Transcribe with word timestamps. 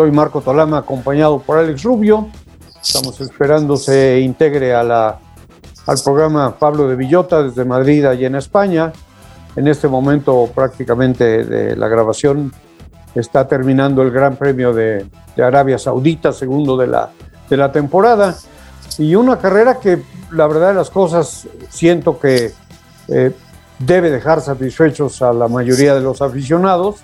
soy 0.00 0.12
Marco 0.12 0.40
Tolama, 0.40 0.78
acompañado 0.78 1.40
por 1.40 1.58
Alex 1.58 1.82
Rubio. 1.82 2.26
Estamos 2.82 3.20
esperando 3.20 3.76
se 3.76 4.18
integre 4.20 4.74
a 4.74 4.82
la, 4.82 5.20
al 5.86 5.98
programa 6.02 6.56
Pablo 6.58 6.88
de 6.88 6.96
Villota 6.96 7.42
desde 7.42 7.66
Madrid, 7.66 8.06
allá 8.06 8.26
en 8.26 8.34
España. 8.34 8.94
En 9.56 9.68
este 9.68 9.88
momento 9.88 10.48
prácticamente 10.54 11.44
de 11.44 11.76
la 11.76 11.86
grabación 11.88 12.50
está 13.14 13.46
terminando 13.46 14.00
el 14.00 14.10
Gran 14.10 14.36
Premio 14.36 14.72
de, 14.72 15.04
Arabia 15.36 15.76
Saudita, 15.76 16.32
segundo 16.32 16.78
de 16.78 16.86
la, 16.86 17.10
de 17.50 17.58
la 17.58 17.70
temporada. 17.70 18.34
Y 18.96 19.14
una 19.14 19.36
carrera 19.36 19.80
que 19.80 20.02
la 20.32 20.46
verdad 20.46 20.68
de 20.68 20.74
las 20.76 20.88
cosas 20.88 21.46
siento 21.68 22.18
que 22.18 22.52
eh, 23.08 23.32
debe 23.78 24.10
dejar 24.10 24.40
satisfechos 24.40 25.20
a 25.20 25.34
la 25.34 25.46
mayoría 25.46 25.94
de 25.94 26.00
los 26.00 26.22
aficionados. 26.22 27.00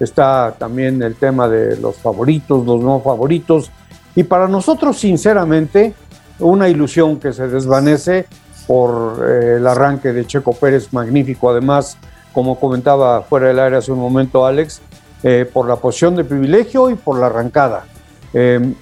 Está 0.00 0.54
también 0.58 1.02
el 1.02 1.14
tema 1.14 1.46
de 1.46 1.76
los 1.76 1.96
favoritos, 1.98 2.64
los 2.64 2.82
no 2.82 3.00
favoritos. 3.00 3.70
Y 4.16 4.24
para 4.24 4.48
nosotros, 4.48 4.98
sinceramente, 4.98 5.94
una 6.38 6.68
ilusión 6.68 7.20
que 7.20 7.32
se 7.32 7.46
desvanece 7.48 8.26
por 8.66 9.24
eh, 9.28 9.56
el 9.56 9.66
arranque 9.66 10.12
de 10.12 10.26
Checo 10.26 10.54
Pérez, 10.54 10.92
magnífico 10.92 11.50
además, 11.50 11.98
como 12.32 12.58
comentaba 12.58 13.22
fuera 13.22 13.48
del 13.48 13.58
aire 13.58 13.76
hace 13.76 13.92
un 13.92 13.98
momento 13.98 14.46
Alex, 14.46 14.80
eh, 15.22 15.48
por 15.52 15.68
la 15.68 15.76
posición 15.76 16.16
de 16.16 16.24
privilegio 16.24 16.88
y 16.88 16.94
por 16.94 17.18
la 17.18 17.26
arrancada. 17.26 17.84
Eh, 18.32 18.74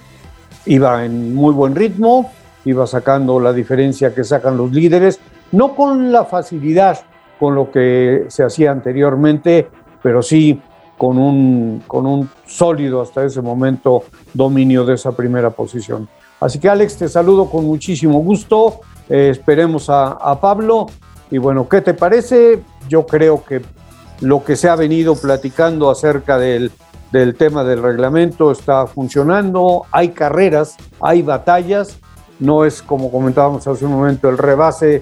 iba 0.67 1.03
en 1.03 1.35
muy 1.35 1.53
buen 1.53 1.75
ritmo, 1.75 2.31
iba 2.63 2.87
sacando 2.87 3.39
la 3.39 3.51
diferencia 3.51 4.13
que 4.13 4.23
sacan 4.23 4.55
los 4.55 4.71
líderes, 4.71 5.19
no 5.51 5.75
con 5.75 6.11
la 6.11 6.25
facilidad 6.25 6.99
con 7.39 7.55
lo 7.55 7.71
que 7.71 8.25
se 8.27 8.43
hacía 8.43 8.71
anteriormente, 8.71 9.67
pero 10.03 10.21
sí 10.21 10.61
con 10.99 11.17
un, 11.17 11.81
con 11.87 12.05
un 12.05 12.29
sólido 12.45 13.01
hasta 13.01 13.23
ese 13.23 13.41
momento 13.41 14.03
dominio 14.33 14.83
de 14.83 14.95
esa 14.95 15.13
primera 15.13 15.49
posición. 15.49 16.09
Así 16.41 16.59
que 16.59 16.67
Alex, 16.67 16.97
te 16.97 17.07
saludo 17.07 17.49
con 17.49 17.63
muchísimo 17.63 18.19
gusto, 18.19 18.81
eh, 19.07 19.29
esperemos 19.29 19.89
a, 19.89 20.37
Pablo. 20.41 20.87
Y 21.31 21.37
bueno, 21.37 21.69
¿qué 21.69 21.79
te 21.79 21.93
parece? 21.93 22.61
Yo 22.89 23.05
creo 23.05 23.45
que 23.45 23.61
lo 24.19 24.43
que 24.43 24.57
se 24.57 24.67
ha 24.67 24.75
venido 24.75 25.15
platicando 25.15 25.89
acerca 25.89 26.37
del, 26.37 26.69
del 27.13 27.35
tema 27.35 27.63
del 27.63 27.81
reglamento 27.81 28.51
está 28.51 28.85
funcionando, 28.85 29.83
hay 29.91 30.09
carreras, 30.09 30.75
hay 30.99 31.21
batallas, 31.21 31.97
no 32.39 32.65
es 32.65 32.81
como 32.81 33.09
comentábamos 33.09 33.65
hace 33.65 33.85
un 33.85 33.93
momento 33.93 34.27
el 34.27 34.37
rebase 34.37 35.01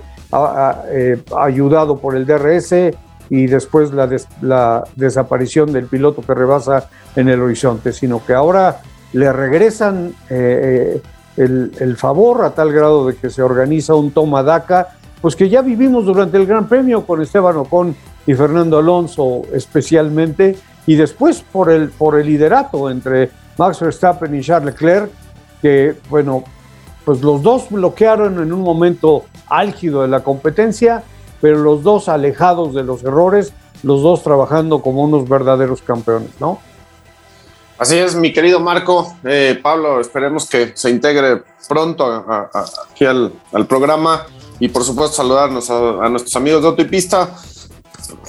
eh, 0.91 1.23
ayudado 1.35 1.97
por 1.97 2.15
el 2.15 2.27
DRS 2.27 2.95
y 3.29 3.47
después 3.47 3.91
la, 3.91 4.07
des, 4.07 4.27
la, 4.41 4.83
desaparición 4.95 5.71
del 5.71 5.87
piloto 5.87 6.21
que 6.21 6.33
rebasa 6.33 6.89
en 7.15 7.29
el 7.29 7.41
horizonte, 7.41 7.93
sino 7.93 8.25
que 8.25 8.33
ahora 8.33 8.81
le 9.13 9.31
regresan 9.31 10.13
eh, 10.29 11.01
el, 11.35 11.71
el, 11.79 11.97
favor 11.97 12.43
a 12.43 12.51
tal 12.51 12.71
grado 12.71 13.07
de 13.07 13.15
que 13.15 13.29
se 13.29 13.41
organiza 13.41 13.95
un 13.95 14.11
toma 14.11 14.43
daca, 14.43 14.89
pues 15.21 15.35
que 15.35 15.49
ya 15.49 15.61
vivimos 15.61 16.05
durante 16.05 16.37
el 16.37 16.45
Gran 16.45 16.67
Premio 16.67 17.05
con 17.05 17.21
Esteban 17.21 17.57
Ocon 17.57 17.95
y 18.25 18.33
Fernando 18.33 18.77
Alonso 18.77 19.43
especialmente, 19.53 20.57
y 20.85 20.95
después 20.95 21.41
por 21.41 21.69
el, 21.69 21.89
por 21.89 22.19
el 22.19 22.27
liderato 22.27 22.89
entre 22.89 23.29
Max 23.57 23.79
Verstappen 23.79 24.33
y 24.35 24.41
Charles 24.41 24.73
Leclerc, 24.73 25.09
que 25.61 25.95
bueno, 26.09 26.43
pues 27.05 27.21
los 27.21 27.41
dos 27.41 27.69
bloquearon 27.69 28.41
en 28.41 28.53
un 28.53 28.61
momento 28.61 29.25
álgido 29.47 30.01
de 30.01 30.09
la 30.09 30.21
competencia, 30.21 31.03
pero 31.41 31.57
los 31.59 31.83
dos 31.83 32.09
alejados 32.09 32.73
de 32.73 32.83
los 32.83 33.03
errores, 33.03 33.53
los 33.83 34.01
dos 34.01 34.23
trabajando 34.23 34.81
como 34.81 35.03
unos 35.03 35.27
verdaderos 35.27 35.81
campeones, 35.81 36.31
¿no? 36.39 36.59
Así 37.77 37.95
es, 37.97 38.15
mi 38.15 38.33
querido 38.33 38.59
Marco. 38.59 39.15
Eh, 39.23 39.59
Pablo, 39.61 39.99
esperemos 39.99 40.49
que 40.49 40.71
se 40.75 40.89
integre 40.89 41.43
pronto 41.69 42.25
aquí 42.89 43.05
al, 43.05 43.31
programa 43.67 44.25
y 44.59 44.69
por 44.69 44.83
supuesto 44.83 45.17
saludarnos 45.17 45.69
a, 45.69 46.09
nuestros 46.09 46.35
amigos 46.35 46.63
de 46.63 46.69
Autopista. 46.69 47.29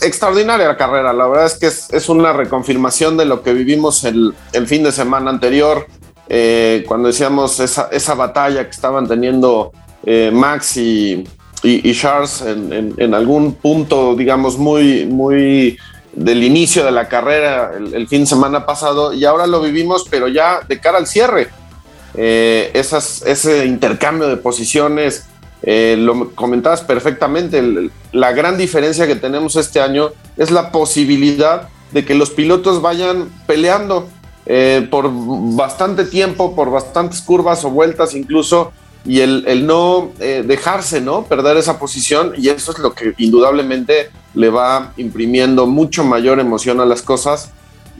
Extraordinaria 0.02 0.66
la 0.66 0.76
carrera, 0.76 1.12
la 1.12 1.26
verdad 1.26 1.46
es 1.46 1.54
que 1.54 1.66
es, 1.96 2.08
una 2.08 2.32
reconfirmación 2.32 3.16
de 3.16 3.24
lo 3.24 3.42
que 3.42 3.54
vivimos 3.54 4.04
el, 4.04 4.34
fin 4.66 4.82
de 4.82 4.92
semana 4.92 5.30
anterior, 5.30 5.86
eh, 6.28 6.84
cuando 6.86 7.08
decíamos 7.08 7.58
esa, 7.60 7.88
esa, 7.90 8.14
batalla 8.14 8.64
que 8.64 8.70
estaban 8.70 9.08
teniendo 9.08 9.72
eh, 10.04 10.30
Max 10.32 10.76
y, 10.76 11.26
y, 11.62 11.88
y 11.88 11.94
Charles 11.94 12.42
en, 12.42 12.72
en, 12.72 12.94
en, 12.96 13.14
algún 13.14 13.54
punto, 13.54 14.14
digamos, 14.14 14.58
muy, 14.58 15.06
muy 15.06 15.78
del 16.12 16.42
inicio 16.42 16.84
de 16.84 16.90
la 16.90 17.08
carrera 17.08 17.72
el, 17.76 17.94
el, 17.94 18.08
fin 18.08 18.20
de 18.20 18.26
semana 18.26 18.66
pasado, 18.66 19.12
y 19.12 19.24
ahora 19.24 19.46
lo 19.46 19.60
vivimos, 19.60 20.06
pero 20.10 20.28
ya 20.28 20.60
de 20.66 20.80
cara 20.80 20.98
al 20.98 21.06
cierre. 21.06 21.48
Eh, 22.14 22.70
esas, 22.74 23.22
ese 23.22 23.66
intercambio 23.66 24.28
de 24.28 24.36
posiciones, 24.36 25.26
eh, 25.62 25.96
lo 25.98 26.34
comentabas 26.34 26.80
perfectamente, 26.80 27.58
el, 27.58 27.90
la 28.12 28.32
gran 28.32 28.56
diferencia 28.56 29.06
que 29.06 29.16
tenemos 29.16 29.56
este 29.56 29.80
año 29.80 30.10
es 30.36 30.50
la 30.50 30.70
posibilidad 30.72 31.68
de 31.92 32.04
que 32.04 32.14
los 32.14 32.30
pilotos 32.30 32.80
vayan 32.82 33.28
peleando 33.46 34.08
eh, 34.46 34.86
por 34.90 35.10
bastante 35.12 36.04
tiempo, 36.04 36.54
por 36.54 36.70
bastantes 36.70 37.20
curvas 37.20 37.64
o 37.64 37.70
vueltas 37.70 38.14
incluso, 38.14 38.72
y 39.04 39.20
el, 39.20 39.44
el 39.46 39.66
no 39.66 40.12
eh, 40.20 40.44
dejarse, 40.46 41.00
¿no? 41.00 41.24
Perder 41.24 41.56
esa 41.56 41.78
posición, 41.78 42.32
y 42.36 42.48
eso 42.48 42.72
es 42.72 42.78
lo 42.78 42.94
que 42.94 43.14
indudablemente 43.18 44.10
le 44.34 44.50
va 44.50 44.92
imprimiendo 44.96 45.66
mucho 45.66 46.04
mayor 46.04 46.40
emoción 46.40 46.80
a 46.80 46.84
las 46.84 47.02
cosas. 47.02 47.50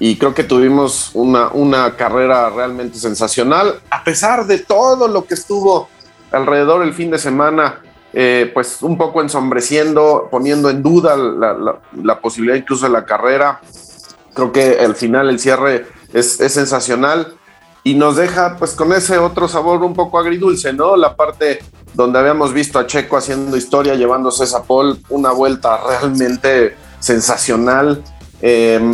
Y 0.00 0.16
creo 0.16 0.32
que 0.32 0.44
tuvimos 0.44 1.10
una, 1.14 1.48
una 1.48 1.96
carrera 1.96 2.50
realmente 2.50 2.98
sensacional, 2.98 3.80
a 3.90 4.04
pesar 4.04 4.46
de 4.46 4.58
todo 4.58 5.08
lo 5.08 5.24
que 5.24 5.34
estuvo 5.34 5.88
alrededor 6.30 6.82
el 6.82 6.94
fin 6.94 7.10
de 7.10 7.18
semana, 7.18 7.80
eh, 8.12 8.50
pues 8.54 8.82
un 8.82 8.96
poco 8.96 9.22
ensombreciendo, 9.22 10.28
poniendo 10.30 10.70
en 10.70 10.82
duda 10.82 11.16
la, 11.16 11.80
la, 12.02 12.20
posibilidad 12.20 12.56
incluso 12.56 12.86
de 12.86 12.92
la 12.92 13.04
carrera. 13.04 13.60
Creo 14.34 14.52
que 14.52 14.78
al 14.78 14.94
final 14.94 15.28
el 15.28 15.38
cierre 15.38 15.86
es, 16.12 16.40
es, 16.40 16.52
sensacional 16.52 17.37
y 17.84 17.94
nos 17.94 18.16
deja 18.16 18.56
pues 18.58 18.72
con 18.72 18.92
ese 18.92 19.18
otro 19.18 19.48
sabor 19.48 19.82
un 19.82 19.94
poco 19.94 20.18
agridulce, 20.18 20.72
¿no? 20.72 20.96
La 20.96 21.16
parte 21.16 21.60
donde 21.94 22.18
habíamos 22.18 22.52
visto 22.52 22.78
a 22.78 22.86
Checo 22.86 23.16
haciendo 23.16 23.56
historia, 23.56 23.94
llevándose 23.94 24.44
esa 24.44 24.62
pole, 24.62 24.96
una 25.08 25.32
vuelta 25.32 25.80
realmente 25.88 26.76
sensacional. 27.00 28.02
Eh, 28.40 28.92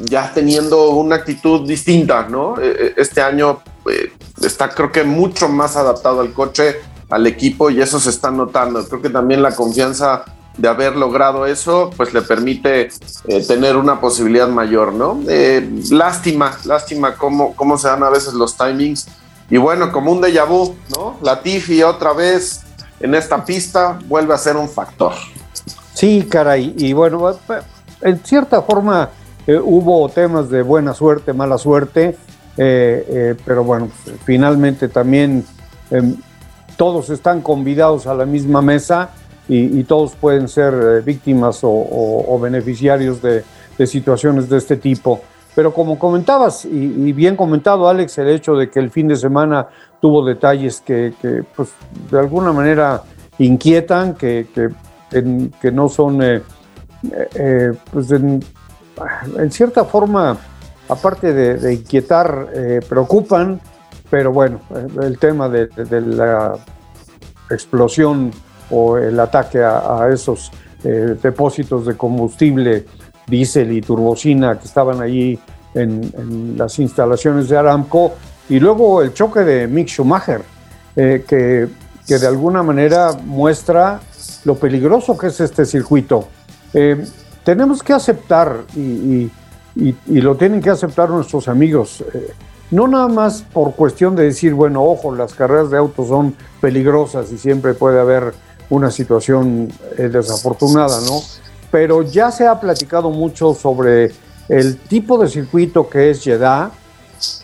ya 0.00 0.32
teniendo 0.32 0.90
una 0.90 1.16
actitud 1.16 1.66
distinta, 1.68 2.26
¿no? 2.28 2.56
Este 2.58 3.20
año 3.20 3.60
eh, 3.90 4.12
está 4.40 4.70
creo 4.70 4.90
que 4.90 5.04
mucho 5.04 5.48
más 5.48 5.76
adaptado 5.76 6.20
al 6.20 6.32
coche, 6.32 6.76
al 7.10 7.26
equipo 7.26 7.70
y 7.70 7.80
eso 7.82 8.00
se 8.00 8.10
está 8.10 8.30
notando. 8.30 8.86
Creo 8.86 9.02
que 9.02 9.10
también 9.10 9.42
la 9.42 9.54
confianza 9.54 10.24
de 10.58 10.68
haber 10.68 10.96
logrado 10.96 11.46
eso, 11.46 11.90
pues 11.96 12.12
le 12.12 12.20
permite 12.20 12.90
eh, 13.28 13.46
tener 13.46 13.76
una 13.76 14.00
posibilidad 14.00 14.48
mayor, 14.48 14.92
¿no? 14.92 15.20
Eh, 15.28 15.66
lástima, 15.90 16.52
lástima 16.64 17.14
cómo, 17.14 17.54
cómo 17.54 17.78
se 17.78 17.88
dan 17.88 18.02
a 18.02 18.10
veces 18.10 18.34
los 18.34 18.56
timings. 18.56 19.06
Y 19.48 19.56
bueno, 19.56 19.90
como 19.90 20.12
un 20.12 20.20
déjà 20.20 20.44
vu, 20.46 20.76
¿no? 20.94 21.16
Latifi 21.22 21.82
otra 21.82 22.12
vez 22.12 22.60
en 23.00 23.14
esta 23.14 23.44
pista 23.44 23.98
vuelve 24.06 24.34
a 24.34 24.38
ser 24.38 24.56
un 24.56 24.68
factor. 24.68 25.14
Sí, 25.94 26.26
caray. 26.30 26.74
Y 26.76 26.92
bueno, 26.92 27.36
en 28.02 28.18
cierta 28.24 28.62
forma 28.62 29.10
eh, 29.46 29.58
hubo 29.58 30.08
temas 30.08 30.50
de 30.50 30.62
buena 30.62 30.94
suerte, 30.94 31.32
mala 31.32 31.58
suerte, 31.58 32.16
eh, 32.56 33.06
eh, 33.08 33.34
pero 33.44 33.64
bueno, 33.64 33.88
finalmente 34.24 34.88
también 34.88 35.44
em, 35.90 36.16
todos 36.76 37.10
están 37.10 37.40
convidados 37.40 38.06
a 38.06 38.14
la 38.14 38.26
misma 38.26 38.60
mesa 38.62 39.10
y, 39.48 39.82
todos 39.84 40.14
pueden 40.14 40.46
ser 40.46 40.74
eh, 40.74 41.00
víctimas 41.00 41.60
o, 41.62 42.38
beneficiarios 42.40 43.22
de, 43.22 43.42
de, 43.78 43.86
situaciones 43.86 44.48
de 44.48 44.58
este 44.58 44.76
tipo. 44.76 45.20
Pero 45.54 45.72
como 45.72 45.98
comentabas, 45.98 46.64
y, 46.64 46.68
y, 46.68 47.12
bien 47.12 47.34
comentado 47.34 47.88
Alex, 47.88 48.18
el 48.18 48.28
hecho 48.28 48.54
de 48.54 48.68
que 48.70 48.78
el 48.78 48.90
fin 48.90 49.08
de 49.08 49.16
semana 49.16 49.68
tuvo 50.00 50.24
detalles 50.24 50.80
que, 50.80 51.12
pues, 51.56 51.70
de 52.10 52.18
alguna 52.18 52.52
manera 52.52 53.02
inquietan, 53.38 54.14
que, 54.14 54.46
que, 54.52 55.72
no 55.72 55.88
son, 55.88 56.22
eh, 56.22 56.42
eh, 57.34 57.72
pues 57.90 58.10
en, 58.10 58.42
cierta 59.50 59.84
forma, 59.84 60.36
aparte 60.88 61.32
de, 61.32 61.54
de 61.54 61.74
inquietar, 61.74 62.48
eh, 62.54 62.80
preocupan 62.86 63.60
pero 64.10 64.32
bueno, 64.32 64.60
el 65.02 65.18
tema 65.18 65.48
de, 65.48 65.68
la 66.00 66.56
explosión 67.50 68.32
o 68.70 68.98
el 68.98 69.18
ataque 69.18 69.62
a, 69.62 70.08
esos 70.12 70.50
eh, 70.84 71.16
depósitos 71.22 71.86
de 71.86 71.96
combustible, 71.96 72.84
diésel 73.26 73.72
y 73.72 73.80
turbocina 73.80 74.58
que 74.58 74.66
estaban 74.66 75.00
allí 75.00 75.38
en, 75.74 76.56
las 76.56 76.78
instalaciones 76.78 77.48
de 77.48 77.56
Aramco, 77.56 78.14
y 78.48 78.58
luego 78.58 79.02
el 79.02 79.12
choque 79.12 79.40
de 79.40 79.66
Mick 79.66 79.88
Schumacher, 79.88 80.42
eh, 80.96 81.24
que, 81.26 81.68
que, 82.06 82.18
de 82.18 82.26
alguna 82.26 82.62
manera 82.62 83.12
muestra 83.24 84.00
lo 84.44 84.54
peligroso 84.54 85.16
que 85.16 85.28
es 85.28 85.40
este 85.40 85.64
circuito. 85.66 86.26
Eh, 86.72 87.04
tenemos 87.44 87.82
que 87.82 87.92
aceptar, 87.92 88.64
y, 88.74 89.30
lo 90.06 90.36
tienen 90.36 90.60
que 90.60 90.70
aceptar 90.70 91.08
nuestros 91.08 91.46
amigos, 91.46 92.04
no 92.70 92.88
nada 92.88 93.08
más 93.08 93.42
por 93.42 93.74
cuestión 93.74 94.14
de 94.16 94.24
decir, 94.24 94.52
bueno, 94.52 94.82
ojo, 94.82 95.14
las 95.14 95.34
carreras 95.34 95.70
de 95.70 95.78
autos 95.78 96.08
son 96.08 96.34
peligrosas 96.60 97.32
y 97.32 97.38
siempre 97.38 97.74
puede 97.74 98.00
haber 98.00 98.34
una 98.70 98.90
situación 98.90 99.68
eh, 99.96 100.08
desafortunada, 100.08 101.00
¿no? 101.02 101.20
Pero 101.70 102.02
ya 102.02 102.30
se 102.30 102.46
ha 102.46 102.58
platicado 102.60 103.10
mucho 103.10 103.54
sobre 103.54 104.12
el 104.48 104.78
tipo 104.78 105.18
de 105.18 105.28
circuito 105.28 105.88
que 105.88 106.10
es 106.10 106.22
Jeddah, 106.22 106.70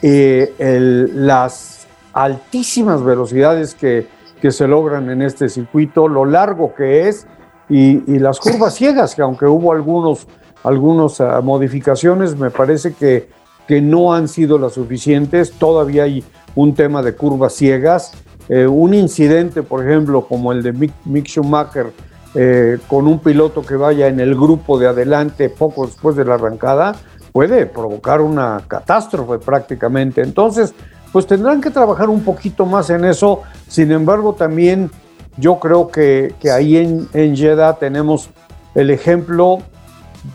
las 0.02 1.86
altísimas 2.12 3.02
velocidades 3.02 3.74
que, 3.74 4.06
que, 4.40 4.50
se 4.50 4.66
logran 4.66 5.10
en 5.10 5.20
este 5.20 5.48
circuito, 5.48 6.08
lo 6.08 6.24
largo 6.24 6.74
que 6.74 7.08
es 7.08 7.26
y, 7.68 8.18
las 8.18 8.38
curvas 8.40 8.74
ciegas, 8.74 9.14
que 9.14 9.22
aunque 9.22 9.46
hubo 9.46 9.72
algunos, 9.72 10.26
algunas 10.62 11.20
ah, 11.20 11.40
modificaciones, 11.42 12.36
me 12.36 12.50
parece 12.50 12.94
que 12.94 13.28
que 13.66 13.80
no 13.80 14.12
han 14.12 14.28
sido 14.28 14.58
las 14.58 14.74
suficientes. 14.74 15.52
Todavía 15.52 16.04
hay 16.04 16.24
un 16.54 16.74
tema 16.74 17.02
de 17.02 17.14
curvas 17.14 17.54
ciegas. 17.54 18.12
Eh, 18.48 18.66
un 18.66 18.94
incidente, 18.94 19.62
por 19.62 19.84
ejemplo, 19.84 20.26
como 20.26 20.52
el 20.52 20.62
de 20.62 20.72
Mick, 20.72 21.26
Schumacher, 21.26 21.92
eh, 22.34 22.78
con 22.88 23.06
un 23.06 23.20
piloto 23.20 23.62
que 23.62 23.76
vaya 23.76 24.08
en 24.08 24.20
el 24.20 24.34
grupo 24.34 24.78
de 24.78 24.88
adelante 24.88 25.48
poco 25.48 25.86
después 25.86 26.16
de 26.16 26.24
la 26.24 26.34
arrancada, 26.34 26.94
puede 27.32 27.66
provocar 27.66 28.20
una 28.20 28.60
catástrofe 28.66 29.38
prácticamente. 29.38 30.20
Entonces, 30.20 30.74
pues 31.12 31.26
tendrán 31.26 31.60
que 31.60 31.70
trabajar 31.70 32.08
un 32.08 32.22
poquito 32.22 32.66
más 32.66 32.90
en 32.90 33.04
eso. 33.04 33.42
Sin 33.68 33.92
embargo, 33.92 34.34
también 34.34 34.90
yo 35.36 35.58
creo 35.58 35.88
que, 35.88 36.34
que 36.40 36.50
ahí 36.50 36.76
en, 36.76 37.08
en 37.12 37.36
Jeddah 37.36 37.74
tenemos 37.74 38.30
el 38.74 38.90
ejemplo 38.90 39.58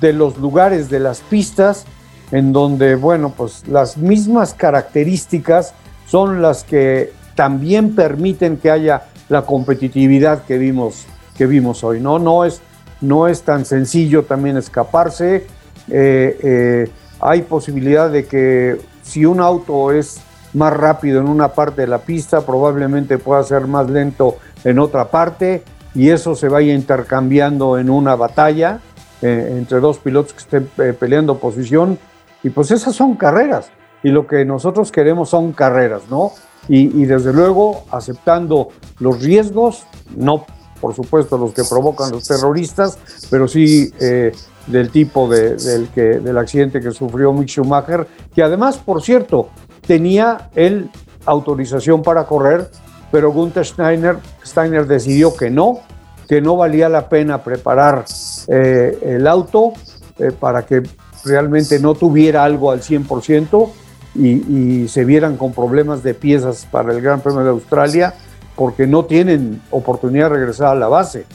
de 0.02 0.14
los 0.14 0.38
lugares, 0.38 0.90
de 0.90 1.00
las 1.00 1.20
pistas, 1.22 1.86
en 2.32 2.54
donde, 2.54 2.96
bueno, 2.96 3.34
pues 3.36 3.68
las 3.68 3.98
mismas 3.98 4.54
características 4.54 5.74
son 6.08 6.42
las 6.42 6.64
que 6.64 7.12
también 7.40 7.96
permiten 7.96 8.58
que 8.58 8.70
haya 8.70 9.04
la 9.30 9.44
competitividad 9.44 10.44
que 10.44 10.58
vimos, 10.58 11.06
que 11.38 11.46
vimos 11.46 11.86
hoy. 11.86 12.02
No, 12.02 12.20
no, 12.20 12.44
es, 12.44 12.62
no 13.00 13.30
es 13.30 13.44
tan 13.44 13.64
sencillo 13.64 14.26
también 14.26 14.58
escaparse. 14.58 15.48
Eh, 15.88 16.38
eh, 16.44 16.92
hay 17.22 17.44
posibilidad 17.44 18.10
de 18.10 18.26
que 18.26 18.82
si 19.04 19.24
un 19.24 19.40
auto 19.40 19.94
es 19.94 20.20
más 20.54 20.74
rápido 20.74 21.22
en 21.22 21.30
una 21.30 21.54
parte 21.54 21.84
de 21.84 21.88
la 21.88 22.00
pista, 22.00 22.42
probablemente 22.42 23.18
pueda 23.18 23.42
ser 23.44 23.68
más 23.68 23.90
lento 23.90 24.36
en 24.66 24.78
otra 24.78 25.10
parte 25.10 25.64
y 25.96 26.10
eso 26.10 26.36
se 26.36 26.50
vaya 26.50 26.74
intercambiando 26.74 27.78
en 27.78 27.90
una 27.90 28.16
batalla 28.16 28.82
eh, 29.22 29.56
entre 29.58 29.80
dos 29.80 29.98
pilotos 30.00 30.34
que 30.34 30.40
estén 30.40 30.96
peleando 30.96 31.38
posición 31.38 31.98
y 32.44 32.50
pues 32.50 32.70
esas 32.72 32.94
son 32.94 33.16
carreras. 33.16 33.72
Y 34.04 34.10
lo 34.10 34.28
que 34.28 34.44
nosotros 34.44 34.92
queremos 34.92 35.30
son 35.30 35.54
carreras, 35.54 36.02
¿no? 36.10 36.34
Y, 36.68 37.06
desde 37.06 37.34
luego 37.34 37.86
aceptando 37.90 38.70
los 39.00 39.22
riesgos, 39.22 39.86
no 40.16 40.46
por 40.80 40.96
supuesto 40.96 41.38
los 41.38 41.54
que 41.54 41.64
provocan 41.64 42.12
los 42.12 42.26
terroristas, 42.26 42.98
pero 43.30 43.48
sí 43.48 43.92
eh, 44.00 44.32
del 44.68 44.92
tipo 44.92 45.28
del, 45.28 45.90
que, 45.94 46.20
del 46.20 46.38
accidente 46.38 46.80
que 46.80 46.92
sufrió 46.92 47.34
Mick 47.34 47.50
Schumacher, 47.50 48.08
que 48.34 48.44
además, 48.44 48.78
por 48.78 49.02
cierto, 49.02 49.50
tenía 49.86 50.52
él 50.56 50.90
autorización 51.26 52.02
para 52.02 52.26
correr, 52.26 52.70
pero 53.12 53.32
Gunther 53.32 53.66
Steiner, 53.66 54.18
Steiner 54.46 54.86
decidió 54.86 55.36
que 55.36 55.50
no, 55.50 55.80
que 56.28 56.42
no 56.42 56.56
valía 56.56 56.90
la 56.90 57.10
pena 57.10 57.44
preparar 57.44 58.06
eh, 58.48 58.98
el 59.02 59.28
auto 59.28 59.74
eh, 60.20 60.32
para 60.32 60.66
que 60.66 60.84
realmente 61.26 61.80
no 61.80 61.96
tuviera 61.96 62.44
algo 62.44 62.72
al 62.72 62.82
100% 62.82 63.70
y, 64.16 64.88
se 64.88 65.06
vieran 65.06 65.38
con 65.38 65.54
problemas 65.54 66.04
de 66.04 66.14
piezas 66.14 66.68
para 66.70 66.94
el 66.94 67.02
Gran 67.02 67.22
Premio 67.22 67.44
de 67.44 67.50
Australia 67.50 68.14
porque 68.56 68.88
no 68.88 69.06
tienen 69.06 69.62
oportunidad 69.72 70.30
de 70.30 70.38
regresar 70.38 70.68
a 70.68 70.76
la 70.76 70.88
base. 70.88 71.26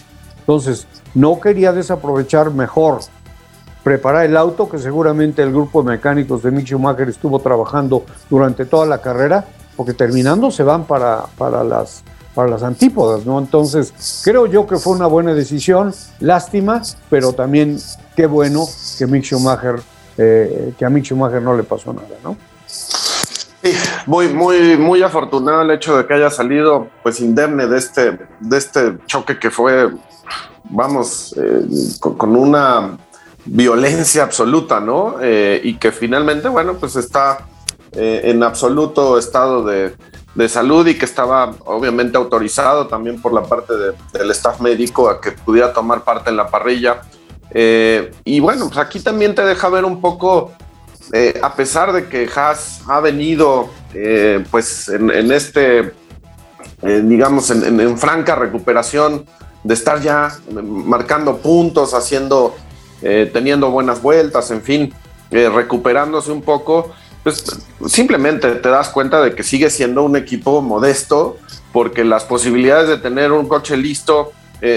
Entonces, 0.40 0.86
no 1.14 1.40
quería 1.40 1.72
desaprovechar 1.72 2.50
mejor 2.50 3.00
preparar 3.82 4.26
el 4.26 4.36
auto, 4.36 4.68
que 4.68 4.78
seguramente 4.78 5.42
el 5.42 5.50
grupo 5.50 5.82
de 5.82 5.90
mecánicos 5.90 6.42
de 6.42 6.50
Mick 6.50 6.66
Schumacher 6.66 7.08
estuvo 7.08 7.38
trabajando 7.38 8.04
durante 8.28 8.64
toda 8.64 8.86
la 8.86 9.00
carrera, 9.00 9.44
porque 9.76 9.92
terminando 9.92 10.50
se 10.50 10.62
van 10.62 10.84
para, 10.84 11.24
para, 11.38 11.62
las, 11.62 12.02
para 12.34 12.48
las 12.48 12.62
antípodas, 12.62 13.24
¿no? 13.24 13.38
Entonces, 13.38 14.20
creo 14.24 14.46
yo 14.46 14.66
que 14.66 14.76
fue 14.76 14.94
una 14.94 15.06
buena 15.06 15.34
decisión, 15.34 15.94
lástima, 16.20 16.82
pero 17.10 17.32
también 17.32 17.78
qué 18.16 18.26
bueno 18.26 18.66
que 18.98 19.06
Mick 19.06 19.24
Schumacher, 19.24 19.80
eh, 20.16 20.74
que 20.78 20.84
a 20.84 20.90
Mick 20.90 21.04
Schumacher 21.04 21.42
no 21.42 21.56
le 21.56 21.62
pasó 21.62 21.92
nada, 21.92 22.08
¿no? 22.22 22.36
Muy, 24.06 24.28
muy, 24.28 24.76
muy 24.76 25.02
afortunado 25.02 25.62
el 25.62 25.70
hecho 25.70 25.96
de 25.96 26.06
que 26.06 26.14
haya 26.14 26.30
salido 26.30 26.88
pues 27.02 27.20
indemne 27.20 27.66
de 27.66 27.78
este, 27.78 28.18
de 28.40 28.58
este 28.58 28.98
choque 29.06 29.38
que 29.38 29.50
fue, 29.50 29.90
vamos, 30.64 31.34
eh, 31.38 31.66
con, 32.00 32.36
una 32.36 32.98
violencia 33.46 34.22
absoluta, 34.22 34.80
¿no? 34.80 35.16
Eh, 35.22 35.60
y 35.64 35.76
que 35.76 35.92
finalmente, 35.92 36.48
bueno, 36.48 36.74
pues 36.74 36.96
está 36.96 37.46
en 37.96 38.42
absoluto 38.42 39.16
estado 39.18 39.62
de, 39.62 39.94
de, 40.34 40.48
salud 40.48 40.84
y 40.88 40.98
que 40.98 41.04
estaba 41.04 41.54
obviamente 41.64 42.16
autorizado 42.18 42.88
también 42.88 43.22
por 43.22 43.32
la 43.32 43.44
parte 43.44 43.72
del 44.12 44.30
staff 44.32 44.60
médico 44.60 45.08
a 45.08 45.20
que 45.20 45.30
pudiera 45.30 45.72
tomar 45.72 46.02
parte 46.02 46.30
en 46.30 46.36
la 46.36 46.48
parrilla. 46.48 47.02
Eh, 47.50 48.10
y 48.24 48.40
bueno, 48.40 48.66
pues 48.66 48.78
aquí 48.78 48.98
también 48.98 49.34
te 49.34 49.44
deja 49.44 49.68
ver 49.68 49.84
un 49.84 50.00
poco, 50.00 50.52
eh, 51.12 51.38
a 51.42 51.54
pesar 51.54 51.92
de 51.92 52.06
que 52.08 52.28
Haas 52.34 52.80
ha 52.86 53.00
venido 53.00 53.70
eh, 53.92 54.44
pues 54.50 54.88
en, 54.88 55.30
este, 55.32 55.92
digamos, 56.82 57.50
en, 57.50 57.98
franca 57.98 58.34
recuperación 58.34 59.26
de 59.62 59.74
estar 59.74 60.00
ya 60.00 60.36
marcando 60.50 61.38
puntos, 61.38 61.94
haciendo, 61.94 62.54
teniendo 63.00 63.70
buenas 63.70 64.02
vueltas, 64.02 64.50
en 64.50 64.60
fin, 64.60 64.94
recuperándose 65.30 66.32
un 66.32 66.42
poco, 66.42 66.92
pues 67.22 67.44
simplemente 67.86 68.50
te 68.56 68.68
das 68.68 68.90
cuenta 68.90 69.22
de 69.22 69.34
que 69.34 69.42
sigue 69.42 69.70
siendo 69.70 70.02
un 70.02 70.16
equipo 70.16 70.60
modesto 70.60 71.38
porque 71.72 72.04
las 72.04 72.24
posibilidades 72.24 72.88
de 72.88 72.98
tener 72.98 73.32
un 73.32 73.48
coche 73.48 73.76
listo 73.76 74.32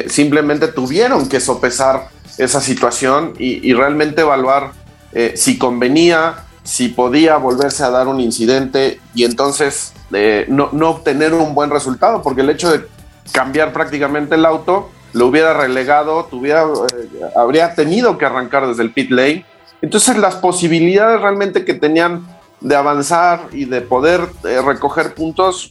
simplemente 0.07 0.69
tuvieron 0.69 1.27
que 1.27 1.41
sopesar 1.41 2.09
esa 2.37 2.61
situación 2.61 3.33
y, 3.39 3.73
realmente 3.73 4.21
evaluar 4.21 4.71
eh, 5.13 5.33
si 5.35 5.57
convenía, 5.57 6.45
si 6.63 6.89
podía 6.89 7.37
volverse 7.37 7.83
a 7.83 7.89
dar 7.89 8.07
un 8.07 8.19
incidente 8.19 8.99
y 9.13 9.23
entonces 9.23 9.93
eh, 10.11 10.45
no, 10.49 10.69
no, 10.71 10.89
obtener 10.89 11.33
un 11.33 11.55
buen 11.55 11.69
resultado, 11.69 12.21
porque 12.21 12.41
el 12.41 12.49
hecho 12.49 12.71
de 12.71 12.85
cambiar 13.31 13.73
prácticamente 13.73 14.35
el 14.35 14.45
auto 14.45 14.89
lo 15.13 15.27
hubiera 15.27 15.53
relegado, 15.53 16.25
tuviera, 16.25 16.63
eh, 16.63 17.21
habría 17.35 17.73
tenido 17.75 18.17
que 18.17 18.25
arrancar 18.25 18.67
desde 18.67 18.83
el 18.83 18.93
pit 18.93 19.11
lane. 19.11 19.45
Entonces 19.81 20.17
las 20.17 20.35
posibilidades 20.35 21.21
realmente 21.21 21.65
que 21.65 21.73
tenían 21.73 22.27
de 22.59 22.75
avanzar 22.75 23.47
y 23.51 23.65
de 23.65 23.81
poder 23.81 24.27
recoger 24.43 25.13
puntos 25.13 25.69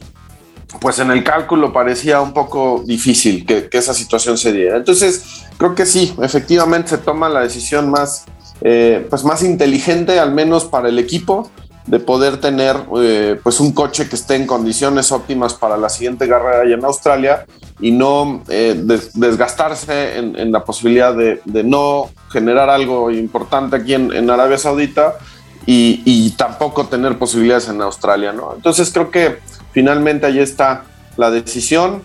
pues 0.79 0.99
en 0.99 1.11
el 1.11 1.23
cálculo 1.23 1.71
parecía 1.71 2.21
un 2.21 2.33
poco 2.33 2.83
difícil 2.85 3.45
que, 3.45 3.69
esa 3.71 3.93
situación 3.93 4.37
se 4.37 4.51
diera. 4.51 4.77
Entonces, 4.77 5.45
creo 5.57 5.73
que 5.75 5.85
sí, 5.85 6.13
efectivamente 6.21 6.89
se 6.89 6.97
toma 6.97 7.29
la 7.29 7.41
decisión 7.41 7.89
más, 7.89 8.25
eh, 8.61 9.05
pues 9.09 9.23
más 9.23 9.43
inteligente, 9.43 10.19
al 10.19 10.33
menos 10.33 10.65
para 10.65 10.89
el 10.89 10.99
equipo, 10.99 11.49
de 11.85 11.99
poder 11.99 12.37
tener 12.37 12.75
eh, 12.99 13.39
pues 13.41 13.59
un 13.59 13.71
coche 13.71 14.09
que 14.09 14.15
esté 14.15 14.35
en 14.35 14.45
condiciones 14.45 15.11
óptimas 15.11 15.53
para 15.53 15.77
la 15.77 15.87
siguiente 15.87 16.27
carrera 16.27 16.61
allá 16.61 16.75
en 16.75 16.83
Australia 16.83 17.45
y 17.79 17.91
no 17.91 18.43
eh, 18.49 18.75
desgastarse 19.13 20.17
en, 20.17 20.51
la 20.51 20.65
posibilidad 20.65 21.15
de, 21.15 21.39
no 21.63 22.09
generar 22.29 22.69
algo 22.69 23.09
importante 23.09 23.77
aquí 23.77 23.93
en, 23.93 24.29
Arabia 24.29 24.57
Saudita 24.57 25.15
y, 25.65 26.01
y, 26.03 26.31
tampoco 26.31 26.87
tener 26.87 27.17
posibilidades 27.17 27.69
en 27.69 27.81
Australia, 27.81 28.33
¿no? 28.33 28.53
Entonces 28.55 28.91
creo 28.91 29.11
que 29.11 29.37
finalmente 29.71 30.25
ahí 30.25 30.39
está 30.39 30.85
la 31.15 31.29
decisión. 31.29 32.01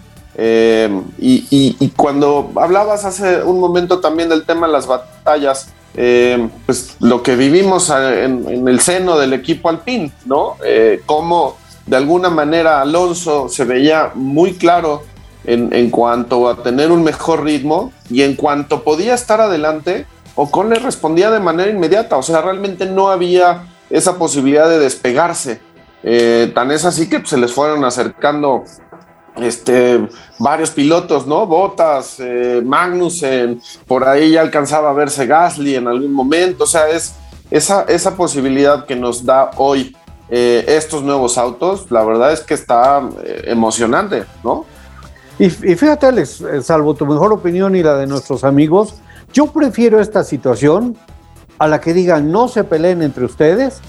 Y, 1.18 1.92
cuando 1.96 2.52
hablabas 2.56 3.04
hace 3.04 3.42
un 3.42 3.58
momento 3.58 4.00
también 4.00 4.28
del 4.28 4.44
tema 4.44 4.66
de 4.66 4.72
las 4.72 4.86
batallas, 4.86 5.68
eh, 5.94 6.48
pues 6.64 6.96
lo 7.00 7.22
que 7.22 7.36
vivimos 7.36 7.90
en, 7.90 8.66
el 8.66 8.80
seno 8.80 9.18
del 9.18 9.32
equipo 9.32 9.68
alpín, 9.68 10.12
¿no? 10.24 10.56
Eh, 10.64 11.02
cómo 11.04 11.56
de 11.86 11.96
alguna 11.96 12.30
manera 12.30 12.80
Alonso 12.80 13.48
se 13.48 13.64
veía 13.64 14.12
muy 14.14 14.54
claro 14.54 15.02
en, 15.44 15.90
cuanto 15.90 16.48
a 16.48 16.62
tener 16.62 16.92
un 16.92 17.02
mejor 17.02 17.42
ritmo 17.42 17.92
y 18.08 18.22
en 18.22 18.36
cuanto 18.36 18.84
podía 18.84 19.14
estar 19.14 19.40
adelante, 19.40 20.06
Ocon 20.36 20.70
le 20.70 20.76
respondía 20.76 21.30
de 21.30 21.40
manera 21.40 21.70
inmediata, 21.70 22.16
o 22.16 22.22
sea, 22.22 22.40
realmente 22.40 22.86
no 22.86 23.08
había 23.08 23.64
esa 23.90 24.18
posibilidad 24.18 24.68
de 24.68 24.78
despegarse. 24.78 25.60
Eh, 26.04 26.50
tan 26.54 26.70
es 26.70 26.84
así 26.84 27.08
que 27.08 27.18
pues, 27.18 27.30
se 27.30 27.38
les 27.38 27.52
fueron 27.52 27.84
acercando 27.84 28.64
este, 29.36 30.08
varios 30.38 30.70
pilotos, 30.70 31.26
¿no? 31.26 31.46
Botas, 31.46 32.16
eh, 32.18 32.62
Magnussen, 32.64 33.60
por 33.86 34.04
ahí 34.04 34.32
ya 34.32 34.40
alcanzaba 34.40 34.90
a 34.90 34.92
verse 34.92 35.26
Gasly 35.26 35.76
en 35.76 35.88
algún 35.88 36.12
momento, 36.12 36.64
o 36.64 36.66
sea, 36.66 36.88
es 36.88 37.14
esa, 37.50 37.82
esa 37.82 38.16
posibilidad 38.16 38.86
que 38.86 38.96
nos 38.96 39.24
da 39.24 39.50
hoy 39.56 39.94
eh, 40.34 40.64
estos 40.66 41.02
nuevos 41.02 41.36
autos, 41.36 41.90
la 41.90 42.02
verdad 42.04 42.32
es 42.32 42.40
que 42.40 42.54
está 42.54 43.06
eh, 43.22 43.42
emocionante, 43.48 44.24
¿no? 44.42 44.64
Y, 45.38 45.50
fíjate, 45.50 46.06
Alex, 46.06 46.40
eh, 46.40 46.62
salvo 46.62 46.94
tu 46.94 47.04
mejor 47.04 47.32
opinión 47.32 47.74
y 47.74 47.82
la 47.82 47.96
de 47.96 48.06
nuestros 48.06 48.44
amigos, 48.44 48.94
yo 49.32 49.48
prefiero 49.48 50.00
esta 50.00 50.24
situación 50.24 50.96
a 51.58 51.68
la 51.68 51.80
que 51.80 51.92
digan 51.92 52.30
no 52.32 52.48
se 52.48 52.64
peleen 52.64 53.02
entre 53.02 53.24
ustedes, 53.24 53.80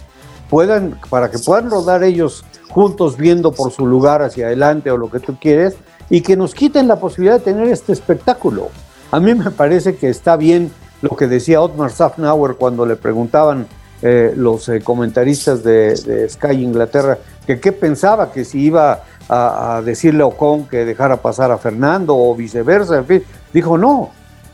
puedan, 0.50 1.00
para 1.10 1.30
que 1.30 1.40
puedan 1.40 1.70
rodar 1.70 2.04
ellos 2.04 2.44
juntos 2.74 3.18
viendo 3.18 3.52
por 3.52 3.72
su 3.72 3.86
lugar 3.86 4.24
hacia 4.24 4.48
adelante 4.48 4.90
o 4.90 4.98
lo 4.98 5.12
que 5.12 5.20
tú 5.20 5.38
quieres, 5.40 5.76
y 6.10 6.22
que 6.22 6.36
nos 6.36 6.56
quiten 6.56 6.88
la 6.88 6.96
posibilidad 6.96 7.38
de 7.38 7.46
tener 7.46 7.68
este 7.68 7.94
espectáculo. 7.94 8.70
A 9.12 9.20
mí 9.20 9.36
me 9.36 9.52
parece 9.52 9.96
que 9.96 10.10
está 10.10 10.36
bien 10.36 10.72
lo 11.02 11.16
que 11.16 11.28
decía 11.28 11.62
Otmar 11.62 11.92
Safnauer 11.92 12.56
cuando 12.56 12.86
le 12.86 12.96
preguntaban 12.96 13.68
eh, 14.02 14.34
los 14.36 14.68
eh, 14.70 14.82
comentaristas 14.82 15.64
de, 15.64 16.28
Sky 16.30 16.64
Inglaterra 16.64 17.20
que 17.46 17.60
qué 17.60 17.72
pensaba, 17.72 18.32
que 18.32 18.44
si 18.44 18.62
iba 18.62 19.04
a, 19.30 19.76
a, 19.76 19.82
decirle 19.84 20.24
a 20.24 20.26
Ocon 20.26 20.66
que 20.66 20.84
dejara 20.84 21.18
pasar 21.18 21.52
a 21.52 21.58
Fernando 21.58 22.18
o 22.18 22.34
viceversa, 22.36 22.98
en 22.98 23.06
fin, 23.06 23.24
dijo 23.54 23.78
no, 23.78 24.10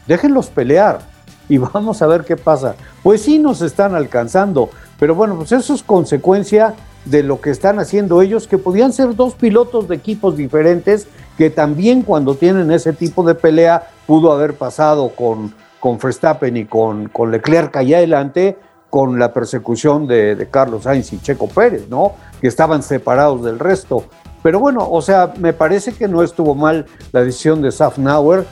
déjenlos 0.08 0.48
pelear 0.48 1.00
y 1.48 1.58
vamos 1.74 2.02
a 2.02 2.08
ver 2.08 2.26
qué 2.26 2.36
pasa. 2.36 2.76
Pues 3.02 3.22
sí 3.22 3.40
nos 3.40 3.62
están 3.62 3.96
alcanzando, 3.96 4.70
pero 5.00 5.16
bueno, 5.16 5.36
pues 5.38 5.52
eso 5.52 5.74
es 5.74 5.84
consecuencia 5.84 6.76
de 7.06 7.24
lo 7.24 7.42
que 7.42 7.50
están 7.50 7.80
haciendo 7.80 8.22
ellos, 8.22 8.48
que 8.48 8.58
podían 8.58 8.94
ser 8.94 9.16
dos 9.16 9.34
pilotos 9.34 9.88
de 9.88 9.96
equipos 9.96 10.36
diferentes, 10.38 11.08
que 11.38 11.50
también 11.50 12.02
cuando 12.02 12.36
tienen 12.36 12.72
ese 12.72 12.94
tipo 12.94 13.24
de 13.24 13.36
pelea 13.36 13.88
pudo 14.06 14.32
haber 14.32 14.56
pasado 14.56 15.10
con, 15.10 15.54
con 15.80 15.98
Verstappen 15.98 16.58
y 16.58 16.66
con, 16.66 17.10
con 17.10 17.32
Leclerc 17.32 17.76
allá 17.78 17.98
adelante, 17.98 18.58
con 18.90 19.20
la 19.20 19.34
persecución 19.34 20.08
de, 20.08 20.36
de, 20.36 20.50
Carlos 20.50 20.84
Sainz 20.84 21.14
y 21.14 21.20
Checo 21.20 21.48
Pérez, 21.48 21.88
¿no? 21.90 22.14
Que 22.42 22.48
estaban 22.48 22.82
separados 22.82 23.44
del 23.44 23.60
resto. 23.60 24.06
Pero 24.42 24.60
bueno, 24.60 24.88
o 24.90 25.02
sea, 25.02 25.34
me 25.38 25.54
parece 25.54 25.94
que 25.94 26.08
no 26.08 26.24
estuvo 26.24 26.56
mal 26.56 26.86
la 27.12 27.24
decisión 27.24 27.62
de 27.62 27.72
Safnauer, 27.72 28.46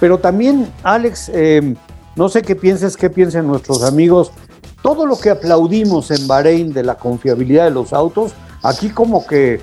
pero 0.00 0.18
también, 0.18 0.72
Alex, 0.82 1.30
eh, 1.34 1.74
no 2.16 2.28
sé 2.28 2.42
qué 2.42 2.56
pienses, 2.56 2.96
qué 2.96 3.08
piensen 3.08 3.46
nuestros 3.46 3.82
amigos 3.84 4.32
todo 4.82 5.06
lo 5.06 5.18
que 5.18 5.30
aplaudimos 5.30 6.10
en 6.10 6.26
Bahrein 6.26 6.72
de 6.72 6.82
la 6.82 6.96
confiabilidad 6.96 7.64
de 7.64 7.70
los 7.70 7.92
autos, 7.92 8.32
aquí 8.62 8.90
como 8.90 9.26
que 9.26 9.60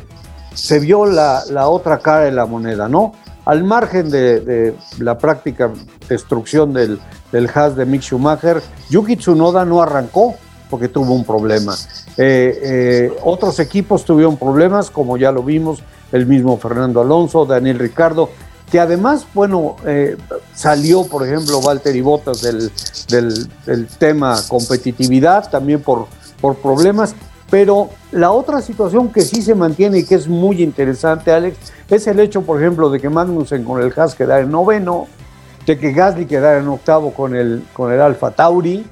se 0.53 0.79
vio 0.79 1.05
la, 1.05 1.43
otra 1.67 1.99
cara 1.99 2.21
de 2.21 2.31
la 2.31 2.45
moneda, 2.45 2.87
¿no? 2.87 3.13
Al 3.45 3.63
margen 3.63 4.09
de, 4.09 4.39
de 4.41 4.75
la 4.99 5.17
práctica 5.17 5.71
destrucción 6.07 6.73
del, 6.73 6.99
del 7.31 7.49
Haas 7.53 7.75
de 7.75 7.85
Mick 7.85 8.01
Schumacher, 8.01 8.61
Yuki 8.89 9.15
Tsunoda 9.15 9.65
no 9.65 9.81
arrancó 9.81 10.35
porque 10.69 10.87
tuvo 10.87 11.13
un 11.13 11.25
problema. 11.25 11.75
Eh, 12.17 12.59
eh, 12.63 13.17
otros 13.23 13.59
equipos 13.59 14.05
tuvieron 14.05 14.37
problemas, 14.37 14.89
como 14.91 15.17
ya 15.17 15.31
lo 15.31 15.43
vimos, 15.43 15.81
el 16.11 16.25
mismo 16.25 16.57
Fernando 16.57 17.01
Alonso, 17.01 17.45
Daniel 17.45 17.79
Ricardo, 17.79 18.29
que 18.71 18.79
además, 18.79 19.25
bueno, 19.33 19.77
eh, 19.85 20.15
salió, 20.59 21.05
por 21.05 21.25
ejemplo, 21.25 21.61
Valtteri 21.61 22.01
Bottas 22.01 22.41
del, 22.41 22.69
del, 23.07 23.47
del, 23.65 23.87
tema 23.87 24.41
competitividad, 24.49 25.49
también 25.49 25.81
por, 25.81 26.07
por 26.41 26.57
problemas, 26.57 27.15
pero 27.49 27.89
la 28.11 28.31
otra 28.31 28.61
situación 28.61 29.09
que 29.09 29.21
sí 29.21 29.41
se 29.41 29.55
mantiene 29.55 29.99
y 29.99 30.03
que 30.03 30.15
es 30.15 30.27
muy 30.27 30.61
interesante, 30.61 31.31
Alex, 31.31 31.57
es 31.89 32.07
el 32.07 32.19
hecho, 32.19 32.41
por 32.41 32.59
ejemplo, 32.59 32.89
de 32.89 32.99
que 32.99 33.09
Magnussen 33.09 33.63
con 33.63 33.81
el 33.81 33.93
Haas 33.95 34.15
quedara 34.15 34.41
en 34.41 34.51
noveno, 34.51 35.07
de 35.65 35.79
que 35.79 35.93
Gasly 35.93 36.25
quedara 36.25 36.59
en 36.59 36.67
octavo 36.67 37.13
con 37.13 37.37
el, 37.37 37.63
con 37.71 37.93
el 37.93 38.01
Alfa 38.01 38.31
Tauri, 38.31 38.85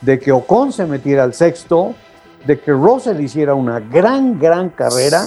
de 0.00 0.18
que 0.18 0.32
Ocon 0.32 0.72
se 0.72 0.86
metiera 0.86 1.24
al 1.24 1.34
sexto, 1.34 1.94
de 2.46 2.58
que 2.58 2.72
Russell 2.72 3.20
hiciera 3.20 3.54
una 3.54 3.78
gran, 3.78 4.38
gran 4.38 4.70
carrera 4.70 5.26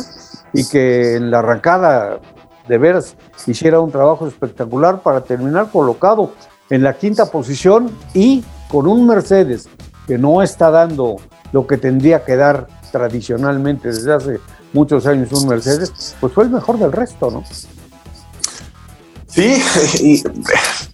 y 0.53 0.67
que 0.67 1.17
en 1.17 1.29
la 1.29 1.39
arrancada 1.39 2.19
de 2.67 2.77
veras 2.77 3.15
hiciera 3.48 3.79
un 3.79 3.91
trabajo 3.91 4.27
espectacular 4.27 5.01
para 5.01 5.22
terminar 5.22 5.70
colocado 5.72 6.32
en 6.70 6.84
la 6.84 6.93
quinta 6.93 7.29
posición 7.29 7.91
y 8.13 8.43
con 8.70 8.88
un 8.88 9.05
Mercedes 9.05 9.67
que 10.08 10.17
no 10.17 10.41
está 10.41 10.72
dando 10.72 11.17
lo 11.51 11.67
que 11.67 11.77
tendría 11.77 12.24
que 12.24 12.36
dar 12.36 12.67
tradicionalmente 12.91 13.89
desde 13.89 14.13
hace 14.13 14.39
muchos 14.74 15.05
años 15.05 15.32
un 15.32 15.48
Mercedes, 15.48 16.15
pues 16.20 16.34
fue 16.34 16.46
el 16.46 16.50
mejor 16.50 16.77
del 16.79 16.91
resto, 16.91 17.29
¿no? 17.29 17.43
Sí, 19.27 19.62
y 20.03 20.24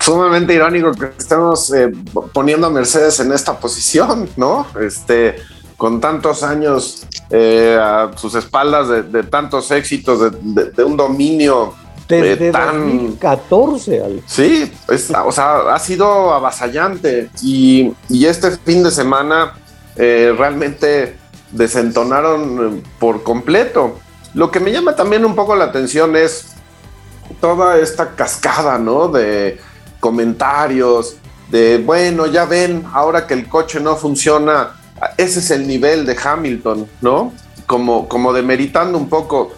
sumamente 0.04 0.54
irónico 0.54 0.92
que 0.92 1.12
estemos 1.18 1.74
eh, 1.74 1.92
poniendo 2.34 2.68
a 2.68 2.70
Mercedes 2.70 3.20
en 3.20 3.32
esta 3.34 3.60
posición, 3.60 4.30
¿no? 4.38 4.66
Este, 4.80 5.36
con 5.80 6.02
tantos 6.02 6.44
años 6.44 7.08
eh, 7.30 7.80
a 7.82 8.12
sus 8.18 8.36
espaldas 8.36 8.90
de, 8.90 9.02
de 9.02 9.24
tantos 9.24 9.72
éxitos, 9.72 10.20
de, 10.20 10.32
de, 10.42 10.72
de 10.72 10.84
un 10.84 10.98
dominio 10.98 11.74
desde 12.10 12.50
eh, 12.50 12.52
tan... 12.52 12.82
2014. 12.82 14.04
Alex. 14.04 14.24
Sí, 14.28 14.70
es, 14.90 15.10
o 15.10 15.32
sea, 15.32 15.74
ha 15.74 15.80
sido 15.80 16.34
avasallante 16.34 17.30
y, 17.42 17.94
y 18.10 18.26
este 18.26 18.52
fin 18.52 18.84
de 18.84 18.92
semana 18.92 19.54
eh, 19.96 20.36
realmente 20.38 21.16
desentonaron 21.52 22.84
por 23.00 23.24
completo. 23.24 24.00
Lo 24.34 24.52
que 24.52 24.60
me 24.60 24.74
llama 24.74 24.98
también 24.98 25.24
un 25.24 25.34
poco 25.34 25.56
la 25.56 25.66
atención 25.66 26.18
es 26.18 26.48
toda 27.40 27.78
esta 27.78 28.16
cascada, 28.16 28.78
¿no? 28.78 29.08
De 29.08 29.58
comentarios, 30.02 31.16
de, 31.50 31.78
bueno, 31.78 32.26
ya 32.26 32.44
ven, 32.44 32.86
ahora 32.94 33.26
que 33.26 33.34
el 33.34 33.48
coche 33.48 33.80
no 33.80 33.96
funciona, 33.96 34.79
ese 35.18 35.40
es 35.40 35.52
el 35.52 35.68
nivel 35.68 36.06
de 36.06 36.18
Hamilton, 36.22 36.88
¿no? 37.02 37.34
Como, 37.66 38.08
como 38.08 38.34
demeritando 38.34 38.98
un 38.98 39.10
poco. 39.10 39.52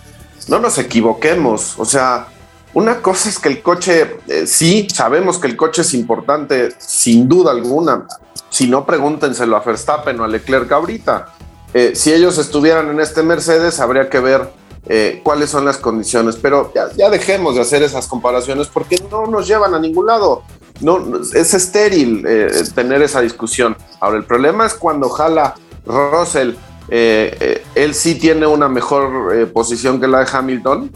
No 0.48 0.60
nos 0.60 0.78
equivoquemos, 0.78 1.76
o 1.78 1.86
sea, 1.86 2.28
una 2.74 3.02
cosa 3.02 3.28
es 3.28 3.38
que 3.38 3.50
el 3.50 3.62
coche, 3.62 4.18
eh, 4.28 4.48
sí, 4.48 4.88
sabemos 4.94 5.40
que 5.40 5.48
el 5.48 5.58
coche 5.58 5.82
es 5.82 5.94
importante, 5.94 6.70
sin 6.78 7.28
duda 7.28 7.52
alguna. 7.52 8.08
Si 8.50 8.68
no, 8.68 8.86
pregúntenselo 8.86 9.58
a 9.58 9.60
Verstappen 9.60 10.20
o 10.20 10.24
a 10.24 10.28
Leclerc 10.28 10.72
ahorita. 10.72 11.34
Eh, 11.74 11.92
si 11.96 12.14
ellos 12.14 12.38
estuvieran 12.38 12.90
en 12.90 13.02
este 13.02 13.24
Mercedes, 13.24 13.80
habría 13.82 14.10
que 14.10 14.20
ver 14.20 14.50
eh, 14.88 15.20
cuáles 15.22 15.50
son 15.50 15.66
las 15.66 15.78
condiciones. 15.78 16.38
Pero 16.42 16.72
ya, 16.74 16.90
ya, 16.96 17.10
dejemos 17.10 17.56
de 17.56 17.62
hacer 17.62 17.84
esas 17.84 18.08
comparaciones 18.08 18.68
porque 18.68 18.98
no 19.12 19.28
nos 19.28 19.48
llevan 19.48 19.74
a 19.74 19.80
ningún 19.80 20.06
lado. 20.06 20.44
No, 20.82 21.22
es 21.34 21.54
estéril 21.54 22.26
eh, 22.28 22.64
tener 22.74 23.02
esa 23.02 23.22
discusión. 23.22 23.76
Ahora, 24.00 24.18
el 24.18 24.26
problema 24.26 24.66
es 24.66 24.74
cuando 24.74 25.10
jala 25.10 25.56
Russell, 25.86 26.54
eh, 26.90 27.64
él 27.76 27.94
sí 27.94 28.16
tiene 28.16 28.46
una 28.48 28.68
mejor 28.68 29.50
posición 29.52 30.00
que 30.02 30.08
la 30.08 30.20
de 30.20 30.28
Hamilton 30.32 30.92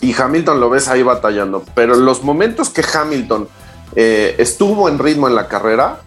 y 0.00 0.14
Hamilton 0.14 0.60
lo 0.60 0.70
ves 0.70 0.88
ahí 0.88 1.02
batallando. 1.02 1.64
Pero 1.74 1.94
los 1.94 2.22
momentos 2.22 2.70
que 2.70 2.82
Hamilton 2.82 3.48
estuvo 3.94 4.88
en 4.88 4.98
ritmo 4.98 5.26
en 5.28 5.34
la 5.34 5.48
carrera, 5.48 6.00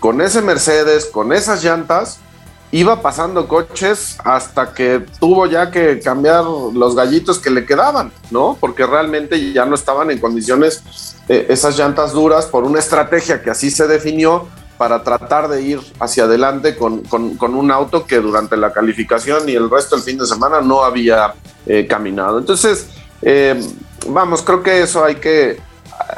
con 0.00 0.20
ese 0.20 0.42
Mercedes, 0.42 1.06
con 1.06 1.32
esas 1.32 1.64
llantas, 1.64 2.18
iba 2.72 3.02
pasando 3.02 3.46
coches 3.46 4.16
hasta 4.24 4.72
que 4.72 5.04
tuvo 5.20 5.46
ya 5.46 5.70
que 5.70 6.00
cambiar 6.00 6.44
los 6.44 6.96
gallitos 6.96 7.38
que 7.38 7.50
le 7.50 7.66
quedaban, 7.66 8.10
¿no? 8.30 8.56
Porque 8.58 8.86
realmente 8.86 9.52
ya 9.52 9.66
no 9.66 9.74
estaban 9.74 10.10
en 10.10 10.18
condiciones 10.18 10.82
eh, 11.28 11.46
esas 11.50 11.78
llantas 11.78 12.12
duras 12.12 12.46
por 12.46 12.64
una 12.64 12.78
estrategia 12.78 13.42
que 13.42 13.50
así 13.50 13.70
se 13.70 13.86
definió 13.86 14.48
para 14.78 15.04
tratar 15.04 15.48
de 15.48 15.62
ir 15.62 15.80
hacia 16.00 16.24
adelante 16.24 16.74
con, 16.74 17.02
con, 17.02 17.36
con 17.36 17.54
un 17.54 17.70
auto 17.70 18.06
que 18.06 18.16
durante 18.16 18.56
la 18.56 18.72
calificación 18.72 19.48
y 19.50 19.52
el 19.52 19.68
resto 19.68 19.94
del 19.94 20.04
fin 20.04 20.16
de 20.16 20.26
semana 20.26 20.62
no 20.62 20.82
había 20.82 21.34
eh, 21.66 21.86
caminado. 21.86 22.38
Entonces, 22.38 22.88
eh, 23.20 23.62
vamos, 24.08 24.40
creo 24.40 24.62
que 24.62 24.80
eso 24.80 25.04
hay 25.04 25.16
que, 25.16 25.60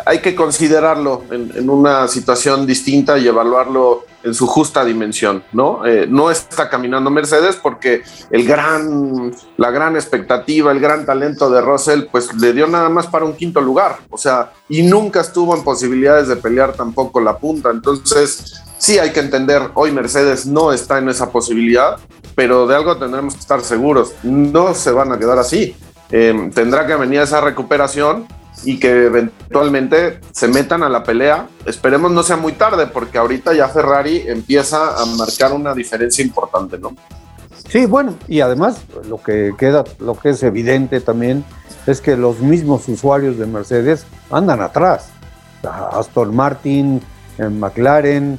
hay 0.06 0.20
que 0.20 0.36
considerarlo 0.36 1.24
en, 1.32 1.50
en 1.56 1.68
una 1.68 2.06
situación 2.06 2.64
distinta 2.64 3.18
y 3.18 3.26
evaluarlo 3.26 4.06
en 4.24 4.34
su 4.34 4.46
justa 4.46 4.84
dimensión, 4.84 5.44
¿no? 5.52 5.86
Eh, 5.86 6.06
no 6.08 6.30
está 6.30 6.68
caminando 6.68 7.10
Mercedes 7.10 7.56
porque 7.56 8.02
el 8.30 8.46
gran, 8.46 9.32
la 9.58 9.70
gran 9.70 9.94
expectativa, 9.96 10.72
el 10.72 10.80
gran 10.80 11.04
talento 11.04 11.50
de 11.50 11.60
Russell, 11.60 12.04
pues 12.10 12.34
le 12.34 12.52
dio 12.54 12.66
nada 12.66 12.88
más 12.88 13.06
para 13.06 13.26
un 13.26 13.34
quinto 13.34 13.60
lugar, 13.60 13.98
o 14.10 14.16
sea, 14.16 14.52
y 14.68 14.82
nunca 14.82 15.20
estuvo 15.20 15.54
en 15.54 15.62
posibilidades 15.62 16.28
de 16.28 16.36
pelear 16.36 16.72
tampoco 16.72 17.20
la 17.20 17.36
punta. 17.36 17.70
Entonces, 17.70 18.62
sí 18.78 18.98
hay 18.98 19.12
que 19.12 19.20
entender, 19.20 19.70
hoy 19.74 19.92
Mercedes 19.92 20.46
no 20.46 20.72
está 20.72 20.98
en 20.98 21.10
esa 21.10 21.30
posibilidad, 21.30 21.98
pero 22.34 22.66
de 22.66 22.74
algo 22.74 22.96
tendremos 22.96 23.34
que 23.34 23.40
estar 23.40 23.60
seguros, 23.60 24.14
no 24.22 24.74
se 24.74 24.90
van 24.90 25.12
a 25.12 25.18
quedar 25.18 25.38
así. 25.38 25.76
Eh, 26.10 26.50
tendrá 26.54 26.86
que 26.86 26.94
venir 26.96 27.20
esa 27.20 27.40
recuperación 27.40 28.26
y 28.64 28.78
que 28.78 29.06
eventualmente 29.06 30.20
se 30.32 30.48
metan 30.48 30.82
a 30.82 30.88
la 30.88 31.02
pelea. 31.02 31.48
Esperemos 31.66 32.12
no 32.12 32.22
sea 32.22 32.36
muy 32.36 32.52
tarde, 32.52 32.86
porque 32.86 33.18
ahorita 33.18 33.52
ya 33.54 33.68
Ferrari 33.68 34.24
empieza 34.26 35.00
a 35.00 35.04
marcar 35.06 35.52
una 35.52 35.74
diferencia 35.74 36.24
importante, 36.24 36.78
¿no? 36.78 36.96
Sí, 37.68 37.86
bueno, 37.86 38.14
y 38.28 38.40
además 38.40 38.78
lo 39.08 39.20
que 39.22 39.54
queda, 39.58 39.84
lo 39.98 40.14
que 40.14 40.30
es 40.30 40.42
evidente 40.42 41.00
también 41.00 41.44
es 41.86 42.00
que 42.00 42.16
los 42.16 42.40
mismos 42.40 42.88
usuarios 42.88 43.38
de 43.38 43.46
Mercedes 43.46 44.06
andan 44.30 44.60
atrás. 44.60 45.10
Aston 45.92 46.34
Martin, 46.34 47.00
eh, 47.38 47.48
McLaren, 47.48 48.38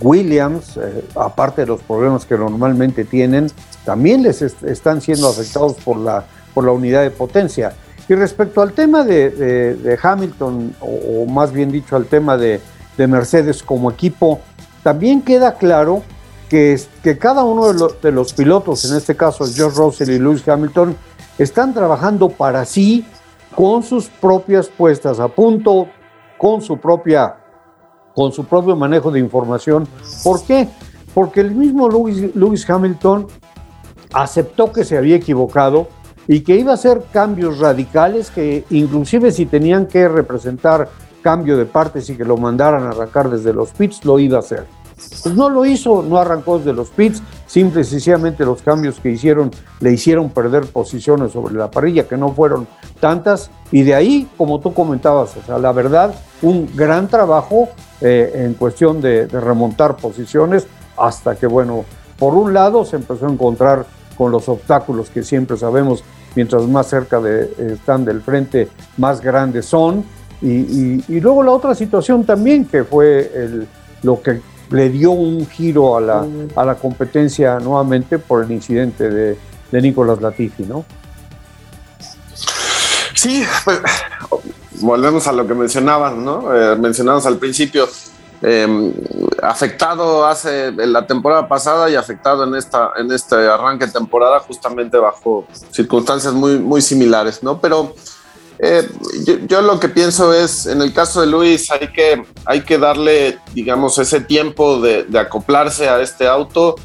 Williams, 0.00 0.76
eh, 0.76 1.04
aparte 1.16 1.62
de 1.62 1.66
los 1.66 1.80
problemas 1.82 2.24
que 2.24 2.36
normalmente 2.36 3.04
tienen, 3.04 3.50
también 3.84 4.22
les 4.22 4.42
están 4.42 5.00
siendo 5.00 5.28
afectados 5.28 5.74
por 5.74 5.96
la, 5.96 6.24
por 6.54 6.64
la 6.64 6.72
unidad 6.72 7.02
de 7.02 7.10
potencia. 7.10 7.74
Y 8.10 8.14
respecto 8.16 8.60
al 8.60 8.72
tema 8.72 9.04
de, 9.04 9.96
Hamilton, 10.02 10.74
o, 10.80 11.26
más 11.26 11.52
bien 11.52 11.70
dicho 11.70 11.94
al 11.94 12.06
tema 12.06 12.36
de, 12.36 12.60
Mercedes 12.98 13.62
como 13.62 13.88
equipo, 13.88 14.40
también 14.82 15.22
queda 15.22 15.54
claro 15.54 16.02
que, 16.48 16.78
que 17.04 17.16
cada 17.16 17.44
uno 17.44 17.72
de, 17.72 18.10
los 18.10 18.32
pilotos, 18.34 18.84
en 18.90 18.96
este 18.96 19.14
caso 19.14 19.44
George 19.46 19.78
Russell 19.78 20.10
y 20.10 20.18
Lewis 20.18 20.46
Hamilton, 20.46 20.96
están 21.38 21.72
trabajando 21.72 22.28
para 22.28 22.64
sí 22.64 23.06
con 23.54 23.84
sus 23.84 24.08
propias 24.08 24.66
puestas 24.66 25.20
a 25.20 25.28
punto, 25.28 25.86
con 26.36 26.62
su 26.62 26.78
propia 26.78 27.36
con 28.12 28.32
su 28.32 28.44
propio 28.44 28.74
manejo 28.74 29.12
de 29.12 29.20
información. 29.20 29.86
¿Por 30.24 30.42
qué? 30.42 30.68
Porque 31.14 31.40
el 31.40 31.52
mismo 31.52 31.88
Lewis, 31.88 32.34
Lewis 32.34 32.68
Hamilton 32.68 33.28
aceptó 34.12 34.72
que 34.72 34.84
se 34.84 34.98
había 34.98 35.14
equivocado 35.14 35.86
y 36.28 36.40
que 36.40 36.56
iba 36.56 36.72
a 36.72 36.74
hacer 36.74 37.02
cambios 37.12 37.58
radicales 37.58 38.30
que 38.30 38.64
inclusive 38.70 39.32
si 39.32 39.46
tenían 39.46 39.86
que 39.86 40.08
representar 40.08 40.88
cambio 41.22 41.56
de 41.56 41.66
partes 41.66 42.08
y 42.10 42.16
que 42.16 42.24
lo 42.24 42.36
mandaran 42.36 42.84
a 42.84 42.90
arrancar 42.90 43.30
desde 43.30 43.52
los 43.52 43.70
pits, 43.70 44.04
lo 44.04 44.18
iba 44.18 44.36
a 44.36 44.40
hacer. 44.40 44.66
Pues 45.22 45.34
no 45.34 45.48
lo 45.48 45.64
hizo, 45.64 46.02
no 46.02 46.18
arrancó 46.18 46.58
desde 46.58 46.74
los 46.74 46.90
pits, 46.90 47.22
simple 47.46 47.80
y 47.80 47.84
sencillamente 47.84 48.44
los 48.44 48.60
cambios 48.62 49.00
que 49.00 49.10
hicieron 49.10 49.50
le 49.80 49.92
hicieron 49.92 50.28
perder 50.28 50.66
posiciones 50.66 51.32
sobre 51.32 51.54
la 51.54 51.70
parrilla, 51.70 52.06
que 52.06 52.18
no 52.18 52.32
fueron 52.32 52.66
tantas, 53.00 53.50
y 53.72 53.82
de 53.82 53.94
ahí, 53.94 54.28
como 54.36 54.60
tú 54.60 54.74
comentabas, 54.74 55.36
o 55.36 55.42
sea, 55.42 55.58
la 55.58 55.72
verdad, 55.72 56.14
un 56.42 56.68
gran 56.74 57.08
trabajo 57.08 57.70
eh, 58.02 58.44
en 58.44 58.54
cuestión 58.54 59.00
de, 59.00 59.26
de 59.26 59.40
remontar 59.40 59.96
posiciones, 59.96 60.66
hasta 60.98 61.34
que, 61.34 61.46
bueno, 61.46 61.84
por 62.18 62.34
un 62.34 62.52
lado 62.52 62.84
se 62.84 62.96
empezó 62.96 63.26
a 63.26 63.30
encontrar 63.30 63.86
con 64.20 64.30
los 64.30 64.50
obstáculos 64.50 65.08
que 65.08 65.22
siempre 65.22 65.56
sabemos 65.56 66.04
mientras 66.34 66.66
más 66.66 66.88
cerca 66.88 67.18
de, 67.22 67.54
están 67.72 68.04
del 68.04 68.20
frente, 68.20 68.68
más 68.98 69.22
grandes 69.22 69.64
son. 69.64 70.04
Y, 70.42 71.00
luego 71.20 71.42
la 71.42 71.52
otra 71.52 71.74
situación 71.74 72.24
también, 72.24 72.66
que 72.66 72.84
fue 72.84 73.32
el, 73.34 73.66
lo 74.02 74.20
que 74.20 74.42
le 74.72 74.90
dio 74.90 75.12
un 75.12 75.46
giro 75.46 75.96
a 75.96 76.02
la, 76.02 76.26
a 76.54 76.64
la 76.66 76.74
competencia 76.74 77.58
nuevamente 77.60 78.18
por 78.18 78.44
el 78.44 78.50
incidente 78.50 79.08
de, 79.08 79.38
de 79.72 79.80
Nicolás 79.80 80.20
Latifi, 80.20 80.64
¿no? 80.64 80.84
Sí, 83.14 83.42
pues, 83.64 83.80
volvemos 84.82 85.26
a 85.28 85.32
lo 85.32 85.46
que 85.46 85.54
mencionabas, 85.54 86.14
¿no? 86.14 86.54
Eh, 86.54 86.76
mencionamos 86.76 87.24
al 87.24 87.38
principio. 87.38 87.88
Em, 88.42 88.94
afectado 89.42 90.24
hace 90.24 90.72
la 90.72 91.06
temporada 91.06 91.46
pasada 91.46 91.90
y 91.90 91.94
afectado 91.94 92.44
en 92.44 92.54
esta 92.54 92.92
en 92.96 93.12
este 93.12 93.34
arranque 93.34 93.84
de 93.84 93.92
temporada 93.92 94.40
justamente 94.40 94.96
bajo 94.96 95.44
circunstancias 95.70 96.32
muy 96.32 96.58
muy 96.58 96.80
similares 96.80 97.42
no 97.42 97.60
pero 97.60 97.94
eh, 98.58 98.88
yo, 99.46 99.60
lo 99.60 99.78
que 99.78 99.90
pienso 99.90 100.32
es 100.32 100.64
en 100.64 100.80
el 100.80 100.94
caso 100.94 101.20
de 101.20 101.26
Luis 101.26 101.70
hay 101.70 101.88
que 101.88 102.24
hay 102.46 102.62
que 102.62 102.78
darle 102.78 103.38
digamos 103.52 103.98
ese 103.98 104.22
tiempo 104.22 104.80
de, 104.80 105.06
acoplarse 105.18 105.90
a 105.90 106.00
este 106.00 106.26
auto 106.26 106.76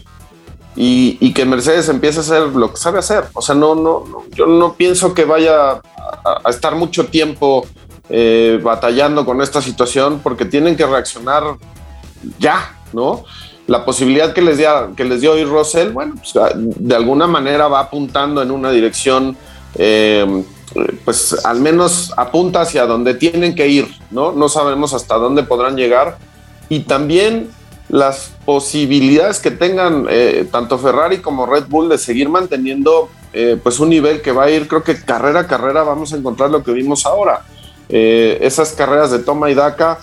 y, 0.78 1.34
que 1.34 1.46
Mercedes 1.46 1.88
empiece 1.88 2.18
a 2.18 2.22
hacer 2.22 2.42
lo 2.50 2.70
que 2.72 2.76
sabe 2.76 3.00
hacer. 3.00 3.24
O 3.32 3.42
sea 3.42 3.56
no 3.56 3.76
no, 3.76 4.04
yo 4.32 4.46
no 4.46 4.74
pienso 4.74 5.14
que 5.14 5.24
vaya 5.24 5.80
a 6.26 6.50
estar 6.50 6.76
mucho 6.76 7.06
tiempo 7.06 7.66
eh, 8.08 8.60
batallando 8.62 9.26
con 9.26 9.42
esta 9.42 9.64
situación 9.64 10.20
porque 10.22 10.46
tienen 10.46 10.76
que 10.76 10.86
reaccionar 10.86 11.44
ya, 12.38 12.78
¿no? 12.94 13.24
La 13.66 13.84
posibilidad 13.84 14.32
que 14.32 14.44
les, 14.44 14.60
dio, 14.60 14.94
que 14.96 15.06
les 15.06 15.22
dio 15.22 15.32
hoy 15.32 15.44
Russell, 15.44 15.90
bueno, 15.90 16.14
pues, 16.16 16.36
ah, 16.36 16.52
de 16.56 16.96
alguna 16.96 17.26
manera 17.26 17.68
va 17.68 17.80
apuntando 17.80 18.44
en 18.44 18.52
una 18.52 18.70
dirección, 18.70 19.36
eh, 19.74 20.44
pues 21.04 21.44
al 21.46 21.62
menos 21.62 22.14
apunta 22.16 22.62
hacia 22.62 22.86
donde 22.86 23.16
tienen 23.16 23.56
que 23.56 23.68
ir, 23.70 23.88
¿no? 24.12 24.34
No 24.34 24.50
sabemos 24.50 24.94
hasta 24.94 25.16
dónde 25.16 25.42
podrán 25.42 25.76
llegar. 25.76 26.20
Y 26.70 26.82
también 26.82 27.50
las 27.90 28.34
posibilidades 28.46 29.40
que 29.40 29.50
tengan 29.50 30.06
eh, 30.12 30.48
tanto 30.52 30.78
Ferrari 30.78 31.22
como 31.22 31.48
Red 31.48 31.66
Bull 31.70 31.90
de 31.90 31.98
seguir 31.98 32.30
manteniendo 32.30 33.10
pues 33.64 33.82
un 33.82 33.90
nivel 33.90 34.22
que 34.22 34.32
va 34.32 34.46
a 34.46 34.50
ir, 34.50 34.66
creo 34.66 34.82
que 34.82 34.96
carrera 34.96 35.42
a 35.42 35.48
carrera 35.48 35.84
vamos 35.84 36.14
a 36.14 36.16
encontrar 36.16 36.50
lo 36.50 36.64
que 36.64 36.72
vimos 36.72 37.06
ahora 37.06 37.42
eh, 37.90 38.40
esas 38.42 38.72
carreras 38.74 39.12
de 39.12 39.20
toma 39.20 39.50
y 39.50 39.54
daca 39.54 40.00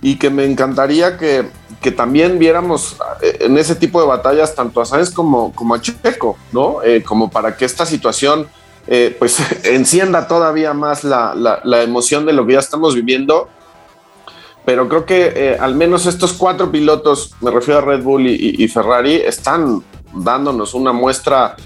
y 0.00 0.18
que 0.18 0.30
me 0.30 0.44
encantaría 0.44 1.18
que, 1.18 1.48
que, 1.80 1.90
también 1.90 2.38
viéramos 2.38 2.96
eh, 3.22 3.38
en 3.40 3.58
ese 3.58 3.74
tipo 3.74 4.00
de 4.00 4.06
batallas 4.06 4.54
tanto 4.54 4.80
a 4.80 4.86
Sáenz 4.86 5.10
como, 5.10 5.52
como 5.52 5.74
a 5.74 5.80
Checo, 5.80 6.36
¿no? 6.52 6.82
Eh, 6.82 7.02
como 7.02 7.30
para 7.30 7.56
que 7.56 7.64
esta 7.64 7.86
situación 7.86 8.48
pues 9.18 9.38
encienda 9.64 10.28
todavía 10.28 10.72
más 10.72 11.02
la, 11.02 11.34
la, 11.34 11.82
emoción 11.82 12.24
de 12.24 12.32
lo 12.32 12.46
que 12.46 12.52
ya 12.52 12.60
estamos 12.60 12.94
viviendo. 12.94 13.48
Pero 14.64 14.88
creo 14.88 15.04
que 15.04 15.56
al 15.60 15.74
menos 15.74 16.06
estos 16.06 16.32
cuatro 16.32 16.70
pilotos, 16.70 17.34
me 17.40 17.50
refiero 17.50 17.80
a 17.80 17.82
Red 17.82 18.02
Bull 18.02 18.28
y, 18.28 18.62
y 18.62 18.68
Ferrari, 18.68 19.14
están 19.14 19.82
dándonos 20.14 20.74
una 20.74 20.92
muestra 20.92 21.56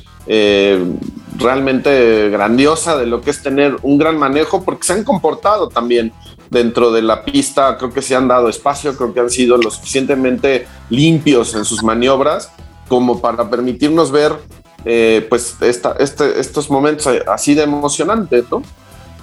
realmente 1.40 2.28
grandiosa 2.30 2.96
de 2.96 3.06
lo 3.06 3.20
que 3.20 3.30
es 3.30 3.42
tener 3.42 3.76
un 3.82 3.98
gran 3.98 4.18
manejo, 4.18 4.62
porque 4.62 4.84
se 4.84 4.92
han 4.92 5.04
comportado 5.04 5.68
también 5.68 6.12
dentro 6.50 6.90
de 6.90 7.02
la 7.02 7.24
pista, 7.24 7.76
creo 7.78 7.92
que 7.92 8.02
se 8.02 8.14
han 8.14 8.28
dado 8.28 8.48
espacio, 8.48 8.96
creo 8.96 9.14
que 9.14 9.20
han 9.20 9.30
sido 9.30 9.56
lo 9.56 9.70
suficientemente 9.70 10.66
limpios 10.90 11.54
en 11.54 11.64
sus 11.64 11.82
maniobras 11.82 12.50
como 12.88 13.20
para 13.20 13.48
permitirnos 13.48 14.10
ver 14.10 14.32
eh, 14.84 15.26
pues 15.28 15.56
esta, 15.60 15.94
este, 15.98 16.40
estos 16.40 16.70
momentos 16.70 17.08
así 17.28 17.54
de 17.54 17.62
emocionantes, 17.62 18.44
¿no? 18.50 18.62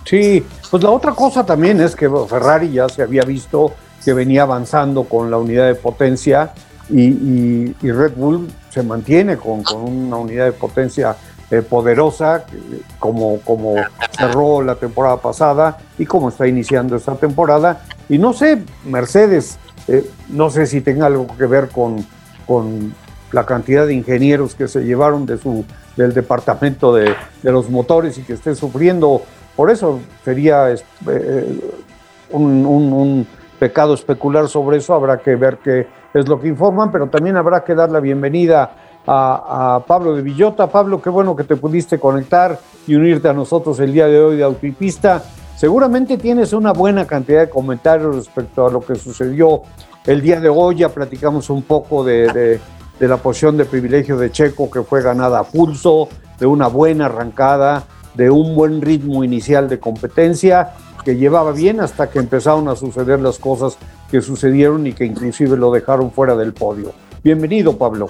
Sí, 0.06 0.44
pues 0.72 0.82
la 0.84 0.90
otra 0.90 1.12
cosa 1.12 1.46
también 1.46 1.82
es 1.82 1.96
que 1.96 2.10
Ferrari 2.30 2.72
ya 2.72 2.88
se 2.88 3.02
había 3.02 3.24
visto 3.24 3.74
que 4.06 4.14
venía 4.14 4.44
avanzando 4.44 5.04
con 5.04 5.30
la 5.30 5.38
unidad 5.38 5.68
de 5.68 5.76
potencia 5.76 6.54
y, 6.90 7.74
Red 7.82 8.14
Bull 8.16 8.48
se 8.70 8.84
mantiene 8.84 9.36
con, 9.36 9.64
con, 9.64 9.82
una 9.82 10.16
unidad 10.16 10.46
de 10.46 10.54
potencia 10.54 11.18
eh, 11.50 11.62
poderosa, 11.62 12.46
como, 13.00 13.40
como 13.40 13.76
cerró 14.12 14.62
la 14.62 14.76
temporada 14.76 15.18
pasada 15.18 15.78
y 15.98 16.06
como 16.06 16.28
está 16.30 16.46
iniciando 16.46 16.98
esta 16.98 17.16
temporada. 17.16 17.84
Y 18.10 18.18
no 18.18 18.34
sé, 18.34 18.64
Mercedes, 18.84 19.58
eh, 19.88 20.10
no 20.28 20.50
sé 20.50 20.66
si 20.66 20.82
tenga 20.82 21.06
algo 21.06 21.28
que 21.38 21.46
ver 21.46 21.70
con, 21.70 22.06
con 22.46 22.94
la 23.32 23.46
cantidad 23.46 23.88
de 23.88 23.94
ingenieros 23.94 24.56
que 24.56 24.68
se 24.68 24.82
llevaron 24.82 25.26
de 25.26 25.38
su, 25.38 25.64
del 25.96 26.14
departamento 26.14 26.94
de, 26.94 27.16
de 27.42 27.52
los 27.52 27.70
motores 27.70 28.18
y 28.18 28.24
que 28.24 28.34
esté 28.34 28.54
sufriendo. 28.54 29.22
Por 29.56 29.72
eso 29.72 30.02
sería 30.26 30.70
eh, 30.72 31.60
un, 32.32 32.66
un, 32.66 32.94
un, 32.94 33.28
pecado 33.58 33.94
especular 33.94 34.48
sobre 34.50 34.78
eso. 34.78 34.94
Habrá 34.94 35.18
que 35.18 35.36
ver 35.36 35.58
qué 35.58 35.88
es 36.14 36.28
lo 36.28 36.40
que 36.40 36.48
informan, 36.48 36.92
pero 36.92 37.08
también 37.08 37.38
habrá 37.38 37.64
que 37.64 37.74
dar 37.74 37.90
la 37.90 38.00
bienvenida 38.00 38.87
a, 39.08 39.84
Pablo 39.88 40.16
de 40.16 40.22
Villota. 40.22 40.68
Pablo, 40.68 41.02
qué 41.02 41.10
bueno 41.10 41.36
que 41.36 41.44
te 41.44 41.56
pudiste 41.56 42.00
conectar 42.00 42.60
y 42.86 42.96
unirte 42.96 43.30
a 43.30 43.34
nosotros 43.34 43.80
el 43.80 43.94
día 43.94 44.08
de 44.08 44.20
hoy 44.20 44.38
de 44.38 44.44
Autopista. 44.44 45.24
Seguramente 45.56 46.18
tienes 46.18 46.54
una 46.54 46.74
buena 46.74 47.08
cantidad 47.08 47.42
de 47.42 47.50
comentarios 47.50 48.16
respecto 48.16 48.68
a 48.68 48.72
lo 48.72 48.82
que 48.82 48.96
sucedió 48.96 49.64
el 50.06 50.22
día 50.22 50.40
de 50.40 50.50
hoy. 50.50 50.76
Ya 50.78 50.90
platicamos 50.90 51.50
un 51.50 51.64
poco 51.64 52.04
de, 52.04 52.60
la 53.00 53.18
posición 53.18 53.58
de 53.58 53.66
privilegio 53.66 54.18
de 54.18 54.32
Checo 54.32 54.70
que 54.70 54.84
fue 54.84 55.02
ganada 55.02 55.40
a 55.40 55.44
pulso, 55.44 56.10
de 56.38 56.46
una 56.46 56.68
buena 56.68 57.06
arrancada, 57.06 57.86
de 58.14 58.30
un 58.30 58.56
buen 58.56 58.82
ritmo 58.82 59.24
inicial 59.24 59.68
de 59.68 59.80
competencia 59.80 60.74
que 61.04 61.16
llevaba 61.16 61.54
bien 61.54 61.80
hasta 61.80 62.10
que 62.10 62.20
empezaron 62.20 62.68
a 62.68 62.76
suceder 62.76 63.22
las 63.22 63.40
cosas 63.40 63.78
que 64.12 64.22
sucedieron 64.22 64.86
y 64.86 64.94
que 64.94 65.06
inclusive 65.06 65.56
lo 65.56 65.72
dejaron 65.72 66.12
fuera 66.12 66.36
del 66.36 66.54
podio. 66.54 66.92
Bienvenido, 67.24 67.78
Pablo. 67.78 68.10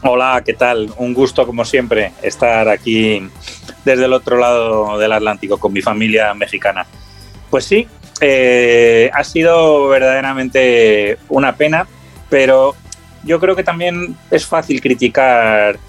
Hola, 0.00 0.40
¿qué 0.46 0.54
tal? 0.54 0.92
Un 0.98 1.12
gusto, 1.12 1.44
como 1.44 1.64
siempre, 1.64 2.12
estar 2.22 2.68
aquí 2.68 3.28
desde 3.84 4.04
el 4.04 4.12
otro 4.12 4.38
lado 4.38 4.96
del 4.96 5.12
Atlántico 5.12 5.58
con 5.58 5.72
mi 5.72 5.82
familia 5.82 6.32
mexicana. 6.34 6.86
Pues 7.50 7.64
sí, 7.64 7.88
eh, 8.20 9.10
ha 9.12 9.24
sido 9.24 9.88
verdaderamente 9.88 11.18
una 11.28 11.56
pena, 11.56 11.88
pero 12.30 12.76
yo 13.24 13.40
creo 13.40 13.56
que 13.56 13.64
también 13.64 14.16
es 14.30 14.46
fácil 14.46 14.80
criticar 14.80 15.80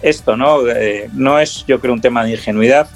esto, 0.00 0.38
¿no? 0.38 0.66
Eh, 0.66 1.10
no 1.12 1.38
es, 1.38 1.66
yo 1.66 1.80
creo, 1.80 1.92
un 1.92 2.00
tema 2.00 2.24
de 2.24 2.30
ingenuidad, 2.30 2.88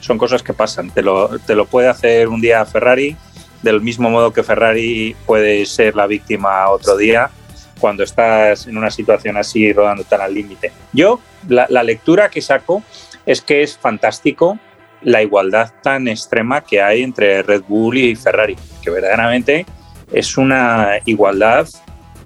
son 0.00 0.18
cosas 0.18 0.44
que 0.44 0.52
pasan. 0.52 0.90
Te 0.90 1.02
lo, 1.02 1.36
te 1.40 1.56
lo 1.56 1.66
puede 1.66 1.88
hacer 1.88 2.28
un 2.28 2.40
día 2.40 2.64
Ferrari, 2.64 3.16
del 3.60 3.80
mismo 3.80 4.08
modo 4.08 4.32
que 4.32 4.44
Ferrari 4.44 5.16
puede 5.26 5.66
ser 5.66 5.96
la 5.96 6.06
víctima 6.06 6.68
otro 6.68 6.96
día 6.96 7.32
cuando 7.80 8.04
estás 8.04 8.66
en 8.66 8.76
una 8.76 8.90
situación 8.90 9.36
así 9.36 9.72
rodando 9.72 10.04
tan 10.04 10.20
al 10.20 10.34
límite. 10.34 10.72
Yo, 10.92 11.20
la, 11.48 11.66
la, 11.68 11.82
lectura 11.82 12.28
que 12.28 12.40
saco 12.40 12.82
es 13.26 13.40
que 13.40 13.62
es 13.62 13.76
fantástico 13.76 14.58
la 15.02 15.22
igualdad 15.22 15.72
tan 15.82 16.08
extrema 16.08 16.62
que 16.62 16.82
hay 16.82 17.02
entre 17.02 17.42
Red 17.42 17.62
Bull 17.66 17.96
y 17.96 18.14
Ferrari, 18.14 18.56
que 18.82 18.90
verdaderamente 18.90 19.66
es 20.12 20.36
una 20.36 20.98
igualdad 21.06 21.66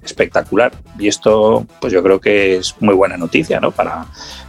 espectacular. 0.03 0.71
Y 0.97 1.07
esto, 1.07 1.65
pues 1.81 1.91
yo 1.91 2.01
creo 2.03 2.19
que 2.19 2.57
es 2.57 2.75
muy 2.79 2.93
buena 2.93 3.17
noticia 3.17 3.59
¿no? 3.59 3.71
para, 3.71 4.05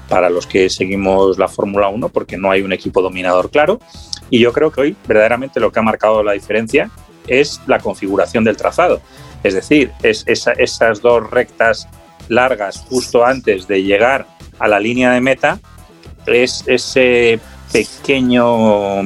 para 0.08 0.30
los 0.30 0.46
que 0.46 0.68
seguimos 0.70 1.38
la 1.38 1.48
Fórmula 1.48 1.88
1, 1.88 2.08
porque 2.10 2.36
no 2.36 2.50
hay 2.50 2.62
un 2.62 2.72
equipo 2.72 3.02
dominador 3.02 3.50
claro. 3.50 3.80
Y 4.30 4.40
yo 4.40 4.52
creo 4.52 4.70
que 4.70 4.80
hoy 4.80 4.96
verdaderamente 5.06 5.60
lo 5.60 5.72
que 5.72 5.78
ha 5.78 5.82
marcado 5.82 6.22
la 6.22 6.32
diferencia 6.32 6.90
es 7.26 7.60
la 7.66 7.78
configuración 7.78 8.44
del 8.44 8.56
trazado. 8.56 9.00
Es 9.46 9.54
decir, 9.54 9.92
es 10.02 10.24
esas 10.26 11.00
dos 11.00 11.30
rectas 11.30 11.88
largas 12.28 12.84
justo 12.88 13.24
antes 13.24 13.68
de 13.68 13.84
llegar 13.84 14.26
a 14.58 14.66
la 14.66 14.80
línea 14.80 15.12
de 15.12 15.20
meta, 15.20 15.60
es 16.26 16.64
ese 16.66 17.38
pequeño 17.72 19.02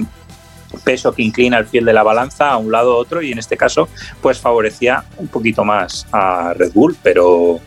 peso 0.82 1.12
que 1.12 1.22
inclina 1.22 1.58
el 1.58 1.66
fiel 1.66 1.84
de 1.84 1.92
la 1.92 2.02
balanza 2.02 2.50
a 2.50 2.56
un 2.56 2.72
lado 2.72 2.94
u 2.94 2.96
otro 2.96 3.20
y 3.20 3.32
en 3.32 3.38
este 3.38 3.56
caso 3.56 3.88
pues 4.22 4.38
favorecía 4.38 5.04
un 5.18 5.28
poquito 5.28 5.62
más 5.62 6.06
a 6.10 6.54
Red 6.54 6.72
Bull, 6.72 6.96
pero 7.02 7.60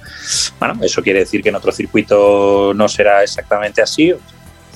bueno, 0.60 0.80
eso 0.82 1.04
quiere 1.04 1.20
decir 1.20 1.44
que 1.44 1.50
en 1.50 1.56
otro 1.56 1.72
circuito 1.72 2.74
no 2.74 2.88
será 2.88 3.22
exactamente 3.22 3.84
así, 3.84 4.16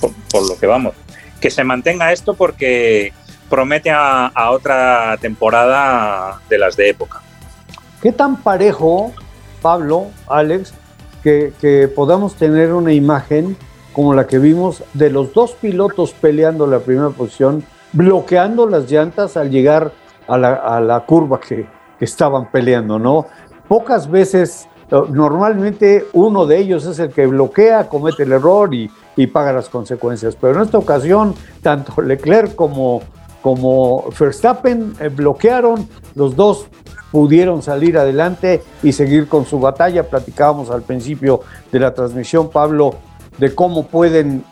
por, 0.00 0.48
lo 0.48 0.56
que 0.56 0.66
vamos. 0.66 0.94
Que 1.40 1.50
se 1.50 1.64
mantenga 1.64 2.12
esto 2.12 2.34
porque 2.34 3.12
promete 3.48 3.90
a, 3.90 4.50
otra 4.50 5.16
temporada 5.20 6.40
de 6.48 6.58
las 6.58 6.76
de 6.76 6.90
época. 6.90 7.22
¿Qué 8.02 8.12
tan 8.12 8.36
parejo, 8.36 9.12
Pablo, 9.60 10.06
Alex, 10.28 10.72
que, 11.22 11.92
podamos 11.94 12.34
tener 12.36 12.72
una 12.72 12.92
imagen 12.92 13.56
como 13.92 14.14
la 14.14 14.26
que 14.26 14.38
vimos 14.38 14.84
de 14.94 15.10
los 15.10 15.34
dos 15.34 15.52
pilotos 15.52 16.12
peleando 16.12 16.66
la 16.66 16.78
primera 16.78 17.10
posición 17.10 17.64
bloqueando 17.92 18.68
las 18.68 18.90
llantas 18.90 19.36
al 19.36 19.50
llegar 19.50 19.92
a 20.28 20.38
la, 20.38 21.04
curva 21.06 21.40
que, 21.40 21.66
estaban 21.98 22.52
peleando, 22.52 23.00
¿no? 23.00 23.26
Pocas 23.66 24.08
veces, 24.08 24.68
eh, 24.90 25.02
normalmente 25.10 26.06
uno 26.12 26.46
de 26.46 26.58
ellos 26.58 26.86
es 26.86 27.00
el 27.00 27.10
que 27.10 27.26
bloquea, 27.26 27.88
comete 27.88 28.22
el 28.22 28.32
error 28.32 28.72
y, 28.72 28.88
paga 29.32 29.52
las 29.52 29.68
consecuencias, 29.68 30.36
pero 30.40 30.54
en 30.54 30.62
esta 30.62 30.78
ocasión, 30.78 31.34
tanto 31.60 32.00
Leclerc 32.00 32.54
como, 32.54 33.02
como 33.42 34.04
Verstappen 34.16 34.94
eh, 35.00 35.08
bloquearon, 35.08 35.88
los 36.14 36.36
dos 36.36 36.68
pudieron 37.10 37.62
salir 37.62 37.98
adelante 37.98 38.62
y 38.82 38.92
seguir 38.92 39.28
con 39.28 39.46
su 39.46 39.60
batalla. 39.60 40.08
Platicábamos 40.08 40.70
al 40.70 40.82
principio 40.82 41.40
de 41.72 41.80
la 41.80 41.94
transmisión, 41.94 42.50
Pablo, 42.50 42.94
de 43.38 43.54
cómo 43.54 43.86
pueden 43.86 44.44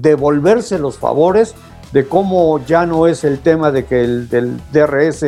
devolverse 0.00 0.78
los 0.78 0.98
favores 0.98 1.54
de 1.94 2.06
cómo 2.06 2.58
ya 2.66 2.86
no 2.86 3.06
es 3.06 3.22
el 3.22 3.38
tema 3.38 3.70
de 3.70 3.84
que 3.84 4.02
el 4.02 4.28
del 4.28 4.60
DRS 4.72 5.24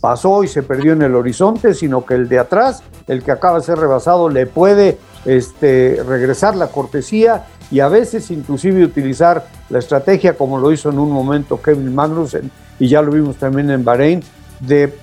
pasó 0.00 0.42
y 0.42 0.48
se 0.48 0.62
perdió 0.62 0.94
en 0.94 1.02
el 1.02 1.14
horizonte, 1.14 1.74
sino 1.74 2.06
que 2.06 2.14
el 2.14 2.26
de 2.26 2.38
atrás, 2.38 2.82
el 3.06 3.22
que 3.22 3.32
acaba 3.32 3.58
de 3.58 3.64
ser 3.64 3.78
rebasado, 3.78 4.30
le 4.30 4.46
puede 4.46 4.98
este, 5.26 6.02
regresar 6.08 6.56
la 6.56 6.68
cortesía 6.68 7.44
y 7.70 7.80
a 7.80 7.88
veces 7.88 8.30
inclusive 8.30 8.82
utilizar 8.82 9.46
la 9.68 9.78
estrategia 9.78 10.38
como 10.38 10.58
lo 10.58 10.72
hizo 10.72 10.88
en 10.88 10.98
un 10.98 11.10
momento 11.10 11.60
Kevin 11.60 11.94
Magnussen 11.94 12.50
y 12.78 12.88
ya 12.88 13.02
lo 13.02 13.12
vimos 13.12 13.36
también 13.36 13.70
en 13.70 13.84
Bahrein, 13.84 14.22
de 14.60 14.94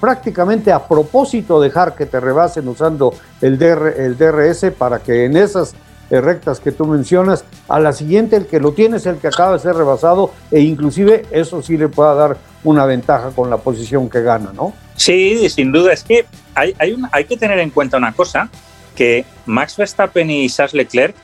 prácticamente 0.00 0.72
a 0.72 0.86
propósito 0.86 1.60
dejar 1.60 1.94
que 1.94 2.06
te 2.06 2.20
rebasen 2.20 2.68
usando 2.68 3.14
el, 3.40 3.60
el 3.62 4.16
DRS 4.16 4.72
para 4.76 5.00
que 5.00 5.24
en 5.24 5.36
esas 5.36 5.74
rectas 6.10 6.60
que 6.60 6.72
tú 6.72 6.86
mencionas, 6.86 7.44
a 7.68 7.80
la 7.80 7.92
siguiente 7.92 8.36
el 8.36 8.46
que 8.46 8.60
lo 8.60 8.72
tiene 8.72 8.98
es 8.98 9.06
el 9.06 9.16
que 9.16 9.26
acaba 9.28 9.54
de 9.54 9.58
ser 9.58 9.74
rebasado 9.74 10.32
e 10.50 10.60
inclusive 10.60 11.26
eso 11.32 11.62
sí 11.62 11.76
le 11.76 11.88
pueda 11.88 12.14
dar 12.14 12.36
una 12.62 12.86
ventaja 12.86 13.30
con 13.30 13.50
la 13.50 13.56
posición 13.56 14.08
que 14.08 14.22
gana, 14.22 14.52
¿no? 14.52 14.72
Sí, 14.94 15.48
sin 15.50 15.72
duda, 15.72 15.92
es 15.92 16.04
que 16.04 16.26
hay, 16.54 16.74
hay, 16.78 16.96
hay 17.12 17.24
que 17.24 17.36
tener 17.36 17.58
en 17.58 17.70
cuenta 17.70 17.96
una 17.96 18.12
cosa, 18.12 18.48
que 18.94 19.24
Max 19.44 19.76
Verstappen 19.76 20.30
y 20.30 20.48
Charles 20.48 20.74
Leclerc 20.74 21.14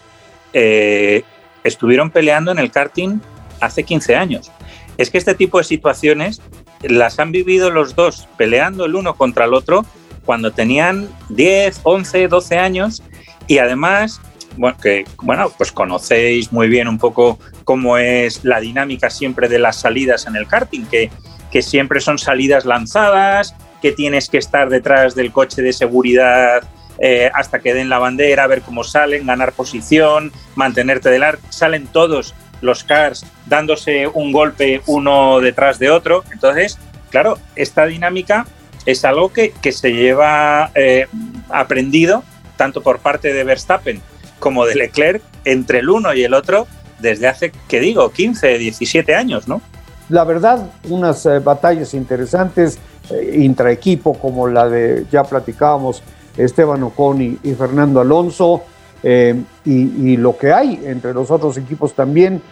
eh, 0.52 1.22
estuvieron 1.64 2.10
peleando 2.10 2.52
en 2.52 2.58
el 2.58 2.70
karting 2.70 3.20
hace 3.60 3.82
15 3.82 4.14
años. 4.14 4.52
Es 4.98 5.10
que 5.10 5.18
este 5.18 5.34
tipo 5.34 5.58
de 5.58 5.64
situaciones 5.64 6.42
las 6.82 7.18
han 7.18 7.32
vivido 7.32 7.70
los 7.70 7.94
dos 7.94 8.28
peleando 8.36 8.84
el 8.84 8.94
uno 8.94 9.14
contra 9.14 9.44
el 9.44 9.54
otro 9.54 9.84
cuando 10.24 10.52
tenían 10.52 11.08
10, 11.30 11.80
11, 11.82 12.28
12 12.28 12.58
años 12.58 13.02
y 13.46 13.58
además 13.58 14.20
bueno, 14.56 14.76
que 14.80 15.04
bueno, 15.22 15.50
pues 15.56 15.72
conocéis 15.72 16.52
muy 16.52 16.68
bien 16.68 16.88
un 16.88 16.98
poco 16.98 17.38
cómo 17.64 17.96
es 17.96 18.44
la 18.44 18.60
dinámica 18.60 19.10
siempre 19.10 19.48
de 19.48 19.58
las 19.58 19.80
salidas 19.80 20.26
en 20.26 20.36
el 20.36 20.46
karting, 20.46 20.84
que, 20.84 21.10
que 21.50 21.62
siempre 21.62 22.00
son 22.00 22.18
salidas 22.18 22.64
lanzadas, 22.64 23.54
que 23.80 23.92
tienes 23.92 24.28
que 24.28 24.38
estar 24.38 24.68
detrás 24.68 25.14
del 25.14 25.32
coche 25.32 25.62
de 25.62 25.72
seguridad 25.72 26.62
eh, 26.98 27.30
hasta 27.34 27.60
que 27.60 27.74
den 27.74 27.88
la 27.88 27.98
bandera, 27.98 28.46
ver 28.46 28.62
cómo 28.62 28.84
salen, 28.84 29.26
ganar 29.26 29.52
posición, 29.52 30.32
mantenerte 30.54 31.08
del. 31.08 31.24
Salen 31.48 31.86
todos 31.86 32.34
los 32.62 32.84
cars 32.84 33.26
dándose 33.46 34.06
un 34.06 34.32
golpe 34.32 34.80
uno 34.86 35.40
detrás 35.40 35.78
de 35.78 35.90
otro. 35.90 36.24
Entonces, 36.32 36.78
claro, 37.10 37.38
esta 37.54 37.84
dinámica 37.84 38.46
es 38.86 39.04
algo 39.04 39.32
que, 39.32 39.52
que 39.60 39.72
se 39.72 39.92
lleva 39.92 40.70
eh, 40.74 41.06
aprendido 41.50 42.24
tanto 42.56 42.80
por 42.80 43.00
parte 43.00 43.32
de 43.32 43.44
Verstappen 43.44 44.00
como 44.38 44.64
de 44.64 44.74
Leclerc 44.74 45.22
entre 45.44 45.80
el 45.80 45.90
uno 45.90 46.14
y 46.14 46.24
el 46.24 46.34
otro 46.34 46.66
desde 46.98 47.28
hace, 47.28 47.52
¿qué 47.68 47.80
digo?, 47.80 48.10
15, 48.10 48.58
17 48.58 49.14
años, 49.14 49.48
¿no? 49.48 49.60
La 50.08 50.24
verdad, 50.24 50.70
unas 50.88 51.26
eh, 51.26 51.38
batallas 51.40 51.94
interesantes, 51.94 52.78
eh, 53.10 53.38
intraequipo, 53.40 54.14
como 54.14 54.46
la 54.46 54.68
de, 54.68 55.06
ya 55.10 55.24
platicábamos, 55.24 56.02
Esteban 56.36 56.82
Ocon 56.82 57.38
y, 57.42 57.54
Fernando 57.54 58.00
Alonso, 58.00 58.62
eh, 59.02 59.42
y, 59.64 60.16
lo 60.16 60.36
que 60.36 60.52
hay 60.52 60.82
entre 60.84 61.12
los 61.12 61.30
otros 61.30 61.56
equipos 61.56 61.94
también, 61.94 62.42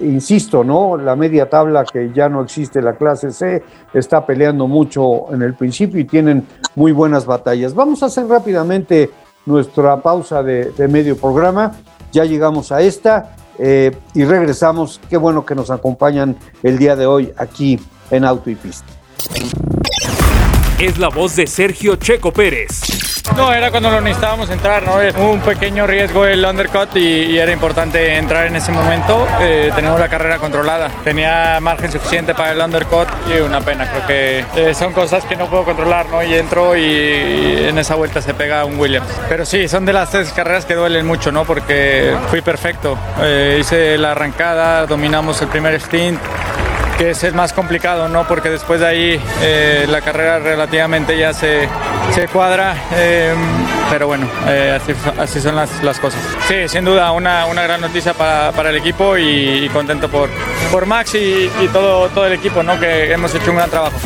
insisto, 0.00 0.62
¿no? 0.62 0.96
La 0.96 1.16
media 1.16 1.50
tabla 1.50 1.84
que 1.84 2.12
ya 2.14 2.28
no 2.28 2.42
existe, 2.42 2.80
la 2.80 2.92
clase 2.92 3.32
C, 3.32 3.64
está 3.92 4.24
peleando 4.24 4.68
mucho 4.68 5.32
en 5.34 5.42
el 5.42 5.54
principio 5.54 5.98
y 5.98 6.04
tienen 6.04 6.46
muy 6.76 6.92
buenas 6.92 7.26
batallas. 7.26 7.74
Vamos 7.74 8.02
a 8.04 8.06
hacer 8.06 8.28
rápidamente 8.28 9.10
nuestra 9.46 10.02
pausa 10.02 10.42
de, 10.42 10.88
medio 10.88 11.16
programa. 11.16 11.72
Ya 12.12 12.24
llegamos 12.24 12.72
a 12.72 12.82
esta 12.82 13.36
eh, 13.58 13.96
y 14.12 14.24
regresamos. 14.24 15.00
Qué 15.08 15.16
bueno 15.16 15.46
que 15.46 15.54
nos 15.54 15.70
acompañan 15.70 16.36
el 16.62 16.78
día 16.78 16.96
de 16.96 17.06
hoy 17.06 17.32
aquí 17.36 17.80
en 18.10 18.24
Auto 18.24 18.50
y 18.50 18.56
Pista. 18.56 18.86
Es 20.78 20.98
la 20.98 21.08
voz 21.08 21.36
de 21.36 21.46
Sergio 21.46 21.96
Checo 21.96 22.32
Pérez 22.32 23.06
no, 23.36 23.52
era 23.52 23.70
cuando 23.70 23.90
lo 23.90 24.00
necesitábamos 24.00 24.48
entrar, 24.50 24.82
¿no? 24.82 24.96
Un 25.22 25.40
pequeño 25.40 25.86
riesgo 25.86 26.24
el 26.24 26.44
undercut 26.44 26.96
y, 26.96 27.36
era 27.36 27.52
importante 27.52 28.16
entrar 28.16 28.46
en 28.46 28.56
ese 28.56 28.72
momento. 28.72 29.26
Eh, 29.40 29.70
tenemos 29.74 30.00
la 30.00 30.08
carrera 30.08 30.38
controlada. 30.38 30.88
Tenía 31.04 31.58
margen 31.60 31.92
suficiente 31.92 32.34
para 32.34 32.52
el 32.52 32.60
undercut 32.60 33.08
y 33.28 33.40
una 33.40 33.60
pena. 33.60 33.88
Creo 33.90 34.06
que 34.06 34.44
eh, 34.56 34.74
son 34.74 34.92
cosas 34.92 35.24
que 35.24 35.36
no 35.36 35.48
puedo 35.48 35.64
controlar, 35.64 36.06
¿no? 36.08 36.22
Y 36.22 36.34
entro 36.34 36.76
y, 36.76 37.66
en 37.68 37.78
esa 37.78 37.94
vuelta 37.94 38.22
se 38.22 38.32
pega 38.32 38.64
un 38.64 38.78
Williams. 38.78 39.08
Pero 39.28 39.44
sí, 39.44 39.68
son 39.68 39.84
de 39.84 39.92
las 39.92 40.10
tres 40.10 40.32
carreras 40.32 40.64
que 40.64 40.74
duelen 40.74 41.06
mucho, 41.06 41.30
¿no? 41.30 41.44
Porque 41.44 42.16
fui 42.30 42.40
perfecto. 42.40 42.96
Eh, 43.20 43.58
hice 43.60 43.98
la 43.98 44.12
arrancada, 44.12 44.86
dominamos 44.86 45.40
el 45.42 45.48
primer 45.48 45.78
stint 45.80 46.20
que 46.96 47.10
es 47.10 47.22
el 47.24 47.34
más 47.34 47.52
complicado, 47.52 48.08
¿no? 48.08 48.26
Porque 48.26 48.48
después 48.50 48.80
de 48.80 48.86
ahí 48.86 49.20
eh, 49.42 49.86
la 49.88 50.00
carrera 50.00 50.38
relativamente 50.38 51.18
ya 51.18 51.32
se, 51.32 51.68
se 52.14 52.28
cuadra, 52.28 52.74
em, 52.96 53.38
pero 53.90 54.06
bueno, 54.06 54.28
eh, 54.46 54.78
así, 55.18 55.40
son 55.40 55.56
las, 55.56 55.82
las, 55.82 55.98
cosas. 55.98 56.20
Sí, 56.48 56.68
sin 56.68 56.84
duda, 56.84 57.12
una, 57.12 57.46
una 57.46 57.62
gran 57.62 57.80
noticia 57.80 58.14
para, 58.14 58.52
para 58.52 58.70
el 58.70 58.76
equipo 58.76 59.16
y, 59.18 59.68
contento 59.72 60.08
por, 60.08 60.30
por 60.70 60.86
Max 60.86 61.14
y, 61.14 61.50
y, 61.60 61.68
todo, 61.72 62.08
todo 62.08 62.26
el 62.26 62.32
equipo, 62.32 62.62
¿no? 62.62 62.78
Que 62.80 63.12
hemos 63.12 63.34
hecho 63.34 63.50
un 63.50 63.56
gran 63.56 63.70
trabajo. 63.70 63.96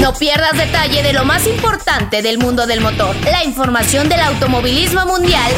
No 0.00 0.14
pierdas 0.14 0.52
detalle 0.56 1.02
de 1.02 1.12
lo 1.12 1.24
más 1.24 1.46
importante 1.46 2.22
del 2.22 2.38
mundo 2.38 2.66
del 2.66 2.80
motor. 2.80 3.14
La 3.30 3.44
información 3.44 4.08
del 4.08 4.20
automovilismo 4.20 5.04
mundial 5.04 5.52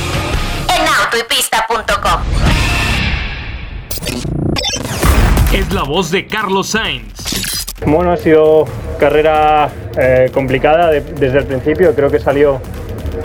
en 0.74 0.88
autoypista.com. 1.04 2.77
Es 5.52 5.72
la 5.72 5.82
voz 5.82 6.10
de 6.10 6.26
Carlos 6.26 6.68
Sainz. 6.68 7.66
Bueno, 7.86 8.12
ha 8.12 8.16
sido 8.16 8.66
carrera 8.98 9.70
eh, 9.98 10.30
complicada 10.32 10.90
desde 10.90 11.38
el 11.38 11.44
principio. 11.44 11.94
Creo 11.94 12.10
que 12.10 12.18
salió 12.18 12.60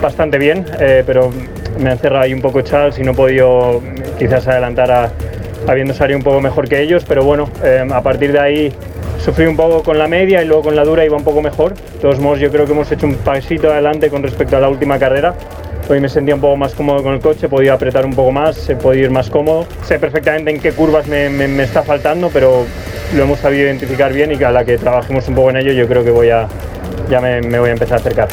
bastante 0.00 0.38
bien, 0.38 0.64
eh, 0.80 1.02
pero 1.06 1.30
me 1.78 1.90
han 1.90 1.98
cerrado 1.98 2.24
ahí 2.24 2.32
un 2.32 2.40
poco 2.40 2.62
Charles 2.62 2.98
y 2.98 3.02
no 3.02 3.12
he 3.12 3.14
podido 3.14 3.82
quizás 4.18 4.46
adelantar 4.46 4.90
a, 4.90 5.10
habiendo 5.66 5.94
salido 5.94 6.18
un 6.18 6.24
poco 6.24 6.40
mejor 6.40 6.68
que 6.68 6.80
ellos. 6.80 7.04
Pero 7.06 7.24
bueno, 7.24 7.48
eh, 7.62 7.86
a 7.90 8.00
partir 8.02 8.32
de 8.32 8.40
ahí 8.40 8.72
sufrí 9.24 9.46
un 9.46 9.56
poco 9.56 9.82
con 9.82 9.98
la 9.98 10.08
media 10.08 10.42
y 10.42 10.46
luego 10.46 10.62
con 10.62 10.76
la 10.76 10.84
dura 10.84 11.04
iba 11.04 11.16
un 11.16 11.24
poco 11.24 11.42
mejor. 11.42 11.74
De 11.74 12.00
todos 12.00 12.20
modos, 12.20 12.38
yo 12.40 12.50
creo 12.50 12.66
que 12.66 12.72
hemos 12.72 12.90
hecho 12.90 13.06
un 13.06 13.16
pasito 13.16 13.72
adelante 13.72 14.08
con 14.10 14.22
respecto 14.22 14.56
a 14.56 14.60
la 14.60 14.68
última 14.68 14.98
carrera. 14.98 15.34
Hoy 15.86 16.00
me 16.00 16.08
sentía 16.08 16.34
un 16.34 16.40
poco 16.40 16.56
más 16.56 16.74
cómodo 16.74 17.02
con 17.02 17.12
el 17.12 17.20
coche, 17.20 17.46
podía 17.46 17.74
apretar 17.74 18.06
un 18.06 18.14
poco 18.14 18.32
más, 18.32 18.56
podido 18.82 19.04
ir 19.04 19.10
más 19.10 19.28
cómodo. 19.28 19.66
Sé 19.84 19.98
perfectamente 19.98 20.50
en 20.50 20.58
qué 20.58 20.72
curvas 20.72 21.06
me, 21.06 21.28
me, 21.28 21.62
está 21.62 21.82
faltando, 21.82 22.30
pero 22.32 22.64
lo 23.14 23.22
hemos 23.22 23.38
sabido 23.38 23.64
identificar 23.64 24.10
bien 24.10 24.32
y 24.32 24.42
a 24.42 24.50
la 24.50 24.64
que 24.64 24.78
trabajemos 24.78 25.28
un 25.28 25.34
poco 25.34 25.50
en 25.50 25.58
ello, 25.58 25.72
yo 25.72 25.86
creo 25.86 26.02
que 26.02 26.10
voy 26.10 26.30
a, 26.30 26.48
ya 27.10 27.20
me, 27.20 27.42
me 27.42 27.58
voy 27.58 27.68
a 27.68 27.72
empezar 27.74 27.98
a 27.98 28.00
acercar. 28.00 28.28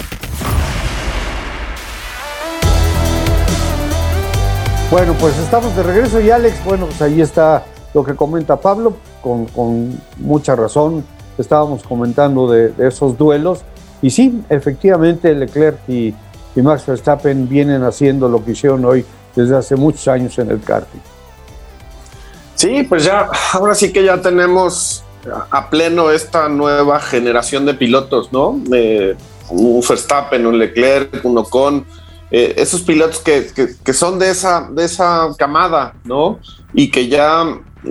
Bueno, 4.90 5.14
pues 5.20 5.38
estamos 5.38 5.76
de 5.76 5.84
regreso 5.84 6.22
y 6.22 6.30
Alex, 6.32 6.64
bueno, 6.64 6.86
pues 6.86 7.02
ahí 7.02 7.20
está 7.20 7.66
lo 7.94 8.06
que 8.06 8.16
comenta 8.16 8.62
Pablo, 8.62 8.94
con, 9.22 9.46
con 9.48 10.00
mucha 10.20 10.56
razón. 10.56 11.04
Estábamos 11.38 11.84
comentando 11.84 12.50
de, 12.50 12.70
de, 12.70 12.88
esos 12.88 13.18
duelos 13.18 13.66
y 14.02 14.10
sí, 14.10 14.42
efectivamente 14.50 15.34
Leclerc 15.34 15.78
y 15.90 16.14
y 16.56 16.62
Max 16.62 16.86
Verstappen 16.86 17.48
vienen 17.48 17.84
haciendo 17.84 18.28
lo 18.28 18.44
que 18.44 18.52
hicieron 18.52 18.84
hoy 18.86 19.06
desde 19.36 19.56
hace 19.56 19.76
muchos 19.76 20.08
años 20.08 20.38
en 20.40 20.52
el 20.52 20.62
karting. 20.62 21.00
Sí, 22.56 22.84
pues 22.84 23.06
ya, 23.06 23.30
ahora 23.54 23.74
sí 23.74 23.92
que 23.92 24.04
ya 24.04 24.22
tenemos 24.22 25.04
a 25.50 25.70
pleno 25.70 26.12
esta 26.12 26.50
nueva 26.50 27.00
generación 27.00 27.66
de 27.66 27.74
pilotos, 27.74 28.32
¿no? 28.32 28.62
un 29.50 29.84
Verstappen, 29.88 30.46
un 30.46 30.58
Leclerc, 30.58 31.24
un 31.24 31.38
Ocon, 31.38 31.86
eh, 32.32 32.54
esos 32.58 32.82
pilotos 32.82 33.20
que, 33.20 33.48
que, 33.84 33.94
son 33.94 34.18
de 34.18 34.30
esa, 34.30 34.70
de 34.72 34.86
esa 34.86 35.30
camada, 35.38 35.94
¿no? 36.06 36.40
Y 36.74 36.90
que 36.90 37.10
ya, 37.10 37.44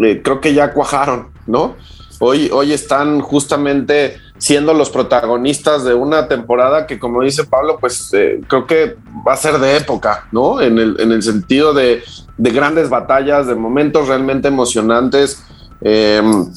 eh, 0.03 0.23
creo 0.25 0.41
que 0.41 0.55
ya 0.55 0.73
cuajaron, 0.73 1.29
¿no? 1.47 1.77
Hoy, 2.21 2.49
hoy 2.51 2.73
están 2.73 3.21
justamente 3.21 4.17
siendo 4.41 4.73
los 4.73 4.89
protagonistas 4.89 5.85
de 5.85 5.93
una 5.93 6.27
temporada 6.27 6.87
que, 6.87 6.99
como 6.99 7.23
dice 7.23 7.45
Pablo, 7.45 7.77
pues 7.79 8.11
eh, 8.15 8.41
creo 8.49 8.67
que 8.67 8.97
va 9.27 9.35
a 9.35 9.37
ser 9.37 9.59
de 9.59 9.77
época, 9.77 10.27
¿no? 10.33 10.63
En 10.63 10.79
el, 10.79 10.99
en 10.99 11.13
el 11.13 11.23
sentido 11.23 11.75
de, 11.75 12.03
de, 12.39 12.51
grandes 12.51 12.89
batallas, 12.89 13.47
de 13.47 13.55
momentos 13.55 14.09
realmente 14.09 14.49
emocionantes. 14.49 15.43
Em, 15.83 16.51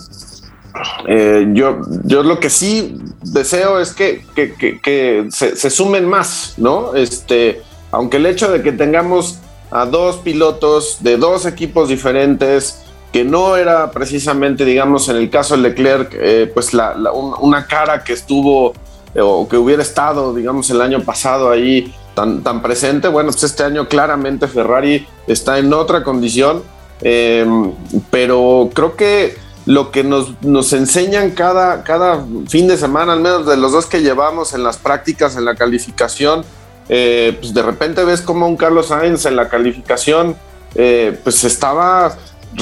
eh, 1.10 1.46
yo, 1.54 1.82
yo 2.06 2.24
lo 2.24 2.40
que 2.40 2.50
sí 2.50 2.98
deseo 3.22 3.78
es 3.82 3.94
que, 3.94 4.26
que, 4.34 4.80
que, 4.82 5.28
se, 5.30 5.58
se, 5.58 5.70
sumen 5.70 6.08
más, 6.08 6.54
¿no? 6.56 6.96
Este, 6.96 7.62
aunque 7.92 8.16
el 8.16 8.26
hecho 8.26 8.50
de 8.50 8.64
que 8.64 8.72
tengamos 8.72 9.40
a 9.72 9.86
dos 9.86 10.18
pilotos 10.20 11.00
de 11.02 11.18
dos 11.18 11.46
equipos 11.46 11.90
diferentes, 11.90 12.82
que 13.14 13.24
no 13.24 13.56
era 13.56 13.92
precisamente, 13.92 14.66
digamos, 14.66 15.08
en 15.08 15.18
el 15.18 15.30
caso 15.30 15.56
de 15.56 15.62
Leclerc, 15.62 16.16
eh, 16.20 16.52
pues 16.52 16.72
una 16.74 17.68
cara 17.68 18.04
que 18.04 18.14
estuvo 18.14 18.74
eh, 19.14 19.22
o 19.22 19.48
que 19.48 19.56
hubiera 19.56 19.84
estado, 19.84 20.34
digamos, 20.34 20.68
el 20.72 20.82
año 20.82 21.00
pasado 21.04 21.52
ahí 21.52 21.94
tan, 22.16 22.42
tan 22.42 22.64
presente. 22.64 23.08
Bueno, 23.08 23.30
pues 23.30 23.44
este 23.44 23.64
año 23.64 23.88
claramente 23.88 24.48
Ferrari 24.48 25.08
está 25.28 25.60
en 25.60 25.72
otra 25.74 26.04
condición, 26.04 26.64
em, 27.02 27.72
pero 28.10 28.72
creo 28.74 28.96
que 28.96 29.38
lo 29.68 29.92
que 29.92 30.04
nos, 30.04 30.42
nos 30.42 30.74
enseñan 30.74 31.32
cada, 31.32 31.84
cada 31.84 32.26
fin 32.48 32.68
de 32.68 32.78
semana, 32.78 33.14
al 33.14 33.22
menos 33.22 33.46
de 33.46 33.58
los 33.58 33.74
dos 33.74 33.86
que 33.86 34.02
llevamos 34.02 34.56
en 34.56 34.64
las 34.64 34.78
prácticas, 34.78 35.38
en 35.38 35.46
la 35.46 35.54
calificación, 35.54 36.44
eh, 36.90 37.38
pues 37.40 37.54
de 37.54 37.62
repente 37.62 38.04
ves 38.06 38.22
como 38.22 38.48
un 38.48 38.58
Carlos 38.58 38.88
Sainz 38.88 39.28
en 39.28 39.36
la 39.36 39.50
calificación, 39.50 40.36
pues 40.76 41.44
estaba 41.44 42.18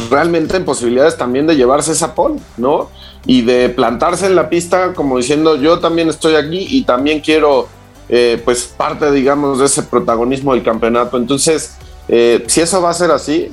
realmente 0.09 0.57
en 0.57 0.65
posibilidades 0.65 1.17
también 1.17 1.47
de 1.47 1.55
llevarse 1.55 1.91
esa 1.91 2.15
pole, 2.15 2.39
¿no? 2.57 2.89
Y 3.25 3.41
de 3.43 3.69
plantarse 3.69 4.25
en 4.25 4.35
la 4.35 4.49
pista 4.49 4.93
como 4.93 5.17
diciendo 5.17 5.55
yo 5.55 5.79
también 5.79 6.09
estoy 6.09 6.35
aquí 6.35 6.65
y 6.69 6.83
también 6.83 7.19
quiero 7.19 7.67
eh, 8.09 8.41
pues 8.43 8.63
parte 8.65 9.11
digamos 9.11 9.59
de 9.59 9.65
ese 9.65 9.83
protagonismo 9.83 10.53
del 10.53 10.63
campeonato. 10.63 11.17
Entonces, 11.17 11.75
eh, 12.07 12.43
si 12.47 12.61
eso 12.61 12.81
va 12.81 12.89
a 12.89 12.93
ser 12.93 13.11
así, 13.11 13.49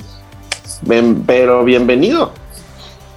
pero 1.25 1.63
bienvenido. 1.63 2.31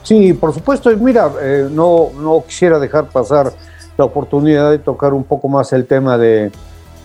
Sí, 0.03 0.33
por 0.33 0.53
supuesto. 0.53 0.91
Mira, 0.97 1.31
eh, 1.41 1.69
no, 1.71 2.11
no 2.19 2.45
quisiera 2.47 2.79
dejar 2.79 3.09
pasar 3.09 3.53
la 3.97 4.05
oportunidad 4.05 4.71
de 4.71 4.79
tocar 4.79 5.13
un 5.15 5.25
poco 5.25 5.49
más 5.49 5.73
el 5.73 5.87
tema 5.87 6.19
de, 6.19 6.51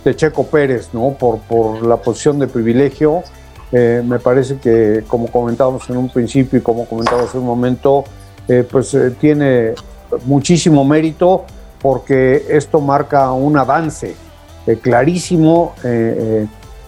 de 0.03 0.15
Checo 0.15 0.47
Pérez, 0.47 0.89
¿no? 0.93 1.15
Por, 1.19 1.39
por 1.39 1.85
la 1.85 1.97
posición 1.97 2.39
de 2.39 2.47
privilegio 2.47 3.23
eh, 3.71 4.01
me 4.05 4.19
parece 4.19 4.57
que, 4.57 5.03
como 5.07 5.27
comentábamos 5.27 5.89
en 5.89 5.97
un 5.97 6.09
principio 6.09 6.59
y 6.59 6.61
como 6.61 6.85
comentaba 6.85 7.23
hace 7.23 7.37
un 7.37 7.45
momento, 7.45 8.05
eh, 8.47 8.65
pues 8.69 8.93
eh, 8.93 9.11
tiene 9.11 9.73
muchísimo 10.25 10.85
mérito 10.85 11.45
porque 11.81 12.45
esto 12.49 12.79
marca 12.79 13.31
un 13.33 13.57
avance 13.57 14.15
clarísimo 14.81 15.75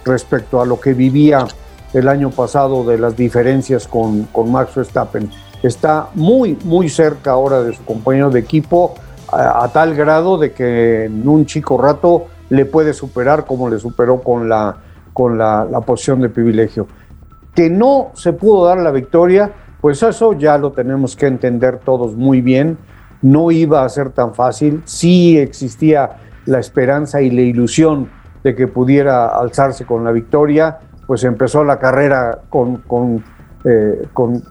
respecto 0.03 0.59
a 0.59 0.65
lo 0.65 0.81
que 0.81 0.93
vivía 0.93 1.47
el 1.93 2.09
año 2.09 2.29
pasado 2.29 2.83
de 2.83 2.97
las 2.97 3.15
diferencias 3.15 3.87
con, 3.87 4.23
con, 4.33 4.51
Max 4.51 4.75
Verstappen. 4.75 5.29
Está 5.63 6.09
muy, 6.15 6.57
muy 6.65 6.89
cerca 6.89 7.31
ahora 7.31 7.61
de 7.61 7.73
su 7.73 7.85
compañero 7.85 8.29
de 8.31 8.39
equipo 8.39 8.95
a 9.31 9.69
tal 9.71 9.95
grado 9.95 10.37
de 10.37 10.51
que 10.51 11.05
en 11.05 11.27
un 11.27 11.45
chico 11.45 11.77
rato 11.77 12.25
le 12.49 12.65
puede 12.65 12.93
superar 12.93 13.45
como 13.45 13.69
le 13.69 13.79
superó 13.79 14.21
con 14.21 14.49
la 14.49 14.75
con 15.19 15.37
la, 15.37 15.67
posición 15.85 16.21
de 16.21 16.29
privilegio. 16.29 16.87
Que 17.53 17.69
no 17.69 18.11
se 18.13 18.31
pudo 18.31 18.67
dar 18.67 18.77
la 18.77 18.89
victoria, 18.89 19.51
pues 19.81 20.01
eso 20.01 20.31
ya 20.31 20.57
lo 20.57 20.71
tenemos 20.71 21.17
que 21.17 21.27
entender 21.27 21.79
todos 21.79 22.15
muy 22.15 22.39
bien. 22.39 22.77
No 23.21 23.51
iba 23.51 23.83
a 23.83 23.89
ser 23.89 24.11
tan 24.11 24.33
fácil, 24.33 24.81
sí 24.85 25.37
existía 25.37 26.11
la 26.45 26.59
esperanza 26.59 27.21
y 27.21 27.31
la 27.31 27.41
ilusión 27.41 28.09
de 28.45 28.55
que 28.55 28.69
pudiera 28.69 29.27
alzarse 29.27 29.85
con 29.85 30.05
la 30.05 30.13
victoria, 30.13 30.79
pues 31.05 31.25
empezó 31.25 31.65
la 31.65 31.79
carrera 31.79 32.39
con, 32.47 32.77
con, 32.77 33.21
eh, 33.65 34.07
con 34.13 34.41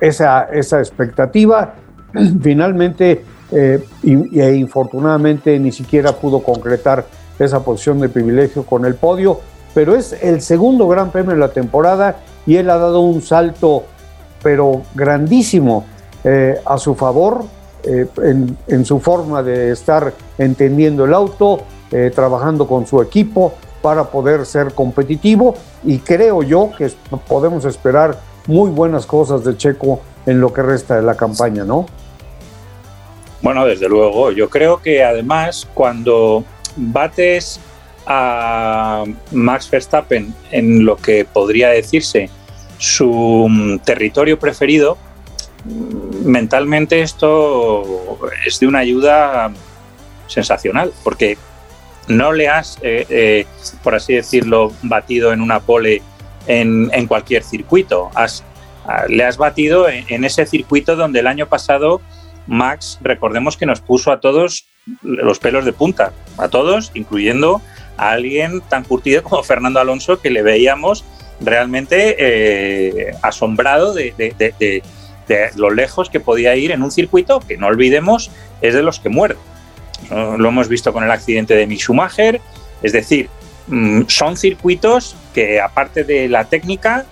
esa, 0.00 0.44
esa 0.44 0.78
expectativa. 0.78 1.74
Finalmente, 2.40 3.24
eh, 3.50 3.84
e 4.04 4.54
infortunadamente, 4.54 5.58
ni 5.58 5.72
siquiera 5.72 6.12
pudo 6.12 6.40
concretar 6.40 7.04
esa 7.36 7.64
posición 7.64 7.98
de 7.98 8.08
privilegio 8.08 8.64
con 8.64 8.84
el 8.84 8.94
podio, 8.94 9.40
pero 9.74 9.96
es 9.96 10.12
el 10.12 10.40
segundo 10.40 10.88
Gran 10.88 11.10
Premio 11.10 11.32
de 11.32 11.38
la 11.38 11.48
temporada 11.48 12.16
y 12.46 12.56
él 12.56 12.70
ha 12.70 12.78
dado 12.78 13.00
un 13.00 13.20
salto, 13.20 13.84
pero 14.42 14.82
grandísimo, 14.94 15.84
eh, 16.22 16.58
a 16.64 16.78
su 16.78 16.94
favor 16.94 17.44
eh, 17.82 18.06
en, 18.68 18.84
su 18.86 18.98
forma 18.98 19.42
de 19.42 19.72
estar 19.72 20.14
entendiendo 20.38 21.04
el 21.04 21.12
auto, 21.12 21.60
eh, 21.90 22.10
trabajando 22.14 22.66
con 22.66 22.86
su 22.86 23.02
equipo 23.02 23.52
para 23.82 24.04
poder 24.04 24.46
ser 24.46 24.72
competitivo 24.72 25.54
y 25.82 25.98
creo 25.98 26.42
yo 26.42 26.70
que 26.78 26.90
podemos 27.28 27.66
esperar 27.66 28.18
muy 28.46 28.70
buenas 28.70 29.04
cosas 29.04 29.44
de 29.44 29.56
Checo 29.58 30.00
en 30.24 30.40
lo 30.40 30.50
que 30.50 30.62
resta 30.62 30.96
de 30.96 31.02
la 31.02 31.14
campaña, 31.14 31.64
¿no? 31.64 31.84
Bueno, 33.42 33.66
desde 33.66 33.86
luego, 33.86 34.30
yo 34.30 34.48
creo 34.48 34.80
que 34.80 35.04
además 35.04 35.68
cuando 35.74 36.44
bates 36.76 37.60
a 38.06 39.04
Max 39.32 39.70
Verstappen 39.70 40.34
en 40.50 40.84
lo 40.84 40.96
que 40.96 41.24
podría 41.24 41.68
decirse 41.68 42.30
su 42.78 43.46
mm, 43.48 43.78
territorio 43.78 44.38
preferido, 44.38 44.98
mm, 45.64 46.26
mentalmente 46.26 47.00
esto 47.00 48.18
es 48.46 48.60
de 48.60 48.66
una 48.66 48.80
ayuda 48.80 49.52
sensacional, 50.26 50.92
porque 51.02 51.38
no 52.08 52.32
le 52.32 52.48
has, 52.48 52.78
eh, 52.82 53.06
eh, 53.08 53.46
por 53.82 53.94
así 53.94 54.14
decirlo, 54.14 54.72
batido 54.82 55.32
en 55.32 55.40
una 55.40 55.60
pole 55.60 56.02
en, 56.46 57.06
cualquier 57.06 57.42
circuito. 57.42 58.10
Has, 58.14 58.44
le 59.08 59.24
has 59.24 59.38
batido 59.38 59.88
en, 59.88 60.24
ese 60.24 60.44
circuito 60.46 60.96
donde 60.96 61.20
el 61.20 61.26
año 61.26 61.46
pasado 61.46 62.00
Max, 62.46 62.98
recordemos 63.00 63.56
que 63.56 63.64
nos 63.64 63.80
puso 63.80 64.12
a 64.12 64.20
todos 64.20 64.66
los 65.02 65.38
pelos 65.38 65.64
de 65.64 65.72
punta, 65.72 66.12
a 66.36 66.48
todos, 66.48 66.90
incluyendo 66.92 67.62
a 67.96 68.10
alguien 68.10 68.60
tan 68.62 68.84
curtido 68.84 69.22
como 69.22 69.42
Fernando 69.42 69.80
Alonso 69.80 70.20
que 70.20 70.30
le 70.30 70.42
veíamos 70.42 71.04
realmente 71.40 72.16
eh, 72.18 73.14
asombrado 73.22 73.92
de, 73.92 74.14
de 74.16 74.82
lo 75.56 75.70
lejos 75.70 76.10
que 76.10 76.20
podía 76.20 76.54
ir 76.56 76.70
en 76.70 76.82
un 76.82 76.90
circuito 76.90 77.40
que 77.40 77.56
no 77.56 77.66
olvidemos 77.66 78.30
es 78.60 78.74
de 78.74 78.82
los 78.82 79.00
que 79.00 79.08
muerde. 79.08 79.38
Lo 80.10 80.48
hemos 80.48 80.68
visto 80.68 80.92
con 80.92 81.02
el 81.04 81.10
accidente 81.10 81.54
de 81.54 81.66
Mick 81.66 81.80
Schumacher, 81.80 82.40
es 82.82 82.92
decir, 82.92 83.28
mm, 83.68 84.02
son 84.08 84.36
circuitos 84.36 85.16
que 85.32 85.60
aparte 85.60 86.04
de 86.04 86.28
la 86.28 86.44
técnica 86.44 87.06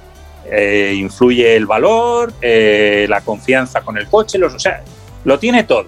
eh, 0.51 0.95
influye 0.97 1.57
el 1.57 1.67
valor, 1.67 2.35
eh, 2.43 3.07
la 3.09 3.23
confianza 3.23 3.81
con 3.81 3.97
el 3.97 4.09
coche, 4.09 4.39
los, 4.39 4.55
o 4.55 4.59
sea, 4.59 4.83
lo 5.25 5.39
tiene 5.39 5.65
todo. 5.65 5.87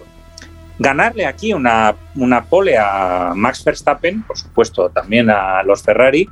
Ganarle 0.79 1.27
aquí 1.27 1.53
una, 1.53 1.95
una 2.17 2.45
pole 2.45 2.77
a 2.77 3.33
Max 3.35 3.65
Verstappen, 3.65 4.23
por 4.23 4.37
supuesto 4.37 4.91
también 4.91 5.31
a 5.31 5.63
los 5.63 5.83
Ferrari, 5.83 6.29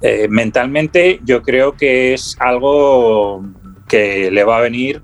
eh, 0.00 0.28
mentalmente 0.28 1.20
yo 1.24 1.42
creo 1.42 1.76
que 1.76 2.14
es 2.14 2.36
algo 2.40 3.44
que 3.88 4.30
le 4.30 4.44
va 4.44 4.58
a 4.58 4.60
venir, 4.60 5.02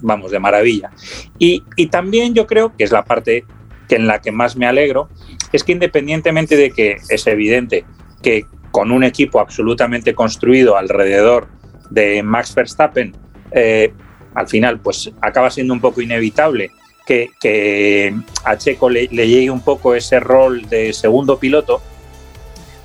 vamos, 0.00 0.30
de 0.30 0.38
maravilla. 0.38 0.90
Y, 1.38 1.62
y 1.76 1.86
también 1.86 2.34
yo 2.34 2.46
creo 2.46 2.74
que 2.76 2.84
es 2.84 2.92
la 2.92 3.04
parte 3.04 3.44
que 3.88 3.96
en 3.96 4.06
la 4.06 4.20
que 4.20 4.32
más 4.32 4.56
me 4.56 4.66
alegro, 4.66 5.08
es 5.52 5.64
que 5.64 5.72
independientemente 5.72 6.56
de 6.56 6.70
que 6.70 6.96
es 7.08 7.26
evidente 7.26 7.84
que 8.22 8.46
con 8.70 8.90
un 8.90 9.04
equipo 9.04 9.40
absolutamente 9.40 10.14
construido 10.14 10.76
alrededor 10.76 11.48
de 11.90 12.22
Max 12.22 12.54
Verstappen, 12.54 13.14
eh, 13.50 13.92
al 14.34 14.48
final 14.48 14.80
pues 14.80 15.12
acaba 15.20 15.50
siendo 15.50 15.74
un 15.74 15.80
poco 15.80 16.00
inevitable 16.00 16.70
que, 17.06 18.14
a 18.44 18.56
Checo 18.56 18.88
le, 18.88 19.06
llegue 19.06 19.50
un 19.50 19.60
poco 19.60 19.94
ese 19.94 20.20
rol 20.20 20.68
de 20.68 20.92
segundo 20.92 21.38
piloto, 21.38 21.80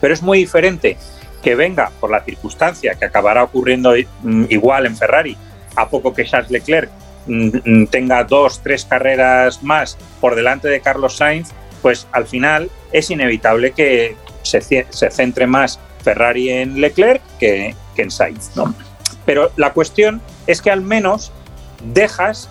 pero 0.02 0.14
es 0.14 0.22
muy 0.22 0.40
diferente 0.40 0.98
que 1.42 1.56
venga 1.56 1.92
por 2.00 2.12
la 2.12 2.24
circunstancia 2.24 2.96
que 2.96 3.06
acabará 3.06 3.44
ocurriendo 3.44 3.94
mm, 4.24 4.46
igual 4.50 4.86
en 4.86 4.98
Ferrari, 4.98 5.38
a 5.76 5.88
poco 5.90 6.14
que 6.14 6.26
Charles 6.26 6.52
Leclerc 6.52 6.90
mm, 7.28 7.50
mm, 7.64 7.88
tenga 7.88 8.24
dos, 8.24 8.62
tres 8.62 8.86
carreras 8.86 9.64
más 9.64 9.98
por 10.20 10.36
delante 10.36 10.68
de 10.68 10.82
Carlos 10.82 11.18
Sainz, 11.18 11.52
pues 11.82 12.08
al 12.12 12.26
final 12.26 12.70
es 12.92 13.10
inevitable 13.12 13.72
que 13.72 14.16
se, 14.42 14.62
centre 14.92 15.46
más 15.46 15.80
Ferrari 16.04 16.50
en 16.50 16.82
Leclerc 16.82 17.22
que, 17.40 17.76
que 17.96 18.02
en 18.02 18.12
Sainz. 18.12 18.56
¿no? 18.56 18.74
Pero 19.26 19.52
la 19.58 19.74
cuestión 19.74 20.22
es 20.48 20.62
que 20.62 20.72
al 20.72 20.82
menos 20.82 21.32
dejas, 21.84 22.50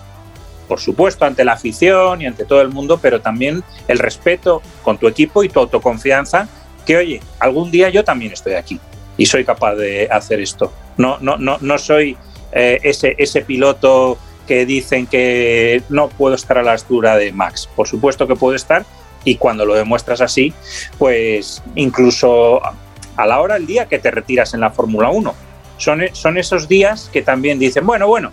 por 0.67 0.79
supuesto, 0.79 1.25
ante 1.25 1.43
la 1.45 1.53
afición 1.53 2.21
y 2.21 2.25
ante 2.25 2.45
todo 2.45 2.61
el 2.61 2.69
mundo, 2.69 2.99
pero 3.01 3.21
también 3.21 3.63
el 3.87 3.99
respeto 3.99 4.61
con 4.83 4.97
tu 4.97 5.07
equipo 5.07 5.43
y 5.43 5.49
tu 5.49 5.59
autoconfianza, 5.59 6.47
que 6.85 6.97
oye, 6.97 7.21
algún 7.39 7.71
día 7.71 7.89
yo 7.89 8.03
también 8.03 8.33
estoy 8.33 8.53
aquí 8.53 8.79
y 9.17 9.25
soy 9.25 9.45
capaz 9.45 9.75
de 9.75 10.07
hacer 10.11 10.39
esto. 10.39 10.71
No, 10.97 11.17
no, 11.19 11.37
no, 11.37 11.57
no 11.61 11.77
soy 11.77 12.17
eh, 12.51 12.79
ese, 12.83 13.15
ese 13.17 13.41
piloto 13.41 14.17
que 14.47 14.65
dicen 14.65 15.07
que 15.07 15.83
no 15.89 16.07
puedo 16.07 16.35
estar 16.35 16.57
a 16.57 16.63
la 16.63 16.71
altura 16.71 17.17
de 17.17 17.31
Max. 17.31 17.69
Por 17.75 17.87
supuesto 17.87 18.27
que 18.27 18.35
puedo 18.35 18.55
estar 18.55 18.85
y 19.23 19.35
cuando 19.35 19.65
lo 19.65 19.75
demuestras 19.75 20.21
así, 20.21 20.53
pues 20.97 21.61
incluso 21.75 22.61
a 23.17 23.25
la 23.25 23.41
hora 23.41 23.55
del 23.55 23.67
día 23.67 23.87
que 23.87 23.99
te 23.99 24.09
retiras 24.09 24.53
en 24.53 24.61
la 24.61 24.69
Fórmula 24.69 25.09
1, 25.09 25.33
son, 25.77 26.01
son 26.13 26.37
esos 26.37 26.67
días 26.67 27.09
que 27.11 27.21
también 27.21 27.59
dicen, 27.59 27.85
bueno, 27.85 28.07
bueno, 28.07 28.31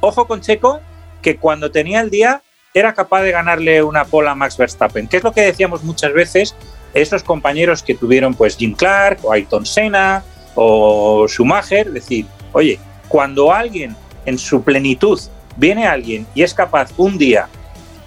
ojo 0.00 0.26
con 0.26 0.40
Checo, 0.40 0.80
que 1.24 1.38
cuando 1.38 1.70
tenía 1.70 2.02
el 2.02 2.10
día 2.10 2.42
era 2.74 2.92
capaz 2.92 3.22
de 3.22 3.32
ganarle 3.32 3.82
una 3.82 4.04
pola 4.04 4.32
a 4.32 4.34
Max 4.34 4.58
Verstappen, 4.58 5.08
que 5.08 5.16
es 5.16 5.24
lo 5.24 5.32
que 5.32 5.40
decíamos 5.40 5.82
muchas 5.82 6.12
veces 6.12 6.54
esos 6.92 7.24
compañeros 7.24 7.82
que 7.82 7.94
tuvieron 7.94 8.34
pues 8.34 8.56
Jim 8.56 8.74
Clark 8.74 9.18
o 9.22 9.32
Ayrton 9.32 9.64
Senna 9.64 10.22
o 10.54 11.26
Schumacher, 11.26 11.90
decir, 11.90 12.26
oye, 12.52 12.78
cuando 13.08 13.52
alguien 13.52 13.96
en 14.26 14.38
su 14.38 14.62
plenitud 14.62 15.18
viene 15.56 15.86
alguien 15.86 16.26
y 16.34 16.42
es 16.42 16.52
capaz 16.52 16.92
un 16.98 17.16
día 17.16 17.48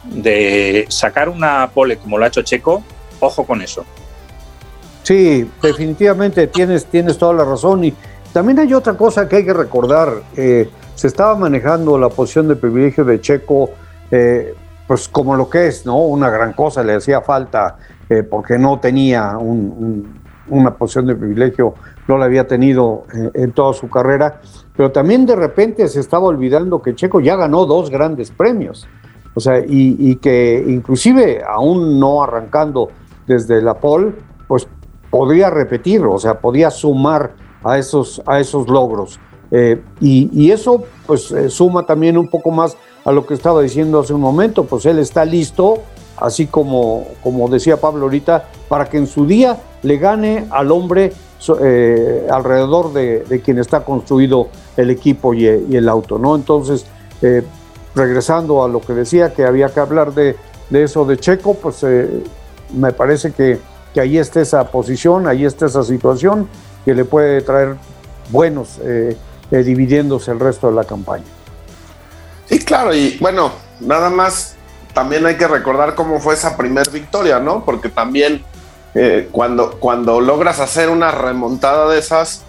de 0.03 0.85
sacar 0.89 1.27
una 1.27 1.69
pole 1.73 1.97
como 1.97 2.17
lo 2.17 2.25
ha 2.25 2.27
hecho 2.27 2.43
Checo, 2.43 2.83
ojo 3.19 3.45
con 3.45 3.61
eso. 3.61 3.83
Sí, 5.01 5.49
definitivamente 5.61 6.47
tienes, 6.47 6.85
tienes 6.85 7.17
toda 7.17 7.33
la 7.33 7.45
razón 7.45 7.83
y, 7.83 7.93
también 8.37 8.59
hay 8.59 8.71
otra 8.73 8.93
cosa 8.93 9.27
que 9.27 9.37
hay 9.37 9.45
que 9.45 9.53
recordar. 9.53 10.21
Eh, 10.35 10.69
se 10.97 11.05
estaba 11.05 11.35
manejando 11.35 11.95
la 11.99 12.09
posición 12.09 12.47
de 12.47 12.55
privilegio 12.55 13.05
de 13.05 13.21
Checo, 13.21 13.69
eh, 14.09 14.55
pues 14.87 15.07
como 15.07 15.35
lo 15.35 15.47
que 15.47 15.67
es, 15.67 15.85
¿no? 15.85 15.99
Una 15.99 16.31
gran 16.31 16.53
cosa, 16.53 16.83
le 16.83 16.95
hacía 16.95 17.21
falta 17.21 17.77
eh, 18.09 18.23
porque 18.23 18.57
no 18.57 18.79
tenía 18.79 19.37
una 19.37 20.73
posición 20.73 21.05
de 21.05 21.15
privilegio, 21.15 21.75
no 22.07 22.17
la 22.17 22.25
había 22.25 22.47
tenido 22.47 23.03
en 23.35 23.51
toda 23.51 23.73
su 23.73 23.89
carrera, 23.89 24.41
pero 24.75 24.91
también 24.91 25.27
de 25.27 25.35
repente 25.35 25.87
se 25.87 25.99
estaba 25.99 26.25
olvidando 26.25 26.81
que 26.81 26.95
Checo 26.95 27.19
ya 27.19 27.35
ganó 27.35 27.67
dos 27.67 27.91
grandes 27.91 28.31
premios, 28.31 28.87
o 29.35 29.39
sea, 29.39 29.59
y, 29.59 29.95
y 29.99 30.15
que 30.15 30.63
inclusive 30.67 31.43
aún 31.47 31.99
no 31.99 32.23
arrancando 32.23 32.89
desde 33.27 33.61
la 33.61 33.75
pole, 33.75 34.13
pues 34.47 34.67
podría 35.11 35.51
repetir, 35.51 36.01
o 36.01 36.17
sea, 36.17 36.39
podía 36.39 36.71
sumar 36.71 37.33
a 37.63 37.77
esos, 37.77 38.19
a 38.25 38.39
esos 38.39 38.67
logros. 38.67 39.19
Eh, 39.51 39.81
y, 40.01 40.51
eso 40.51 40.83
pues 41.05 41.31
eh, 41.31 41.49
suma 41.49 41.85
también 41.85 42.17
un 42.17 42.27
poco 42.27 42.51
más 42.51 42.75
a 43.05 43.11
lo 43.11 43.25
que 43.25 43.33
estaba 43.33 43.61
diciendo 43.61 43.99
hace 43.99 44.13
un 44.13 44.21
momento, 44.21 44.65
pues 44.65 44.85
él 44.85 44.99
está 44.99 45.23
listo, 45.23 45.79
así 46.17 46.47
como, 46.47 47.07
como 47.23 47.47
decía 47.47 47.77
Pablo 47.77 48.03
ahorita, 48.03 48.45
para 48.67 48.89
que 48.89 48.97
en 48.97 49.07
su 49.07 49.25
día 49.25 49.57
le 49.83 49.97
gane 49.97 50.47
al 50.49 50.71
hombre 50.71 51.13
eh, 51.61 52.27
alrededor 52.29 52.91
de, 52.91 53.41
quien 53.45 53.59
está 53.59 53.85
construido 53.85 54.49
el 54.75 54.89
equipo 54.89 55.33
y, 55.33 55.45
el 55.47 55.87
auto, 55.87 56.19
¿no? 56.19 56.35
Entonces, 56.35 56.85
regresando 57.95 58.63
a 58.63 58.67
lo 58.67 58.81
que 58.81 58.93
decía, 58.93 59.33
que 59.33 59.45
había 59.45 59.69
que 59.69 59.79
hablar 59.79 60.13
de, 60.13 60.35
de 60.69 60.83
eso 60.83 61.05
de 61.05 61.17
Checo, 61.17 61.53
pues 61.53 61.85
me 62.75 62.91
parece 62.91 63.31
que, 63.31 63.59
que 63.93 64.01
ahí 64.01 64.17
está 64.17 64.41
esa 64.41 64.69
posición, 64.69 65.27
ahí 65.27 65.45
está 65.45 65.67
esa 65.67 65.83
situación 65.83 66.49
que 66.83 66.93
le 66.93 67.05
puede 67.05 67.41
traer 67.41 67.75
buenos 68.29 68.79
eh, 69.51 69.59
eh, 69.59 69.63
dividiéndose 69.63 70.31
el 70.31 70.39
resto 70.39 70.67
de 70.67 70.75
la 70.75 70.83
campaña. 70.83 71.25
Sí, 72.49 72.59
claro, 72.59 72.93
y 72.93 73.17
bueno, 73.19 73.51
nada 73.79 74.09
más 74.09 74.55
también 74.93 75.25
hay 75.25 75.35
que 75.35 75.47
recordar 75.47 75.95
cómo 75.95 76.19
fue 76.19 76.33
esa 76.33 76.55
primera 76.57 76.89
victoria, 76.91 77.39
¿no? 77.39 77.63
Porque 77.65 77.89
también 77.89 78.43
eh, 78.95 79.29
cuando, 79.31 79.79
cuando 79.79 80.21
logras 80.21 80.59
hacer 80.59 80.89
una 80.89 81.11
remontada 81.11 81.89
de 81.89 81.99
esas, 81.99 82.43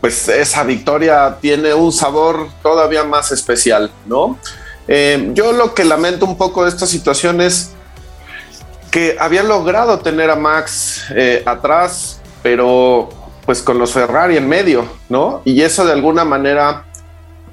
pues 0.00 0.26
esa 0.28 0.64
victoria 0.64 1.36
tiene 1.38 1.74
un 1.74 1.92
sabor 1.92 2.48
todavía 2.62 3.04
más 3.04 3.30
especial, 3.30 3.90
¿no? 4.06 4.38
yo 4.86 5.52
lo 5.52 5.74
que 5.74 5.84
lamento 5.84 6.24
un 6.24 6.38
poco 6.38 6.64
de 6.64 6.70
esta 6.70 6.86
situación 6.86 7.42
es 7.42 7.72
que 8.90 9.16
había 9.20 9.42
logrado 9.42 9.98
tener 9.98 10.30
a 10.30 10.36
Max 10.36 11.04
atrás, 11.44 12.20
pero 12.42 13.10
pues 13.46 13.62
con 13.62 13.78
los 13.78 13.92
Ferrari 13.92 14.36
en 14.36 14.48
medio, 14.48 14.86
¿no? 15.08 15.42
Y 15.44 15.60
eso 15.62 15.84
de 15.84 15.92
alguna 15.92 16.24
manera 16.24 16.84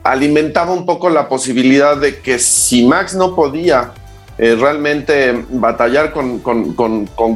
alimentaba 0.04 0.74
un 0.74 0.86
poco 0.86 1.10
la 1.10 1.28
posibilidad 1.28 1.98
de 1.98 2.20
que 2.20 2.40
si 2.40 2.86
Max 2.86 3.14
no 3.14 3.36
podía 3.36 3.92
eh, 4.38 4.56
realmente 4.60 5.46
batallar 5.50 6.12
con, 6.12 6.40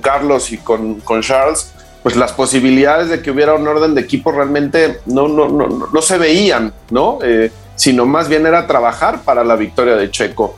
Carlos 0.01 0.51
y 0.51 0.57
con, 0.57 1.21
Charles, 1.21 1.73
pues 2.01 2.15
las 2.15 2.31
posibilidades 2.31 3.09
de 3.09 3.21
que 3.21 3.31
hubiera 3.31 3.53
un 3.53 3.67
orden 3.67 3.93
de 3.93 4.01
equipo 4.01 4.31
realmente 4.31 4.99
no, 5.05 5.27
no, 5.27 5.47
no, 5.49 5.89
no 5.91 6.01
se 6.01 6.17
veían, 6.17 6.73
¿no? 6.89 7.19
Eh, 7.21 7.51
sino 7.75 8.05
más 8.05 8.29
bien 8.29 8.45
era 8.45 8.65
trabajar 8.67 9.21
para 9.23 9.43
la 9.43 9.55
victoria 9.55 9.95
de 9.95 10.09
Checo. 10.09 10.55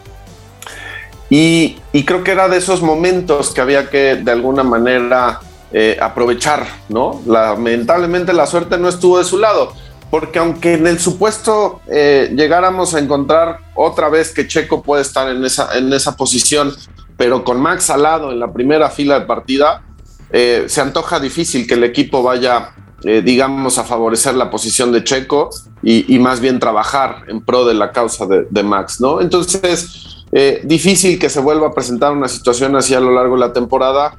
Y, 1.29 1.79
y, 1.91 2.05
creo 2.05 2.23
que 2.23 2.31
era 2.31 2.47
de 2.47 2.57
esos 2.57 2.81
momentos 2.81 3.53
que 3.53 3.59
había 3.59 3.89
que 3.89 4.15
de 4.15 4.31
alguna 4.31 4.63
manera 4.63 5.41
eh, 5.73 5.97
aprovechar, 6.01 6.65
¿no? 6.87 7.21
Lamentablemente 7.25 8.31
la 8.31 8.45
suerte 8.45 8.77
no 8.77 8.87
estuvo 8.87 9.17
de 9.17 9.25
su 9.25 9.37
lado, 9.37 9.73
porque 10.09 10.39
aunque 10.39 10.75
en 10.75 10.87
el 10.87 10.97
supuesto 10.97 11.81
eh, 11.87 12.31
llegáramos 12.33 12.93
a 12.93 12.99
encontrar 12.99 13.59
otra 13.75 14.07
vez 14.07 14.33
que 14.33 14.47
Checo 14.47 14.81
puede 14.81 15.01
estar 15.01 15.29
en 15.29 15.43
esa, 15.43 15.77
en 15.77 15.91
esa 15.91 16.15
posición, 16.15 16.73
pero 17.17 17.43
con 17.43 17.59
Max 17.59 17.89
al 17.89 18.03
lado 18.03 18.31
en 18.31 18.39
la 18.39 18.53
primera 18.53 18.89
fila 18.89 19.19
de 19.19 19.25
partida, 19.25 19.83
eh, 20.31 20.67
se 20.67 20.79
antoja 20.79 21.19
difícil 21.19 21.67
que 21.67 21.73
el 21.73 21.83
equipo 21.83 22.23
vaya, 22.23 22.69
digamos, 23.01 23.77
a 23.77 23.83
favorecer 23.83 24.35
la 24.35 24.49
posición 24.49 24.93
de 24.93 25.03
Checo 25.03 25.49
y, 25.83 26.17
más 26.19 26.39
bien 26.39 26.59
trabajar 26.59 27.23
en 27.27 27.41
pro 27.41 27.65
de 27.65 27.73
la 27.73 27.91
causa 27.91 28.25
de, 28.25 28.63
Max, 28.63 29.01
¿no? 29.01 29.19
Entonces, 29.19 30.25
difícil 30.63 31.19
que 31.19 31.29
se 31.29 31.41
vuelva 31.41 31.67
a 31.67 31.73
presentar 31.73 32.13
una 32.13 32.27
situación 32.27 32.75
así 32.75 32.95
a 32.95 32.99
lo 33.01 33.11
largo 33.11 33.35
de 33.35 33.41
la 33.41 33.53
temporada. 33.53 34.17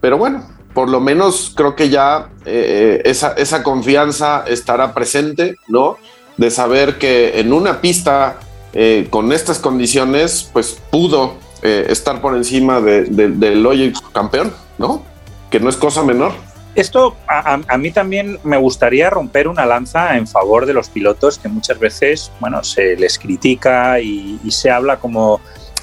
Pero 0.00 0.18
bueno, 0.18 0.44
por 0.74 0.88
lo 0.88 1.00
menos 1.00 1.52
creo 1.56 1.74
que 1.74 1.88
ya 1.88 2.28
eh, 2.44 3.02
esa, 3.04 3.62
confianza 3.62 4.44
estará 4.46 4.94
presente, 4.94 5.56
¿no? 5.68 5.96
De 6.36 6.50
saber 6.50 6.98
que 6.98 7.40
en 7.40 7.52
una 7.52 7.80
pista 7.80 8.38
eh, 8.72 9.08
con 9.10 9.32
estas 9.32 9.58
condiciones, 9.58 10.48
pues 10.52 10.80
pudo 10.90 11.34
eh, 11.62 11.86
estar 11.88 12.20
por 12.20 12.36
encima 12.36 12.80
del 12.80 13.40
de, 13.40 13.92
campeón, 14.12 14.52
¿no? 14.78 15.02
Que 15.50 15.58
no 15.60 15.68
es 15.68 15.76
cosa 15.76 16.02
menor. 16.02 16.32
esto 16.76 17.16
a, 17.26 17.76
mí 17.76 17.90
también 17.90 18.38
me 18.44 18.56
gustaría 18.56 19.10
romper 19.10 19.48
una 19.48 19.66
lanza 19.66 20.16
en 20.16 20.28
favor 20.28 20.66
de 20.66 20.72
los 20.72 20.88
pilotos 20.88 21.38
que 21.38 21.48
muchas 21.48 21.78
veces, 21.80 22.30
bueno, 22.38 22.62
se 22.62 22.96
les 22.96 23.18
critica 23.18 24.00
y, 24.00 24.38
se 24.50 24.70
habla 24.70 24.98
como 24.98 25.40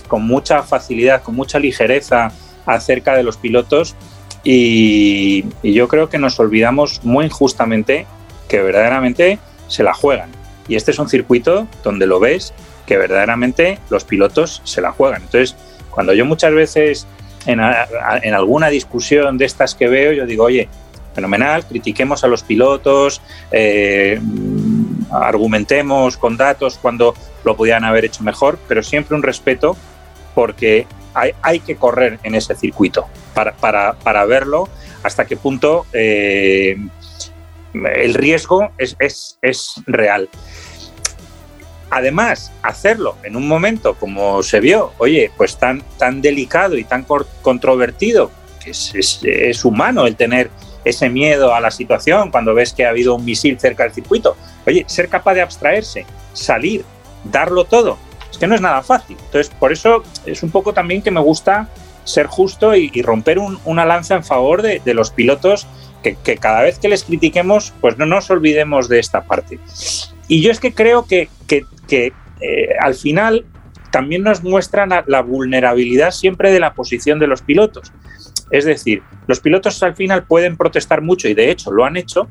con 0.07 0.25
mucha 0.25 0.63
facilidad, 0.63 1.21
con 1.21 1.35
mucha 1.35 1.59
ligereza 1.59 2.31
acerca 2.67 3.15
de 3.15 3.23
los 3.23 3.37
pilotos 3.37 3.95
y, 4.43 5.43
yo 5.63 5.87
creo 5.87 6.09
que 6.09 6.17
nos 6.17 6.39
olvidamos 6.39 7.03
muy 7.03 7.25
injustamente 7.25 8.05
que 8.47 8.61
verdaderamente 8.61 9.39
se 9.67 9.83
la 9.83 9.93
juegan. 9.93 10.29
Y 10.69 10.75
este 10.75 10.91
es 10.91 10.99
un 10.99 11.09
circuito 11.09 11.67
donde 11.83 12.05
lo 12.05 12.19
ves 12.19 12.53
que 12.85 12.97
verdaderamente 12.97 13.79
los 13.89 14.05
pilotos 14.05 14.61
se 14.63 14.79
la 14.79 14.91
juegan. 14.91 15.23
Entonces, 15.23 15.55
cuando 15.89 16.13
yo 16.13 16.25
muchas 16.25 16.53
veces 16.53 17.07
en, 17.45 17.59
alguna 17.59 18.69
discusión 18.69 19.37
de 19.37 19.45
estas 19.45 19.75
que 19.75 19.87
veo, 19.87 20.13
yo 20.13 20.25
digo, 20.25 20.45
oye, 20.45 20.69
fenomenal, 21.13 21.65
critiquemos 21.65 22.23
a 22.23 22.27
los 22.27 22.43
pilotos, 22.43 23.21
eh, 23.51 24.21
argumentemos 25.11 26.15
con 26.15 26.37
datos 26.37 26.77
cuando 26.81 27.15
lo 27.43 27.57
podían 27.57 27.83
haber 27.83 28.05
hecho 28.05 28.23
mejor, 28.23 28.57
pero 28.67 28.83
siempre 28.83 29.15
un 29.15 29.23
respeto 29.23 29.75
porque 30.35 30.85
hay, 31.41 31.59
que 31.59 31.75
correr 31.75 32.19
en 32.23 32.35
ese 32.35 32.55
circuito 32.55 33.07
para, 33.33 34.25
verlo 34.25 34.69
hasta 35.03 35.25
qué 35.25 35.37
punto 35.37 35.85
eh, 35.93 36.77
el 37.73 38.13
riesgo 38.13 38.71
es, 38.77 38.95
es 39.41 39.81
real. 39.85 40.29
Además, 41.89 42.51
hacerlo 42.63 43.15
en 43.23 43.35
un 43.35 43.47
momento 43.47 43.95
como 43.95 44.43
se 44.43 44.59
vio, 44.59 44.91
oye, 44.97 45.31
pues 45.37 45.57
tan, 45.57 45.81
tan 45.97 46.21
delicado 46.21 46.77
y 46.77 46.83
tan 46.83 47.05
controvertido, 47.41 48.29
que 48.63 48.71
es, 48.71 49.65
humano 49.65 50.05
el 50.05 50.17
tener 50.17 50.49
ese 50.83 51.09
miedo 51.09 51.55
a 51.55 51.61
la 51.61 51.71
situación 51.71 52.29
cuando 52.29 52.53
ves 52.53 52.73
que 52.73 52.85
ha 52.85 52.89
habido 52.89 53.15
un 53.15 53.23
misil 53.23 53.57
cerca 53.59 53.83
del 53.83 53.93
circuito. 53.93 54.35
Oye, 54.65 54.83
ser 54.87 55.07
capaz 55.07 55.35
de 55.35 55.41
abstraerse, 55.41 56.05
salir, 56.33 56.83
darlo 57.23 57.63
todo, 57.63 57.97
que 58.37 58.47
no 58.47 58.55
es 58.55 58.61
nada 58.61 58.83
fácil. 58.83 59.17
Entonces, 59.25 59.53
por 59.59 59.71
eso 59.71 60.03
es 60.25 60.43
un 60.43 60.51
poco 60.51 60.73
también 60.73 61.01
que 61.01 61.11
me 61.11 61.19
gusta 61.19 61.69
ser 62.03 62.27
justo 62.27 62.75
y, 62.75 62.89
romper 63.01 63.37
una 63.39 63.85
lanza 63.85 64.15
en 64.15 64.23
favor 64.23 64.61
de, 64.61 64.93
los 64.93 65.11
pilotos 65.11 65.67
que, 66.01 66.37
cada 66.37 66.61
vez 66.61 66.79
que 66.79 66.87
les 66.87 67.03
critiquemos, 67.03 67.73
pues 67.81 67.97
no 67.97 68.05
nos 68.05 68.29
olvidemos 68.29 68.87
de 68.87 68.99
esta 68.99 69.25
parte. 69.25 69.59
Y 70.27 70.41
yo 70.41 70.51
es 70.51 70.59
que 70.59 70.73
creo 70.73 71.05
que, 71.05 71.29
que 71.47 72.13
eh, 72.39 72.69
al 72.79 72.95
final 72.95 73.45
también 73.91 74.23
nos 74.23 74.43
muestran 74.43 74.89
la 75.05 75.21
vulnerabilidad 75.21 76.11
siempre 76.11 76.51
de 76.51 76.59
la 76.59 76.73
posición 76.73 77.19
de 77.19 77.27
los 77.27 77.41
pilotos. 77.41 77.91
Es 78.51 78.65
decir, 78.65 79.03
los 79.27 79.39
pilotos 79.39 79.81
al 79.83 79.95
final 79.95 80.25
pueden 80.25 80.55
protestar 80.55 81.01
mucho 81.01 81.27
y 81.27 81.33
de 81.33 81.51
hecho 81.51 81.71
lo 81.71 81.83
han 81.83 81.97
hecho, 81.97 82.29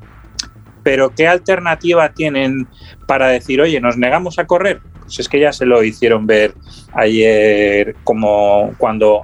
pero 0.86 1.12
¿qué 1.12 1.26
alternativa 1.26 2.10
tienen 2.10 2.68
para 3.08 3.26
decir, 3.26 3.60
oye, 3.60 3.80
nos 3.80 3.96
negamos 3.96 4.38
a 4.38 4.46
correr? 4.46 4.78
Pues 5.00 5.18
es 5.18 5.28
que 5.28 5.40
ya 5.40 5.52
se 5.52 5.66
lo 5.66 5.82
hicieron 5.82 6.28
ver 6.28 6.54
ayer 6.94 7.96
como 8.04 8.72
cuando 8.78 9.22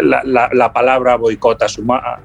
la, 0.00 0.72
palabra 0.72 1.16
boicot 1.16 1.62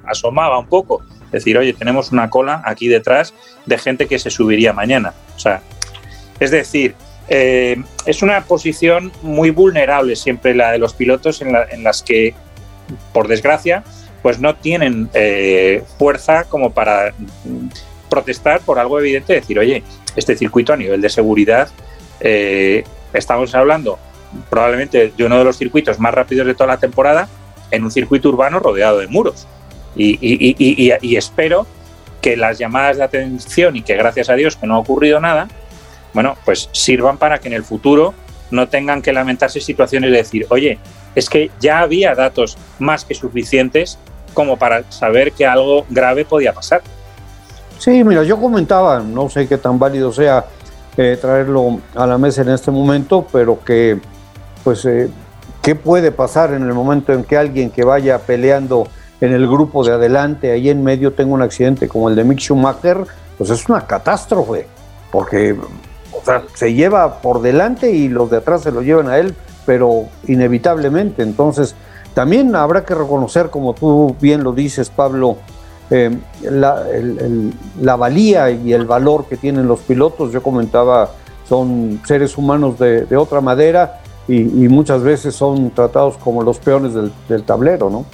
asomaba 0.06 0.58
un 0.58 0.68
poco. 0.68 1.04
Decir, 1.34 1.58
oye, 1.58 1.74
tenemos 1.74 2.14
una 2.14 2.30
cola 2.30 2.62
aquí 2.64 2.88
detrás 2.88 3.34
de 3.66 3.78
gente 3.78 4.08
que 4.08 4.20
se 4.20 4.30
subiría 4.30 4.72
mañana. 4.72 5.14
O 5.36 5.40
sea, 5.40 5.60
es 6.40 6.50
decir, 6.50 6.96
eh, 7.28 7.84
es 8.06 8.22
una 8.22 8.40
posición 8.46 9.12
muy 9.22 9.50
vulnerable 9.50 10.16
siempre 10.16 10.56
la 10.56 10.72
de 10.72 10.78
los 10.78 10.94
pilotos 10.94 11.42
en, 11.42 11.84
las 11.84 12.02
que, 12.02 12.34
por 13.12 13.28
desgracia, 13.28 13.84
pues 14.22 14.40
no 14.40 14.56
tienen 14.56 15.10
eh, 15.14 15.84
fuerza 15.98 16.46
como 16.46 16.72
para 16.72 17.14
protestar 18.16 18.62
por 18.62 18.80
algo 18.80 19.00
evidente, 19.00 19.34
decir, 19.34 19.60
oye, 19.60 19.84
este 20.16 20.36
circuito 20.38 20.74
a 20.74 20.78
nivel 20.78 21.02
de 21.02 21.10
seguridad, 21.10 21.70
eh, 22.22 22.84
estamos 23.14 23.54
hablando 23.54 24.00
probablemente 24.50 25.12
de 25.16 25.26
uno 25.26 25.38
de 25.38 25.44
los 25.44 25.58
circuitos 25.58 26.00
más 26.00 26.14
rápidos 26.14 26.48
de 26.48 26.54
toda 26.54 26.68
la 26.68 26.78
temporada 26.78 27.28
en 27.72 27.84
un 27.84 27.92
circuito 27.92 28.30
urbano 28.30 28.60
rodeado 28.60 29.00
de 29.00 29.08
muros. 29.08 29.48
y 29.96 31.16
espero 31.16 31.68
que 32.22 32.36
las 32.36 32.58
llamadas 32.58 32.98
de 32.98 33.04
atención 33.04 33.76
y 33.76 33.82
que 33.82 33.96
gracias 33.96 34.30
a 34.30 34.34
Dios 34.34 34.56
que 34.56 34.66
no 34.66 34.76
ha 34.76 34.80
ocurrido 34.80 35.20
nada, 35.20 35.48
bueno, 36.14 36.38
pues 36.46 36.70
sirvan 36.72 37.18
para 37.18 37.40
que 37.40 37.50
en 37.50 37.54
el 37.54 37.64
futuro 37.64 38.14
no 38.52 38.68
tengan 38.70 39.02
que 39.02 39.12
lamentarse 39.12 39.60
situaciones 39.60 40.12
de 40.12 40.18
decir, 40.18 40.46
oye, 40.50 40.80
es 41.14 41.30
que 41.30 41.52
ya 41.60 41.80
había 41.80 42.16
datos 42.16 42.58
más 42.80 43.06
que 43.06 43.16
suficientes 43.16 44.00
como 44.34 44.58
para 44.58 44.90
saber 44.92 45.32
que 45.32 45.46
algo 45.46 45.86
grave 45.90 46.26
podía 46.26 46.54
pasar. 46.54 46.82
Sí, 47.78 48.04
mira, 48.04 48.24
yo 48.24 48.40
comentaba, 48.40 49.00
no 49.00 49.30
sé 49.30 49.48
qué 49.48 49.58
tan 49.58 49.78
válido 49.78 50.12
sea 50.12 50.46
eh, 50.98 51.18
traerlo 51.20 51.80
a 51.94 52.08
la 52.08 52.18
mesa 52.18 52.42
en 52.42 52.50
este 52.50 52.72
momento, 52.72 53.28
pero 53.32 53.60
que, 53.64 54.00
pues, 54.64 54.86
eh, 54.86 55.10
¿qué 55.62 55.76
puede 55.76 56.12
pasar 56.12 56.54
en 56.54 56.64
el 56.64 56.74
momento 56.74 57.12
en 57.14 57.24
que 57.24 57.38
alguien 57.38 57.70
que 57.70 57.84
vaya 57.84 58.20
peleando 58.20 58.88
en 59.20 59.34
el 59.34 59.48
grupo 59.48 59.84
de 59.84 59.94
adelante, 59.94 60.52
ahí 60.52 60.70
en 60.70 60.84
medio, 60.84 61.14
tenga 61.14 61.34
un 61.34 61.42
accidente 61.42 61.88
como 61.88 62.10
el 62.10 62.16
de 62.16 62.24
Mick 62.24 62.40
Schumacher? 62.40 63.06
Pues 63.38 63.50
es 63.50 63.68
una 63.68 63.86
catástrofe, 63.86 64.68
porque 65.12 65.58
se 66.54 66.74
lleva 66.74 67.22
por 67.22 67.42
delante 67.42 67.92
y 67.92 68.08
los 68.08 68.30
de 68.32 68.38
atrás 68.38 68.62
se 68.62 68.72
lo 68.72 68.82
llevan 68.82 69.10
a 69.10 69.18
él, 69.18 69.36
pero 69.66 70.06
inevitablemente. 70.28 71.24
Entonces, 71.24 71.76
también 72.14 72.56
habrá 72.56 72.86
que 72.86 72.96
reconocer, 72.96 73.50
como 73.50 73.74
tú 73.74 74.16
bien 74.22 74.44
lo 74.44 74.54
dices, 74.54 74.90
Pablo, 74.90 75.38
eh, 75.90 76.18
la, 76.42 77.96
valía 77.96 78.52
y 78.52 78.74
el 78.74 78.86
valor 78.86 79.26
que 79.26 79.38
tienen 79.38 79.68
los 79.68 79.80
pilotos. 79.82 80.32
Yo 80.32 80.42
comentaba, 80.42 81.12
son 81.48 82.02
seres 82.06 82.38
humanos 82.38 82.80
de, 82.80 83.16
otra 83.16 83.42
madera 83.42 84.02
y, 84.28 84.44
muchas 84.44 85.04
veces 85.04 85.36
son 85.36 85.72
tratados 85.72 86.18
como 86.18 86.44
los 86.44 86.60
peones 86.60 86.94
del, 86.94 87.44
tablero, 87.44 87.90
¿no? 87.90 88.06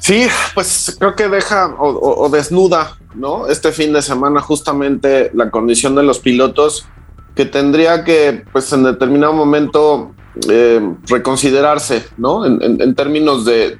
Sí, 0.00 0.26
pues 0.54 0.96
creo 0.98 1.14
que 1.14 1.28
deja 1.28 1.74
o 1.78 2.30
desnuda 2.30 2.98
¿no? 3.14 3.46
Este 3.46 3.72
fin 3.72 3.92
de 3.92 4.02
semana 4.02 4.40
justamente 4.40 5.30
la 5.34 5.50
condición 5.50 5.94
de 5.94 6.02
los 6.02 6.18
pilotos 6.18 6.86
que 7.34 7.44
tendría 7.44 8.04
que, 8.04 8.44
pues 8.52 8.72
en 8.72 8.84
determinado 8.84 9.32
momento, 9.32 10.12
eh, 10.48 10.80
reconsiderarse, 11.06 12.04
¿no? 12.16 12.44
En, 12.44 12.94
términos 12.94 13.44
de, 13.44 13.78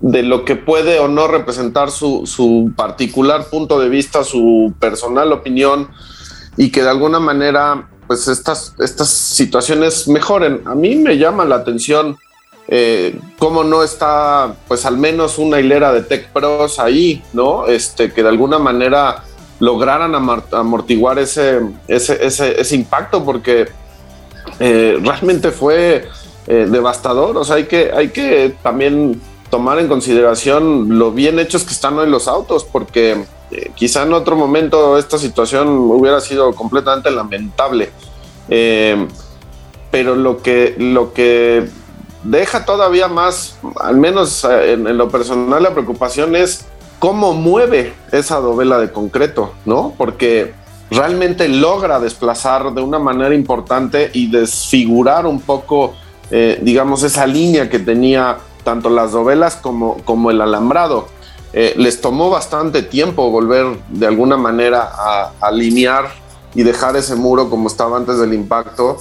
de 0.00 0.22
lo 0.22 0.44
que 0.44 0.56
puede 0.56 0.98
o 0.98 1.08
no 1.08 1.28
representar 1.28 1.90
su, 1.90 2.26
su, 2.26 2.72
particular 2.76 3.46
punto 3.46 3.80
de 3.80 3.88
vista, 3.88 4.24
su 4.24 4.74
personal 4.78 5.32
opinión 5.32 5.88
y 6.56 6.70
que 6.70 6.82
de 6.82 6.90
alguna 6.90 7.20
manera, 7.20 7.88
pues 8.06 8.28
estas, 8.28 8.74
estas 8.78 9.08
situaciones 9.08 10.08
mejoren. 10.08 10.62
A 10.66 10.74
mí 10.74 10.96
me 10.96 11.18
llama 11.18 11.44
la 11.44 11.56
atención 11.56 12.16
eh, 12.70 13.18
cómo 13.38 13.64
no 13.64 13.82
está, 13.82 14.54
pues 14.68 14.84
al 14.84 14.98
menos 14.98 15.38
una 15.38 15.58
hilera 15.58 15.90
de 15.90 16.02
Tech 16.02 16.30
Pros 16.32 16.78
ahí, 16.78 17.22
¿no? 17.32 17.66
Este, 17.66 18.12
que 18.12 18.22
de 18.22 18.28
alguna 18.28 18.58
manera 18.58 19.24
lograran 19.58 20.14
amortiguar 20.14 21.18
ese, 21.18 21.60
ese, 21.88 22.76
impacto, 22.76 23.24
porque 23.24 23.68
eh, 24.60 24.98
realmente 25.02 25.50
fue 25.50 26.08
eh, 26.46 26.66
devastador. 26.70 27.36
O 27.36 27.44
sea, 27.44 27.56
hay 27.56 27.64
que, 27.64 27.90
hay 27.92 28.08
que 28.08 28.56
también 28.62 29.20
tomar 29.50 29.78
en 29.78 29.88
consideración 29.88 30.98
lo 30.98 31.12
bien 31.12 31.38
hechos 31.38 31.64
que 31.64 31.72
están 31.72 31.98
hoy 31.98 32.08
los 32.08 32.28
autos, 32.28 32.64
porque 32.64 33.24
quizá 33.74 34.02
en 34.02 34.12
otro 34.12 34.36
momento 34.36 34.98
esta 34.98 35.16
situación 35.16 35.68
hubiera 35.68 36.20
sido 36.20 36.54
completamente 36.54 37.10
lamentable. 37.10 37.90
pero 39.90 40.14
lo 40.14 40.42
que, 40.42 40.74
lo 40.78 41.14
que 41.14 41.68
deja 42.22 42.64
todavía 42.64 43.08
más, 43.08 43.58
al 43.80 43.96
menos 43.96 44.44
eh, 44.44 44.72
en, 44.72 44.96
lo 44.96 45.08
personal, 45.08 45.62
la 45.62 45.72
preocupación 45.72 46.36
es 46.36 46.66
cómo 46.98 47.32
mueve 47.34 47.94
esa 48.12 48.36
dovela 48.40 48.78
de 48.78 48.92
concreto, 48.92 49.52
¿no? 49.64 49.94
Porque 49.96 50.52
realmente 50.90 51.48
logra 51.48 52.00
desplazar 52.00 52.72
de 52.72 52.80
una 52.80 52.98
manera 52.98 53.34
importante 53.34 54.10
y 54.12 54.30
desfigurar 54.30 55.26
un 55.26 55.40
poco, 55.40 55.94
eh, 56.30 56.58
digamos, 56.62 57.02
esa 57.02 57.26
línea 57.26 57.68
que 57.68 57.78
tenía 57.78 58.38
tanto 58.64 58.90
las 58.90 59.12
dovelas 59.12 59.56
como, 59.56 59.98
como 60.04 60.30
el 60.30 60.40
alambrado. 60.40 61.08
Eh, 61.52 61.74
les 61.76 62.00
tomó 62.00 62.28
bastante 62.30 62.82
tiempo 62.82 63.30
volver 63.30 63.66
de 63.88 64.06
alguna 64.06 64.36
manera 64.36 64.90
a, 64.92 65.32
alinear 65.40 66.10
y 66.54 66.62
dejar 66.62 66.96
ese 66.96 67.16
muro 67.16 67.48
como 67.48 67.68
estaba 67.68 67.96
antes 67.96 68.18
del 68.18 68.34
impacto. 68.34 68.98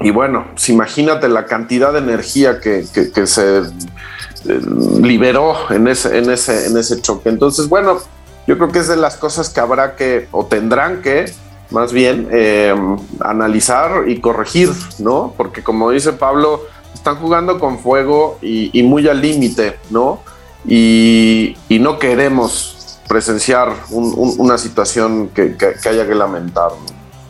Y 0.00 0.10
bueno, 0.10 0.46
pues 0.52 0.68
imagínate 0.68 1.28
la 1.28 1.46
cantidad 1.46 1.92
de 1.92 1.98
energía 1.98 2.60
que, 2.60 2.84
se 3.26 3.58
eh, 3.58 4.60
liberó 5.00 5.70
en 5.70 5.88
ese, 5.88 6.18
en, 6.18 6.30
ese, 6.30 6.66
en 6.66 6.76
ese 6.76 7.00
choque. 7.00 7.28
Entonces, 7.28 7.68
bueno, 7.68 7.98
yo 8.46 8.56
creo 8.56 8.70
que 8.70 8.80
es 8.80 8.88
de 8.88 8.96
las 8.96 9.16
cosas 9.16 9.48
que 9.50 9.60
habrá 9.60 9.94
que, 9.96 10.28
o 10.32 10.46
tendrán 10.46 11.02
que, 11.02 11.32
más 11.70 11.92
bien, 11.92 12.28
eh, 12.30 12.74
analizar 13.20 14.08
y 14.08 14.20
corregir, 14.20 14.70
¿no? 14.98 15.32
Porque 15.36 15.62
como 15.62 15.90
dice 15.90 16.12
Pablo, 16.12 16.62
están 16.92 17.16
jugando 17.16 17.58
con 17.58 17.78
fuego 17.78 18.38
y, 18.42 18.82
muy 18.82 19.08
al 19.08 19.20
límite, 19.20 19.78
¿no? 19.90 20.20
Y, 20.66 21.56
no 21.80 21.98
queremos 21.98 23.00
presenciar 23.08 23.72
una 23.90 24.58
situación 24.58 25.28
que, 25.28 25.56
haya 25.88 26.06
que 26.06 26.14
lamentar. 26.14 26.70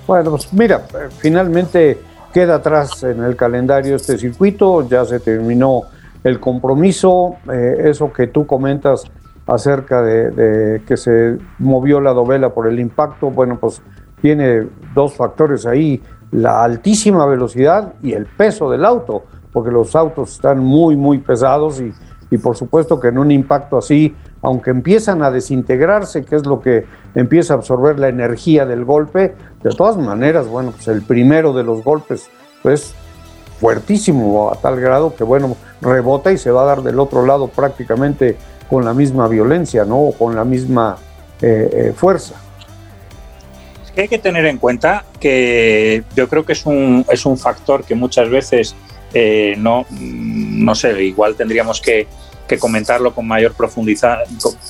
Bueno, 0.07 0.31
pues 0.31 0.53
mira, 0.53 0.87
finalmente 1.19 1.99
queda 2.33 2.57
atrás 2.57 3.03
en 3.03 3.23
el 3.23 3.37
calendario 3.37 3.97
este 3.97 4.19
circuito, 4.19 4.89
ya 4.89 5.05
se 5.05 5.21
terminó 5.21 5.83
el 6.25 6.41
compromiso, 6.41 7.37
eh, 7.53 7.85
eso 7.85 8.13
que 8.13 8.27
tú 8.27 8.47
comentas 8.47 9.05
acerca 9.47 10.03
de, 10.03 10.83
que 10.87 10.97
se 10.97 11.39
movió 11.59 12.01
la 12.01 12.13
dovela 12.13 12.51
por 12.51 12.67
el 12.67 12.79
impacto, 12.79 13.31
bueno, 13.31 13.59
pues 13.61 13.83
tiene 14.21 14.69
dos 14.95 15.15
factores 15.15 15.67
ahí, 15.67 16.01
la 16.31 16.63
altísima 16.63 17.27
velocidad 17.27 17.95
y 18.03 18.13
el 18.13 18.27
peso 18.27 18.71
del 18.71 18.85
auto, 18.85 19.25
porque 19.53 19.71
los 19.71 19.95
autos 19.97 20.33
están 20.33 20.61
muy, 20.61 20.97
muy 20.97 21.19
pesados 21.19 21.81
y, 21.81 21.93
y 22.31 22.39
por 22.39 22.57
supuesto 22.57 22.99
que 22.99 23.09
en 23.09 23.19
un 23.19 23.31
impacto 23.31 23.79
así, 23.79 24.15
aunque 24.41 24.71
empiezan 24.71 25.23
a 25.23 25.31
desintegrarse, 25.31 26.25
que 26.25 26.37
es 26.37 26.47
lo 26.47 26.61
que 26.61 26.87
empieza 27.15 27.55
a 27.55 27.57
absorber 27.57 27.99
la 27.99 28.09
energía 28.09 28.65
del 28.65 28.85
golpe, 28.85 29.35
de 29.63 29.71
todas 29.71 29.99
maneras, 29.99 30.49
bueno, 30.49 30.71
pues 30.71 30.89
el 30.89 31.03
primero 31.03 31.53
de 31.53 31.65
los 31.65 31.85
golpes, 31.85 32.31
pues 32.63 32.95
fuertísimo 33.61 34.51
a 34.51 34.57
tal 34.57 34.81
grado 34.81 35.15
que, 35.15 35.23
bueno, 35.25 35.57
rebota 35.81 36.33
y 36.33 36.39
se 36.39 36.51
va 36.51 36.63
a 36.63 36.67
dar 36.67 36.83
del 36.83 36.99
otro 36.99 37.25
lado 37.25 37.49
prácticamente 37.49 38.37
con 38.73 38.87
la 38.87 38.95
misma 38.95 39.29
violencia, 39.29 39.85
¿no? 39.85 39.99
O 39.99 40.13
con 40.17 40.35
la 40.35 40.45
misma 40.47 40.97
eh, 41.43 41.69
eh, 41.71 41.93
fuerza. 41.95 42.37
Es 43.85 43.91
que 43.91 44.01
hay 44.01 44.09
que 44.09 44.19
tener 44.19 44.47
en 44.47 44.57
cuenta 44.57 45.05
que 45.21 46.05
yo 46.17 46.27
creo 46.27 46.47
que 46.47 46.55
es 46.55 46.65
un, 46.65 47.05
es 47.11 47.27
un 47.27 47.37
factor 47.37 47.85
que 47.85 47.95
muchas 47.95 48.31
veces 48.31 48.75
eh, 49.13 49.57
no, 49.59 49.85
no 49.91 50.75
sé, 50.75 51.05
igual 51.05 51.35
tendríamos 51.35 51.83
que, 51.83 52.07
que 52.49 52.59
comentarlo 52.59 53.15
con 53.15 53.29
mayor 53.29 53.53
profundidad, 53.53 54.21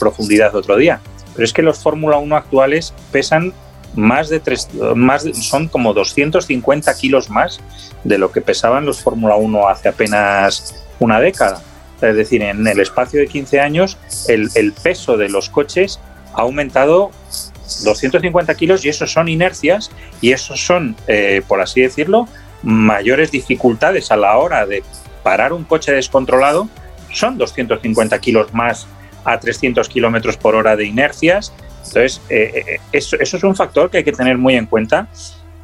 profundidad 0.01 0.53
otro 0.57 0.77
día. 0.77 1.01
Pero 1.35 1.45
es 1.45 1.53
que 1.53 1.63
los 1.63 1.79
Fórmula 1.79 2.17
1 2.17 2.35
actuales 2.35 2.93
pesan 3.13 3.53
más 3.95 4.29
de 4.29 4.41
tres, 4.41 4.69
más 4.97 5.23
son 5.35 5.69
como 5.69 5.95
250 5.95 6.93
kilos 6.97 7.31
más 7.31 7.61
de 8.03 8.19
lo 8.19 8.33
que 8.33 8.41
pesaban 8.41 8.85
los 8.85 9.01
Fórmula 9.01 9.37
1 9.37 9.69
hace 9.69 9.89
apenas 9.91 10.75
una 10.99 11.21
década. 11.21 11.63
Es 12.03 12.17
decir, 12.17 12.43
en 12.43 12.67
el 12.67 12.81
espacio 12.81 13.21
de 13.21 13.29
15 13.29 13.61
años 13.61 13.97
el, 14.29 14.73
peso 14.83 15.17
de 15.17 15.29
los 15.29 15.49
coches 15.49 16.01
ha 16.35 16.43
aumentado 16.43 17.11
250 17.85 18.55
kilos 18.55 18.85
y 18.85 18.89
esos 18.89 19.13
son 19.13 19.29
inercias 19.29 19.91
y 20.21 20.33
esos 20.33 20.65
son, 20.65 20.97
eh, 21.07 21.43
por 21.47 21.61
así 21.61 21.81
decirlo, 21.81 22.29
mayores 22.63 23.31
dificultades 23.31 24.11
a 24.11 24.17
la 24.17 24.37
hora 24.37 24.67
de 24.67 24.83
parar 25.23 25.53
un 25.53 25.65
coche 25.65 25.93
descontrolado. 25.93 26.69
Son 27.13 27.39
250 27.39 28.19
kilos 28.19 28.53
más 28.53 28.87
a 29.25 29.39
300 29.39 29.89
kilómetros 29.89 30.37
por 30.37 30.55
hora 30.55 30.75
de 30.77 30.85
inercias 30.85 31.53
entonces, 31.87 32.21
eh, 32.29 32.65
eh, 32.67 32.81
eso, 32.93 33.17
es 33.19 33.45
un 33.45 33.57
factor 33.57 33.91
que 33.91 33.99
hay 33.99 34.05
que 34.05 34.13
tener 34.13 34.39
muy 34.39 34.55
en 34.55 34.67
cuenta 34.67 35.09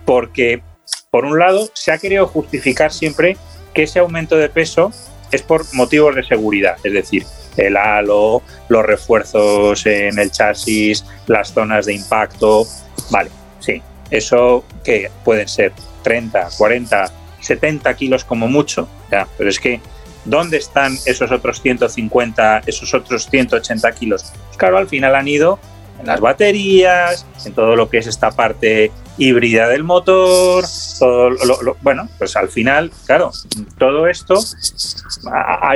porque, 0.05 0.63
por 1.11 1.25
un 1.25 1.39
lado, 1.39 1.71
se 1.75 1.93
ha 1.93 1.99
querido 1.99 2.27
justificar 2.27 2.93
siempre 2.93 3.37
que 3.73 3.85
ese 3.85 3.99
aumento 3.99 4.37
de 4.37 4.49
peso 4.49 4.93
es 5.31 5.43
por 5.43 5.65
motivos 5.75 6.15
de 6.15 6.25
seguridad, 6.25 6.77
es 6.83 6.93
decir, 6.93 7.25
el 7.57 7.77
halo, 7.77 8.43
los 8.69 8.87
refuerzos 8.87 9.85
en 9.87 10.19
el 10.19 10.31
chasis, 10.31 11.05
las 11.27 11.53
zonas 11.53 11.87
de 11.87 11.95
impacto. 11.95 12.67
Vale, 13.11 13.31
sí, 13.61 13.83
eso 14.11 14.65
que 14.85 15.11
pueden 15.25 15.49
ser 15.49 15.73
30, 16.03 16.49
40, 16.57 17.13
70 17.41 17.95
kilos 17.95 18.25
como 18.25 18.49
mucho, 18.49 18.89
ya, 19.11 19.27
pero 19.37 19.51
es 19.51 19.59
que 19.59 19.81
¿dónde 20.25 20.59
están 20.59 20.97
esos 21.07 21.31
otros 21.33 21.61
150, 21.63 22.63
esos 22.67 22.95
otros 22.95 23.29
180 23.29 23.93
kilos? 23.93 24.33
Pues 24.47 24.57
claro, 24.57 24.79
al 24.79 24.89
final 24.89 25.15
han 25.15 25.29
ido 25.29 25.59
en 25.99 26.07
las 26.07 26.21
baterías, 26.21 27.27
en 27.45 27.53
todo 27.53 27.77
lo 27.77 27.89
que 27.89 27.99
es 27.99 28.07
esta 28.07 28.31
parte 28.31 28.91
híbrida 29.17 29.69
del 29.69 29.85
motor, 29.85 30.65
todo 30.99 31.31
lo, 31.31 31.77
bueno, 31.83 32.09
pues 32.19 32.37
al 32.37 32.49
final, 32.49 32.91
claro, 33.07 33.33
todo 33.79 34.07
esto 34.07 34.39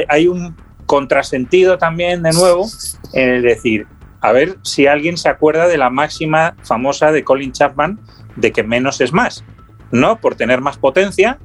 hay, 0.09 0.29
un 0.29 0.57
contrasentido 0.87 1.79
también 1.79 2.23
de 2.23 2.33
nuevo 2.33 2.67
en 3.13 3.43
decir, 3.43 3.87
a 4.21 4.33
ver 4.33 4.59
si 4.63 4.87
alguien 4.87 5.17
se 5.17 5.29
acuerda 5.29 5.67
de 5.67 5.79
la 5.79 5.91
máxima 5.91 6.55
famosa 6.63 7.11
de 7.11 7.25
Colin 7.25 7.53
Chapman 7.53 7.99
de 8.37 8.53
que 8.53 8.63
menos 8.63 9.01
es 9.01 9.13
más. 9.13 9.45
No 9.91 10.21
por 10.21 10.37
tener 10.37 10.61
más 10.61 10.79
potencia, 10.79 11.39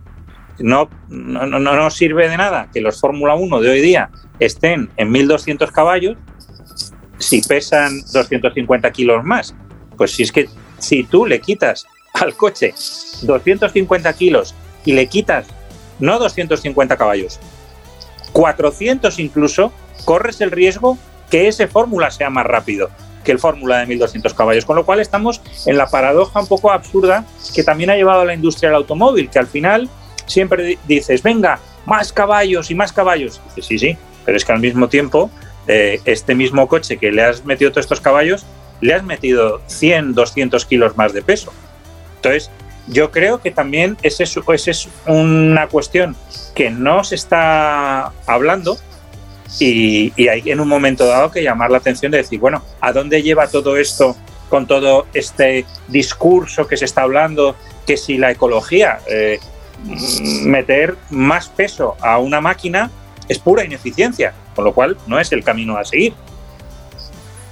no, 0.59 0.89
no, 1.09 1.45
no, 1.45 1.59
no 1.59 1.89
sirve 1.89 2.29
de 2.29 2.37
nada 2.37 2.69
que 2.71 2.81
los 2.81 3.01
Fórmula 3.01 3.35
1 3.35 3.59
de 3.59 3.69
hoy 3.69 3.81
día 3.81 4.09
estén 4.39 4.89
en 4.97 5.11
1200 5.11 5.71
caballos, 5.71 6.17
si 7.17 7.41
pesan 7.41 8.01
250 8.11 8.91
kilos 8.91 9.23
más. 9.23 9.55
Pues 9.97 10.11
si 10.11 10.23
es 10.23 10.31
que 10.31 10.49
si 10.77 11.03
tú 11.03 11.25
le 11.25 11.41
quitas 11.41 11.85
al 12.13 12.35
coche 12.35 12.73
250 13.23 14.13
kilos 14.13 14.55
y 14.85 14.93
le 14.93 15.07
quitas 15.07 15.47
no 15.99 16.19
250 16.19 16.95
caballos, 16.95 17.39
400 18.33 19.19
incluso, 19.19 19.71
corres 20.05 20.41
el 20.41 20.51
riesgo 20.51 20.97
que 21.29 21.47
ese 21.47 21.67
fórmula 21.67 22.11
sea 22.11 22.29
más 22.29 22.45
rápido 22.45 22.89
que 23.23 23.31
el 23.33 23.39
fórmula 23.39 23.79
de 23.79 23.87
1200 23.87 24.33
caballos. 24.33 24.65
Con 24.65 24.77
lo 24.77 24.85
cual 24.85 25.01
estamos 25.01 25.41
en 25.65 25.77
la 25.77 25.87
paradoja 25.87 26.39
un 26.39 26.47
poco 26.47 26.71
absurda 26.71 27.25
que 27.53 27.63
también 27.63 27.89
ha 27.89 27.95
llevado 27.95 28.21
a 28.21 28.25
la 28.25 28.33
industria 28.33 28.69
del 28.69 28.77
automóvil, 28.77 29.29
que 29.29 29.37
al 29.37 29.47
final 29.47 29.89
siempre 30.27 30.77
dices, 30.87 31.21
venga, 31.23 31.59
más 31.85 32.13
caballos 32.13 32.71
y 32.71 32.75
más 32.75 32.93
caballos. 32.93 33.41
Dices, 33.47 33.65
sí, 33.65 33.79
sí, 33.79 33.97
pero 34.23 34.37
es 34.37 34.45
que 34.45 34.51
al 34.53 34.59
mismo 34.59 34.87
tiempo 34.87 35.29
eh, 35.67 35.99
este 36.05 36.35
mismo 36.35 36.67
coche 36.67 36.97
que 36.97 37.11
le 37.11 37.23
has 37.23 37.45
metido 37.45 37.71
todos 37.71 37.85
estos 37.85 38.01
caballos, 38.01 38.45
le 38.81 38.93
has 38.93 39.03
metido 39.03 39.61
100, 39.67 40.13
200 40.13 40.65
kilos 40.65 40.97
más 40.97 41.13
de 41.13 41.21
peso. 41.21 41.51
Entonces, 42.15 42.49
yo 42.87 43.11
creo 43.11 43.41
que 43.41 43.51
también 43.51 43.97
esa 44.01 44.23
es, 44.23 44.37
es 44.67 44.89
una 45.05 45.67
cuestión 45.67 46.15
que 46.55 46.69
no 46.69 47.03
se 47.03 47.15
está 47.15 48.13
hablando 48.25 48.77
y, 49.59 50.13
hay 50.29 50.43
en 50.45 50.59
un 50.59 50.67
momento 50.67 51.05
dado 51.05 51.31
que 51.31 51.43
llamar 51.43 51.71
la 51.71 51.77
atención 51.77 52.11
de 52.11 52.19
decir, 52.19 52.39
bueno, 52.39 52.63
¿a 52.81 52.91
dónde 52.91 53.21
lleva 53.23 53.47
todo 53.47 53.77
esto 53.77 54.15
con 54.49 54.67
todo 54.67 55.07
este 55.13 55.65
discurso 55.87 56.67
que 56.67 56.77
se 56.77 56.85
está 56.85 57.03
hablando? 57.03 57.55
Que 57.85 57.97
si 57.97 58.17
la 58.17 58.31
ecología, 58.31 58.99
eh, 59.09 59.39
meter 60.43 60.95
más 61.09 61.49
peso 61.49 61.95
a 62.01 62.17
una 62.17 62.41
máquina 62.41 62.91
es 63.27 63.39
pura 63.39 63.63
ineficiencia 63.63 64.33
con 64.55 64.65
lo 64.65 64.73
cual 64.73 64.97
no 65.07 65.19
es 65.19 65.31
el 65.31 65.43
camino 65.43 65.77
a 65.77 65.85
seguir. 65.85 66.13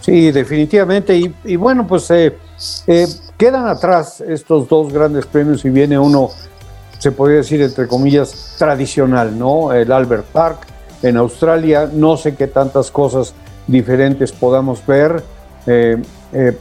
Sí, 0.01 0.31
definitivamente. 0.31 1.15
Y, 1.43 1.55
bueno, 1.55 1.87
pues 1.87 2.09
eh, 2.11 2.35
eh, 2.87 3.07
quedan 3.37 3.67
atrás 3.67 4.21
estos 4.21 4.67
dos 4.67 4.93
grandes 4.93 5.25
premios 5.25 5.65
y 5.65 5.69
viene 5.69 5.97
uno, 5.97 6.29
se 6.99 7.11
podría 7.11 7.37
decir 7.37 7.61
entre 7.61 7.87
comillas, 7.87 8.55
tradicional, 8.57 9.37
¿no? 9.37 9.73
El 9.73 9.91
Albert 9.91 10.25
Park 10.25 10.67
en 11.01 11.17
Australia. 11.17 11.89
No 11.91 12.17
sé 12.17 12.35
qué 12.35 12.47
tantas 12.47 12.91
cosas 12.91 13.33
diferentes 13.67 14.31
podamos 14.31 14.85
ver, 14.85 15.23
eh, 15.65 15.97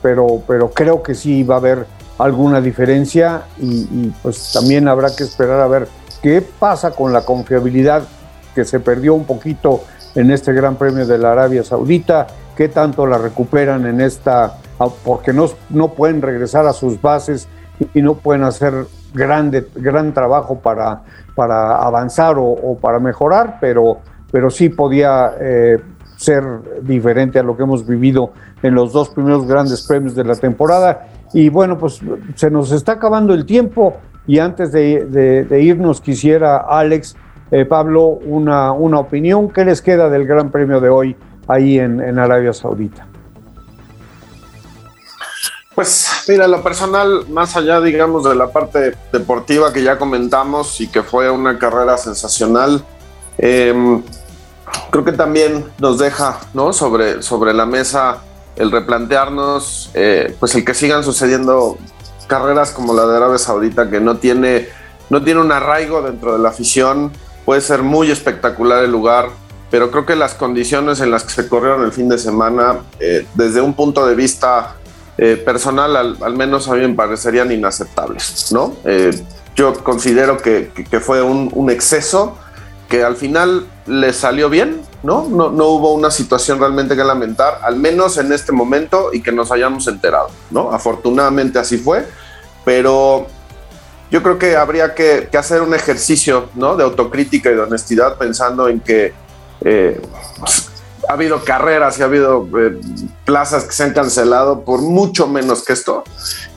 pero, 0.00 0.42
pero 0.46 0.70
creo 0.70 1.02
que 1.02 1.14
sí 1.14 1.42
va 1.42 1.56
a 1.56 1.58
haber 1.58 1.86
alguna 2.16 2.60
diferencia 2.60 3.42
y 3.60 4.08
pues 4.22 4.52
también 4.52 4.88
habrá 4.88 5.14
que 5.14 5.24
esperar 5.24 5.60
a 5.60 5.66
ver 5.66 5.88
qué 6.22 6.40
pasa 6.40 6.92
con 6.92 7.12
la 7.12 7.24
confiabilidad 7.24 8.04
que 8.54 8.64
se 8.64 8.80
perdió 8.80 9.14
un 9.14 9.24
poquito 9.24 9.82
en 10.14 10.30
este 10.30 10.52
Gran 10.52 10.76
Premio 10.76 11.06
de 11.06 11.18
la 11.18 11.32
Arabia 11.32 11.64
Saudita, 11.64 12.26
qué 12.56 12.68
tanto 12.68 13.06
la 13.06 13.18
recuperan 13.18 13.86
en 13.86 14.00
esta, 14.00 14.58
ah, 14.78 14.88
porque 15.04 15.32
no, 15.32 15.48
no 15.70 15.88
pueden 15.88 16.22
regresar 16.22 16.66
a 16.66 16.72
sus 16.72 17.00
bases 17.00 17.48
y 17.92 18.02
no 18.02 18.14
pueden 18.14 18.44
hacer 18.44 18.86
grande, 19.12 19.66
gran 19.74 20.14
trabajo 20.14 20.60
para, 20.60 21.02
para 21.34 21.76
avanzar 21.76 22.36
o, 22.38 22.78
para 22.80 23.00
mejorar, 23.00 23.58
pero, 23.60 23.98
pero 24.30 24.50
sí 24.50 24.68
podía 24.68 25.32
eh, 25.40 25.80
ser 26.16 26.44
diferente 26.82 27.38
a 27.40 27.42
lo 27.42 27.56
que 27.56 27.64
hemos 27.64 27.86
vivido 27.86 28.32
en 28.62 28.74
los 28.74 28.92
dos 28.92 29.08
primeros 29.10 29.46
grandes 29.46 29.86
premios 29.86 30.14
de 30.14 30.24
la 30.24 30.36
temporada. 30.36 31.08
Y 31.32 31.48
bueno, 31.48 31.76
pues 31.76 32.00
se 32.36 32.50
nos 32.50 32.70
está 32.70 32.92
acabando 32.92 33.34
el 33.34 33.44
tiempo 33.44 33.96
y 34.26 34.38
antes 34.38 34.70
de, 34.70 35.04
de 35.48 35.62
irnos 35.62 36.00
quisiera, 36.00 36.58
Alex, 36.58 37.16
eh, 37.50 37.64
Pablo, 37.64 38.06
una, 38.06 38.72
una, 38.72 38.98
opinión. 38.98 39.50
¿Qué 39.50 39.64
les 39.64 39.82
queda 39.82 40.08
del 40.08 40.26
Gran 40.26 40.50
Premio 40.50 40.80
de 40.80 40.88
hoy 40.88 41.16
ahí 41.48 41.78
en, 41.78 42.18
Arabia 42.18 42.52
Saudita? 42.52 43.06
Pues 45.74 46.24
mira, 46.28 46.46
lo 46.46 46.62
personal, 46.62 47.26
más 47.28 47.56
allá, 47.56 47.80
digamos, 47.80 48.24
de 48.24 48.34
la 48.34 48.48
parte 48.52 48.94
deportiva 49.12 49.72
que 49.72 49.82
ya 49.82 49.98
comentamos 49.98 50.80
y 50.80 50.86
que 50.88 51.02
fue 51.02 51.30
una 51.30 51.58
carrera 51.58 51.96
sensacional, 51.96 52.84
em, 53.38 54.02
creo 54.90 55.04
que 55.04 55.12
también 55.12 55.64
nos 55.78 55.98
deja 55.98 56.38
¿no? 56.54 56.72
sobre, 56.72 57.22
sobre 57.22 57.52
la 57.52 57.66
mesa 57.66 58.22
el 58.56 58.70
replantearnos, 58.70 59.90
eh, 59.94 60.36
pues 60.38 60.54
el 60.54 60.64
que 60.64 60.74
sigan 60.74 61.02
sucediendo 61.02 61.76
carreras 62.26 62.70
como 62.70 62.94
la 62.94 63.06
de 63.06 63.16
Arabia 63.16 63.38
Saudita, 63.38 63.90
que 63.90 64.00
no 64.00 64.16
tiene, 64.18 64.68
no 65.10 65.22
tiene 65.22 65.40
un 65.40 65.52
arraigo 65.52 66.02
dentro 66.02 66.32
de 66.34 66.38
la 66.38 66.50
afición, 66.50 67.12
puede 67.44 67.60
ser 67.60 67.82
muy 67.82 68.10
espectacular 68.10 68.84
el 68.84 68.90
lugar, 68.90 69.28
pero 69.70 69.90
creo 69.90 70.06
que 70.06 70.16
las 70.16 70.34
condiciones 70.34 71.00
en 71.00 71.10
las 71.10 71.24
que 71.24 71.32
se 71.32 71.48
corrieron 71.48 71.84
el 71.84 71.92
fin 71.92 72.08
de 72.08 72.18
semana, 72.18 72.80
eh, 73.00 73.26
desde 73.34 73.60
un 73.60 73.74
punto 73.74 74.06
de 74.06 74.14
vista 74.14 74.76
eh, 75.16 75.36
personal, 75.36 75.96
al, 75.96 76.36
menos 76.36 76.68
a 76.68 76.74
mí 76.74 76.80
me 76.86 76.94
parecerían 76.94 77.50
inaceptables, 77.52 78.50
¿no? 78.52 78.76
Eh, 78.84 79.12
yo 79.54 79.72
considero 79.84 80.38
que, 80.38 80.70
fue 81.00 81.22
un, 81.22 81.70
exceso 81.70 82.36
que 82.88 83.04
al 83.04 83.16
final 83.16 83.66
le 83.86 84.12
salió 84.12 84.50
bien, 84.50 84.82
¿no? 85.04 85.28
¿no? 85.28 85.50
No 85.50 85.66
hubo 85.68 85.92
una 85.92 86.10
situación 86.10 86.58
realmente 86.58 86.96
que 86.96 87.04
lamentar, 87.04 87.60
al 87.62 87.76
menos 87.76 88.16
en 88.18 88.32
este 88.32 88.50
momento 88.50 89.10
y 89.12 89.22
que 89.22 89.30
nos 89.30 89.52
hayamos 89.52 89.86
enterado, 89.86 90.30
¿no? 90.50 90.72
Afortunadamente 90.72 91.60
así 91.60 91.78
fue, 91.78 92.04
pero 92.64 93.28
yo 94.10 94.22
creo 94.22 94.38
que 94.38 94.56
habría 94.56 94.94
que, 94.94 95.28
hacer 95.36 95.62
un 95.62 95.74
ejercicio. 95.74 96.48
De 96.54 96.82
autocrítica 96.82 97.50
y 97.50 97.54
de 97.54 97.60
honestidad 97.60 98.16
pensando 98.16 98.68
en 98.68 98.80
que 98.80 99.12
eh, 99.62 100.00
ha 101.08 101.12
habido 101.12 101.44
carreras 101.44 101.98
y 101.98 102.02
ha 102.02 102.04
habido 102.06 102.48
eh, 102.58 102.78
plazas 103.24 103.64
que 103.64 103.72
se 103.72 103.84
han 103.84 103.92
cancelado 103.92 104.62
por 104.62 104.80
mucho 104.80 105.26
menos 105.26 105.64
que 105.64 105.72
esto 105.72 106.04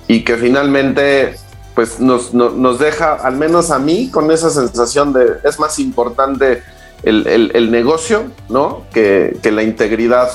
y 0.08 0.24
que 0.24 0.38
finalmente 0.38 1.38
pues 1.76 2.00
nos, 2.00 2.32
deja, 2.80 3.14
al 3.14 3.38
menos 3.38 3.70
a 3.70 3.78
mí, 3.78 4.10
con 4.10 4.32
esa 4.32 4.50
sensación 4.50 5.14
de 5.14 5.38
es 5.44 5.60
más 5.60 5.78
importante 5.78 6.64
el, 7.04 7.72
negocio, 7.72 8.32
¿no? 8.50 8.86
Que, 8.92 9.40
la 9.44 9.62
integridad. 9.62 10.32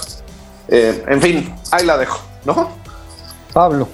Eh, 0.69 1.05
en 1.09 1.21
fin, 1.21 1.55
ahí 1.73 1.85
la 1.85 1.99
dejo, 1.99 2.21
¿no? 2.45 2.71
Pablo. 3.53 3.89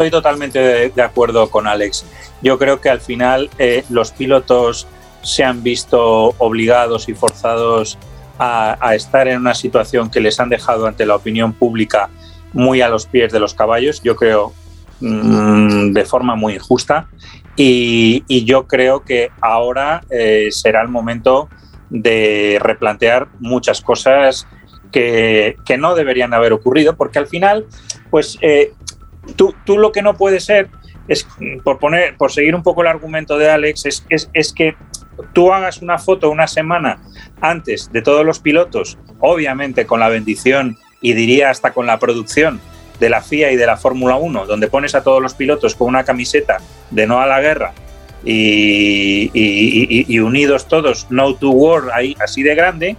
Estoy 0.00 0.10
totalmente 0.12 0.88
de, 0.88 1.02
acuerdo 1.02 1.50
con 1.50 1.66
Alex. 1.66 2.06
Yo 2.40 2.58
creo 2.58 2.80
que 2.80 2.88
al 2.88 3.02
final 3.02 3.50
los 3.90 4.12
pilotos 4.12 4.86
se 5.20 5.44
han 5.44 5.62
visto 5.62 6.34
obligados 6.38 7.10
y 7.10 7.12
forzados 7.12 7.98
a, 8.38 8.94
estar 8.94 9.28
en 9.28 9.36
una 9.36 9.54
situación 9.54 10.10
que 10.10 10.20
les 10.20 10.40
han 10.40 10.48
dejado 10.48 10.86
ante 10.86 11.04
la 11.04 11.16
opinión 11.16 11.52
pública 11.52 12.08
muy 12.54 12.80
a 12.80 12.88
los 12.88 13.04
pies 13.04 13.30
de 13.30 13.40
los 13.40 13.52
caballos, 13.52 14.00
yo 14.02 14.16
creo 14.16 14.54
mm, 15.00 15.92
de 15.92 16.04
forma 16.06 16.34
muy 16.34 16.54
injusta. 16.54 17.06
Y, 17.54 18.24
yo 18.46 18.66
creo 18.66 19.04
que 19.04 19.28
ahora 19.42 20.02
eh, 20.08 20.48
será 20.50 20.80
el 20.80 20.88
momento 20.88 21.50
de 21.90 22.58
replantear 22.58 23.28
muchas 23.38 23.82
cosas 23.82 24.46
que, 24.90 25.56
no 25.78 25.94
deberían 25.94 26.34
haber 26.34 26.52
ocurrido, 26.52 26.96
porque 26.96 27.18
al 27.18 27.26
final, 27.26 27.66
pues 28.10 28.38
eh, 28.40 28.72
tú, 29.36 29.54
tú, 29.64 29.78
lo 29.78 29.92
que 29.92 30.02
no 30.02 30.16
puede 30.16 30.40
ser 30.40 30.68
es, 31.08 31.26
por, 31.64 31.78
poner, 31.78 32.16
por 32.16 32.32
seguir 32.32 32.54
un 32.54 32.62
poco 32.62 32.82
el 32.82 32.88
argumento 32.88 33.38
de 33.38 33.50
Alex, 33.50 33.86
es, 33.86 34.06
es, 34.08 34.30
es 34.32 34.52
que 34.52 34.74
tú 35.32 35.52
hagas 35.52 35.82
una 35.82 35.98
foto 35.98 36.30
una 36.30 36.46
semana 36.46 37.00
antes 37.40 37.90
de 37.92 38.02
todos 38.02 38.24
los 38.24 38.38
pilotos, 38.38 38.98
obviamente 39.18 39.86
con 39.86 40.00
la 40.00 40.08
bendición 40.08 40.78
y 41.00 41.14
diría 41.14 41.50
hasta 41.50 41.72
con 41.72 41.86
la 41.86 41.98
producción 41.98 42.60
de 42.98 43.08
la 43.08 43.22
FIA 43.22 43.50
y 43.52 43.56
de 43.56 43.66
la 43.66 43.76
Fórmula 43.76 44.16
1, 44.16 44.46
donde 44.46 44.68
pones 44.68 44.94
a 44.94 45.02
todos 45.02 45.22
los 45.22 45.34
pilotos 45.34 45.74
con 45.74 45.88
una 45.88 46.04
camiseta 46.04 46.58
de 46.90 47.06
no 47.06 47.20
a 47.20 47.26
la 47.26 47.40
guerra 47.40 47.72
y, 48.24 50.18
unidos 50.18 50.68
todos, 50.68 51.06
no 51.10 51.34
to 51.34 51.50
war, 51.50 51.84
ahí 51.94 52.14
así 52.20 52.42
de 52.42 52.54
grande, 52.54 52.96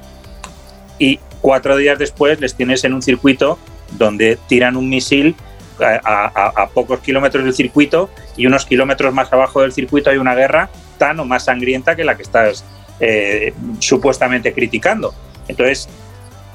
y 0.98 1.20
cuatro 1.42 1.78
días 1.78 2.00
después 2.00 2.40
les 2.40 2.56
tienes 2.56 2.84
en 2.84 2.94
un 2.94 3.02
circuito 3.02 3.60
donde 3.98 4.38
tiran 4.48 4.76
un 4.76 4.90
misil 4.90 5.36
a, 5.84 6.70
pocos 6.74 7.00
kilómetros 7.00 7.44
del 7.44 7.54
circuito 7.54 8.10
y 8.38 8.46
unos 8.46 8.66
kilómetros 8.66 9.14
más 9.14 9.32
abajo 9.34 9.62
del 9.62 9.72
circuito 9.72 10.10
hay 10.10 10.18
una 10.18 10.36
guerra 10.36 10.70
tan 10.98 11.20
o 11.20 11.26
más 11.26 11.46
sangrienta 11.46 11.96
que 11.96 12.04
la 12.04 12.16
que 12.16 12.24
estás 12.24 12.64
eh, 13.00 13.54
supuestamente 13.80 14.54
criticando. 14.54 15.14
Entonces, 15.48 15.90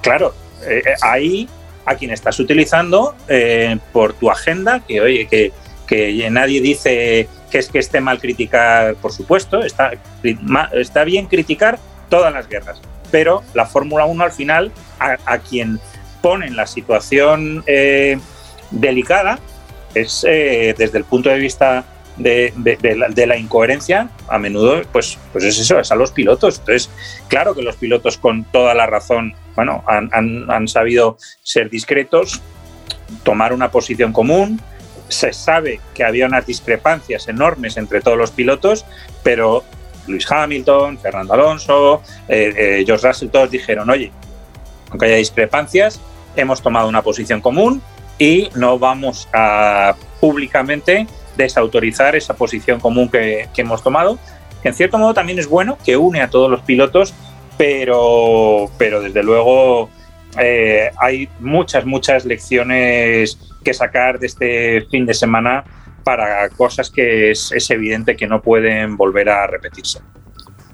claro, 0.00 0.32
eh, 0.62 0.82
eh, 0.86 0.94
ahí 1.02 1.48
a 1.84 1.96
quien 1.96 2.12
estás 2.12 2.38
utilizando 2.38 3.14
por 3.92 4.12
tu 4.14 4.30
agenda, 4.30 4.80
que 4.86 5.00
oye, 5.00 5.26
que, 5.26 5.52
que, 5.86 6.28
nadie 6.30 6.60
dice 6.60 7.28
que 7.50 7.58
es 7.58 7.68
que 7.68 7.78
esté 7.78 8.00
mal 8.00 8.20
criticar, 8.20 8.96
por 8.96 9.12
supuesto, 9.12 9.62
está, 9.62 9.92
está 10.72 11.04
bien 11.04 11.26
criticar 11.26 11.78
todas 12.08 12.32
las 12.32 12.48
guerras, 12.48 12.80
pero 13.12 13.42
la 13.54 13.66
Fórmula 13.66 14.04
1 14.04 14.24
al 14.24 14.32
final, 14.32 14.72
a, 14.98 15.38
quien 15.38 15.78
pone 16.22 16.46
en 16.46 16.56
la 16.56 16.66
situación 16.66 17.64
delicada, 18.70 19.38
es 19.94 20.22
desde 20.22 20.98
el 20.98 21.04
punto 21.04 21.30
de 21.30 21.38
vista 21.38 21.84
de, 22.16 23.26
la, 23.26 23.36
incoherencia, 23.36 24.08
a 24.28 24.38
menudo, 24.38 24.82
pues, 24.92 25.18
pues 25.32 25.44
es 25.44 25.58
eso, 25.58 25.78
es 25.78 25.90
a 25.92 25.96
los 25.96 26.12
pilotos. 26.12 26.58
Entonces, 26.58 26.90
claro 27.28 27.54
que 27.54 27.62
los 27.62 27.76
pilotos 27.76 28.16
con 28.16 28.44
toda 28.44 28.74
la 28.74 28.86
razón, 28.86 29.34
bueno, 29.54 29.84
han, 29.86 30.68
sabido 30.68 31.18
ser 31.42 31.70
discretos, 31.70 32.40
tomar 33.22 33.52
una 33.52 33.70
posición 33.70 34.12
común. 34.12 34.60
Se 35.08 35.32
sabe 35.32 35.80
que 35.94 36.04
había 36.04 36.26
unas 36.26 36.46
discrepancias 36.46 37.28
enormes 37.28 37.76
entre 37.76 38.00
todos 38.00 38.18
los 38.18 38.30
pilotos, 38.30 38.84
pero 39.22 39.62
Luis 40.08 40.30
Hamilton, 40.30 40.98
Fernando 40.98 41.34
Alonso, 41.34 42.02
eh, 42.28 42.52
eh, 42.56 42.84
George 42.84 43.06
Russell, 43.06 43.28
todos 43.28 43.50
dijeron, 43.50 43.88
oye, 43.90 44.10
aunque 44.90 45.06
haya 45.06 45.16
discrepancias, 45.16 46.00
hemos 46.34 46.60
tomado 46.62 46.88
una 46.88 47.02
posición 47.02 47.40
común 47.40 47.82
y 48.18 48.48
no 48.54 48.78
vamos 48.78 49.28
a 49.32 49.94
públicamente 50.20 51.06
desautorizar 51.36 52.16
esa 52.16 52.34
posición 52.34 52.80
común 52.80 53.08
que, 53.08 53.48
hemos 53.56 53.82
tomado, 53.82 54.18
que 54.62 54.68
en 54.68 54.74
cierto 54.74 54.98
modo 54.98 55.14
también 55.14 55.38
es 55.38 55.48
bueno, 55.48 55.78
que 55.84 55.96
une 55.96 56.20
a 56.20 56.30
todos 56.30 56.50
los 56.50 56.62
pilotos, 56.62 57.14
pero, 57.58 58.70
pero 58.78 59.00
desde 59.00 59.22
luego 59.22 59.90
eh, 60.38 60.90
hay 60.98 61.28
muchas, 61.40 61.84
muchas 61.84 62.24
lecciones 62.24 63.38
que 63.64 63.74
sacar 63.74 64.18
de 64.18 64.26
este 64.26 64.86
fin 64.90 65.06
de 65.06 65.14
semana 65.14 65.64
para 66.04 66.48
cosas 66.50 66.90
que 66.90 67.32
es, 67.32 67.70
evidente 67.70 68.16
que 68.16 68.28
no 68.28 68.40
pueden 68.40 68.96
volver 68.96 69.28
a 69.28 69.46
repetirse. 69.48 70.00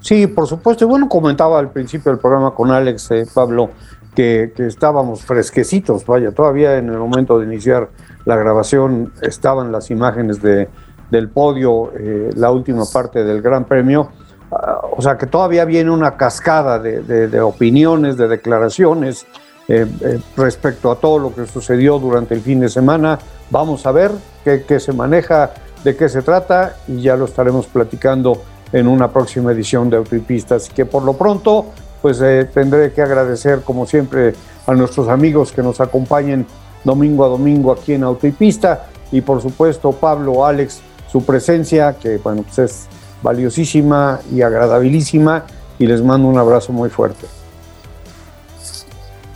Sí, 0.00 0.26
por 0.26 0.46
supuesto. 0.46 0.84
Y 0.84 0.88
bueno, 0.88 1.08
comentaba 1.08 1.58
al 1.58 1.70
principio 1.70 2.12
del 2.12 2.20
programa 2.20 2.50
con 2.54 2.70
Alex, 2.70 3.10
eh, 3.12 3.24
Pablo, 3.32 3.70
que, 4.14 4.52
estábamos 4.58 5.22
fresquecitos, 5.22 6.04
vaya, 6.04 6.32
todavía 6.32 6.76
en 6.76 6.88
el 6.88 6.98
momento 6.98 7.38
de 7.38 7.46
iniciar 7.46 7.90
la 8.24 8.36
grabación 8.36 9.12
estaban 9.22 9.72
las 9.72 9.90
imágenes 9.90 10.42
de, 10.42 10.68
del 11.10 11.30
podio, 11.30 11.92
eh, 11.98 12.30
la 12.36 12.50
última 12.50 12.84
parte 12.92 13.24
del 13.24 13.42
Gran 13.42 13.64
Premio. 13.64 14.10
Ah, 14.50 14.82
o 14.96 15.00
sea 15.00 15.16
que 15.16 15.26
todavía 15.26 15.64
viene 15.64 15.90
una 15.90 16.16
cascada 16.16 16.78
de, 16.78 17.40
opiniones, 17.40 18.16
de 18.16 18.28
declaraciones 18.28 19.26
eh, 19.68 19.86
eh, 20.02 20.20
respecto 20.36 20.90
a 20.90 20.96
todo 20.96 21.18
lo 21.18 21.34
que 21.34 21.46
sucedió 21.46 21.98
durante 21.98 22.34
el 22.34 22.42
fin 22.42 22.60
de 22.60 22.68
semana. 22.68 23.18
Vamos 23.50 23.86
a 23.86 23.92
ver 23.92 24.10
qué, 24.44 24.64
qué, 24.66 24.78
se 24.78 24.92
maneja, 24.92 25.52
de 25.84 25.96
qué 25.96 26.08
se 26.08 26.20
trata 26.22 26.76
y 26.86 27.00
ya 27.00 27.16
lo 27.16 27.24
estaremos 27.24 27.66
platicando 27.66 28.42
en 28.72 28.86
una 28.86 29.10
próxima 29.10 29.52
edición 29.52 29.88
de 29.88 29.96
Autopistas. 29.96 30.64
Así 30.64 30.72
que 30.72 30.84
por 30.84 31.02
lo 31.02 31.14
pronto, 31.14 31.66
pues 32.02 32.18
tendré 32.52 32.92
que 32.92 33.00
agradecer 33.00 33.62
como 33.62 33.86
siempre 33.86 34.34
a 34.66 34.74
nuestros 34.74 35.08
amigos 35.08 35.52
que 35.52 35.62
nos 35.62 35.80
acompañen 35.80 36.46
domingo 36.84 37.24
a 37.24 37.28
domingo 37.28 37.72
aquí 37.72 37.94
en 37.94 38.02
Autopista 38.02 38.86
y 39.12 39.20
por 39.20 39.40
supuesto 39.40 39.92
Pablo, 39.92 40.44
Alex, 40.44 40.80
su 41.10 41.24
presencia 41.24 41.96
que 41.98 42.18
bueno, 42.18 42.42
pues 42.42 42.58
es 42.58 42.86
valiosísima 43.22 44.20
y 44.32 44.42
agradabilísima 44.42 45.44
y 45.78 45.86
les 45.86 46.02
mando 46.02 46.28
un 46.28 46.38
abrazo 46.38 46.72
muy 46.72 46.90
fuerte. 46.90 47.26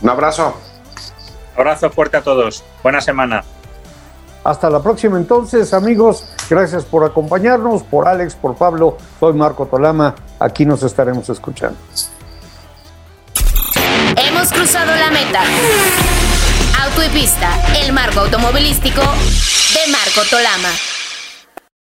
Un 0.01 0.09
abrazo. 0.09 0.53
Abrazo 1.55 1.89
fuerte 1.89 2.17
a 2.17 2.21
todos. 2.21 2.63
Buena 2.83 3.01
semana. 3.01 3.43
Hasta 4.43 4.69
la 4.69 4.81
próxima 4.81 5.17
entonces, 5.17 5.73
amigos. 5.73 6.29
Gracias 6.49 6.85
por 6.85 7.03
acompañarnos, 7.03 7.83
por 7.83 8.07
Alex, 8.07 8.35
por 8.35 8.55
Pablo. 8.55 8.97
Soy 9.19 9.33
Marco 9.33 9.65
Tolama. 9.65 10.15
Aquí 10.39 10.65
nos 10.65 10.83
estaremos 10.83 11.27
escuchando. 11.29 11.77
Hemos 14.47 14.59
cruzado 14.59 14.95
la 14.95 15.11
meta. 15.11 15.41
Auto 16.81 17.03
y 17.03 17.09
Pista, 17.09 17.51
el 17.83 17.91
marco 17.91 18.21
automovilístico 18.21 19.01
de 19.01 19.91
Marco 19.91 20.21
Tolama. 20.29 20.69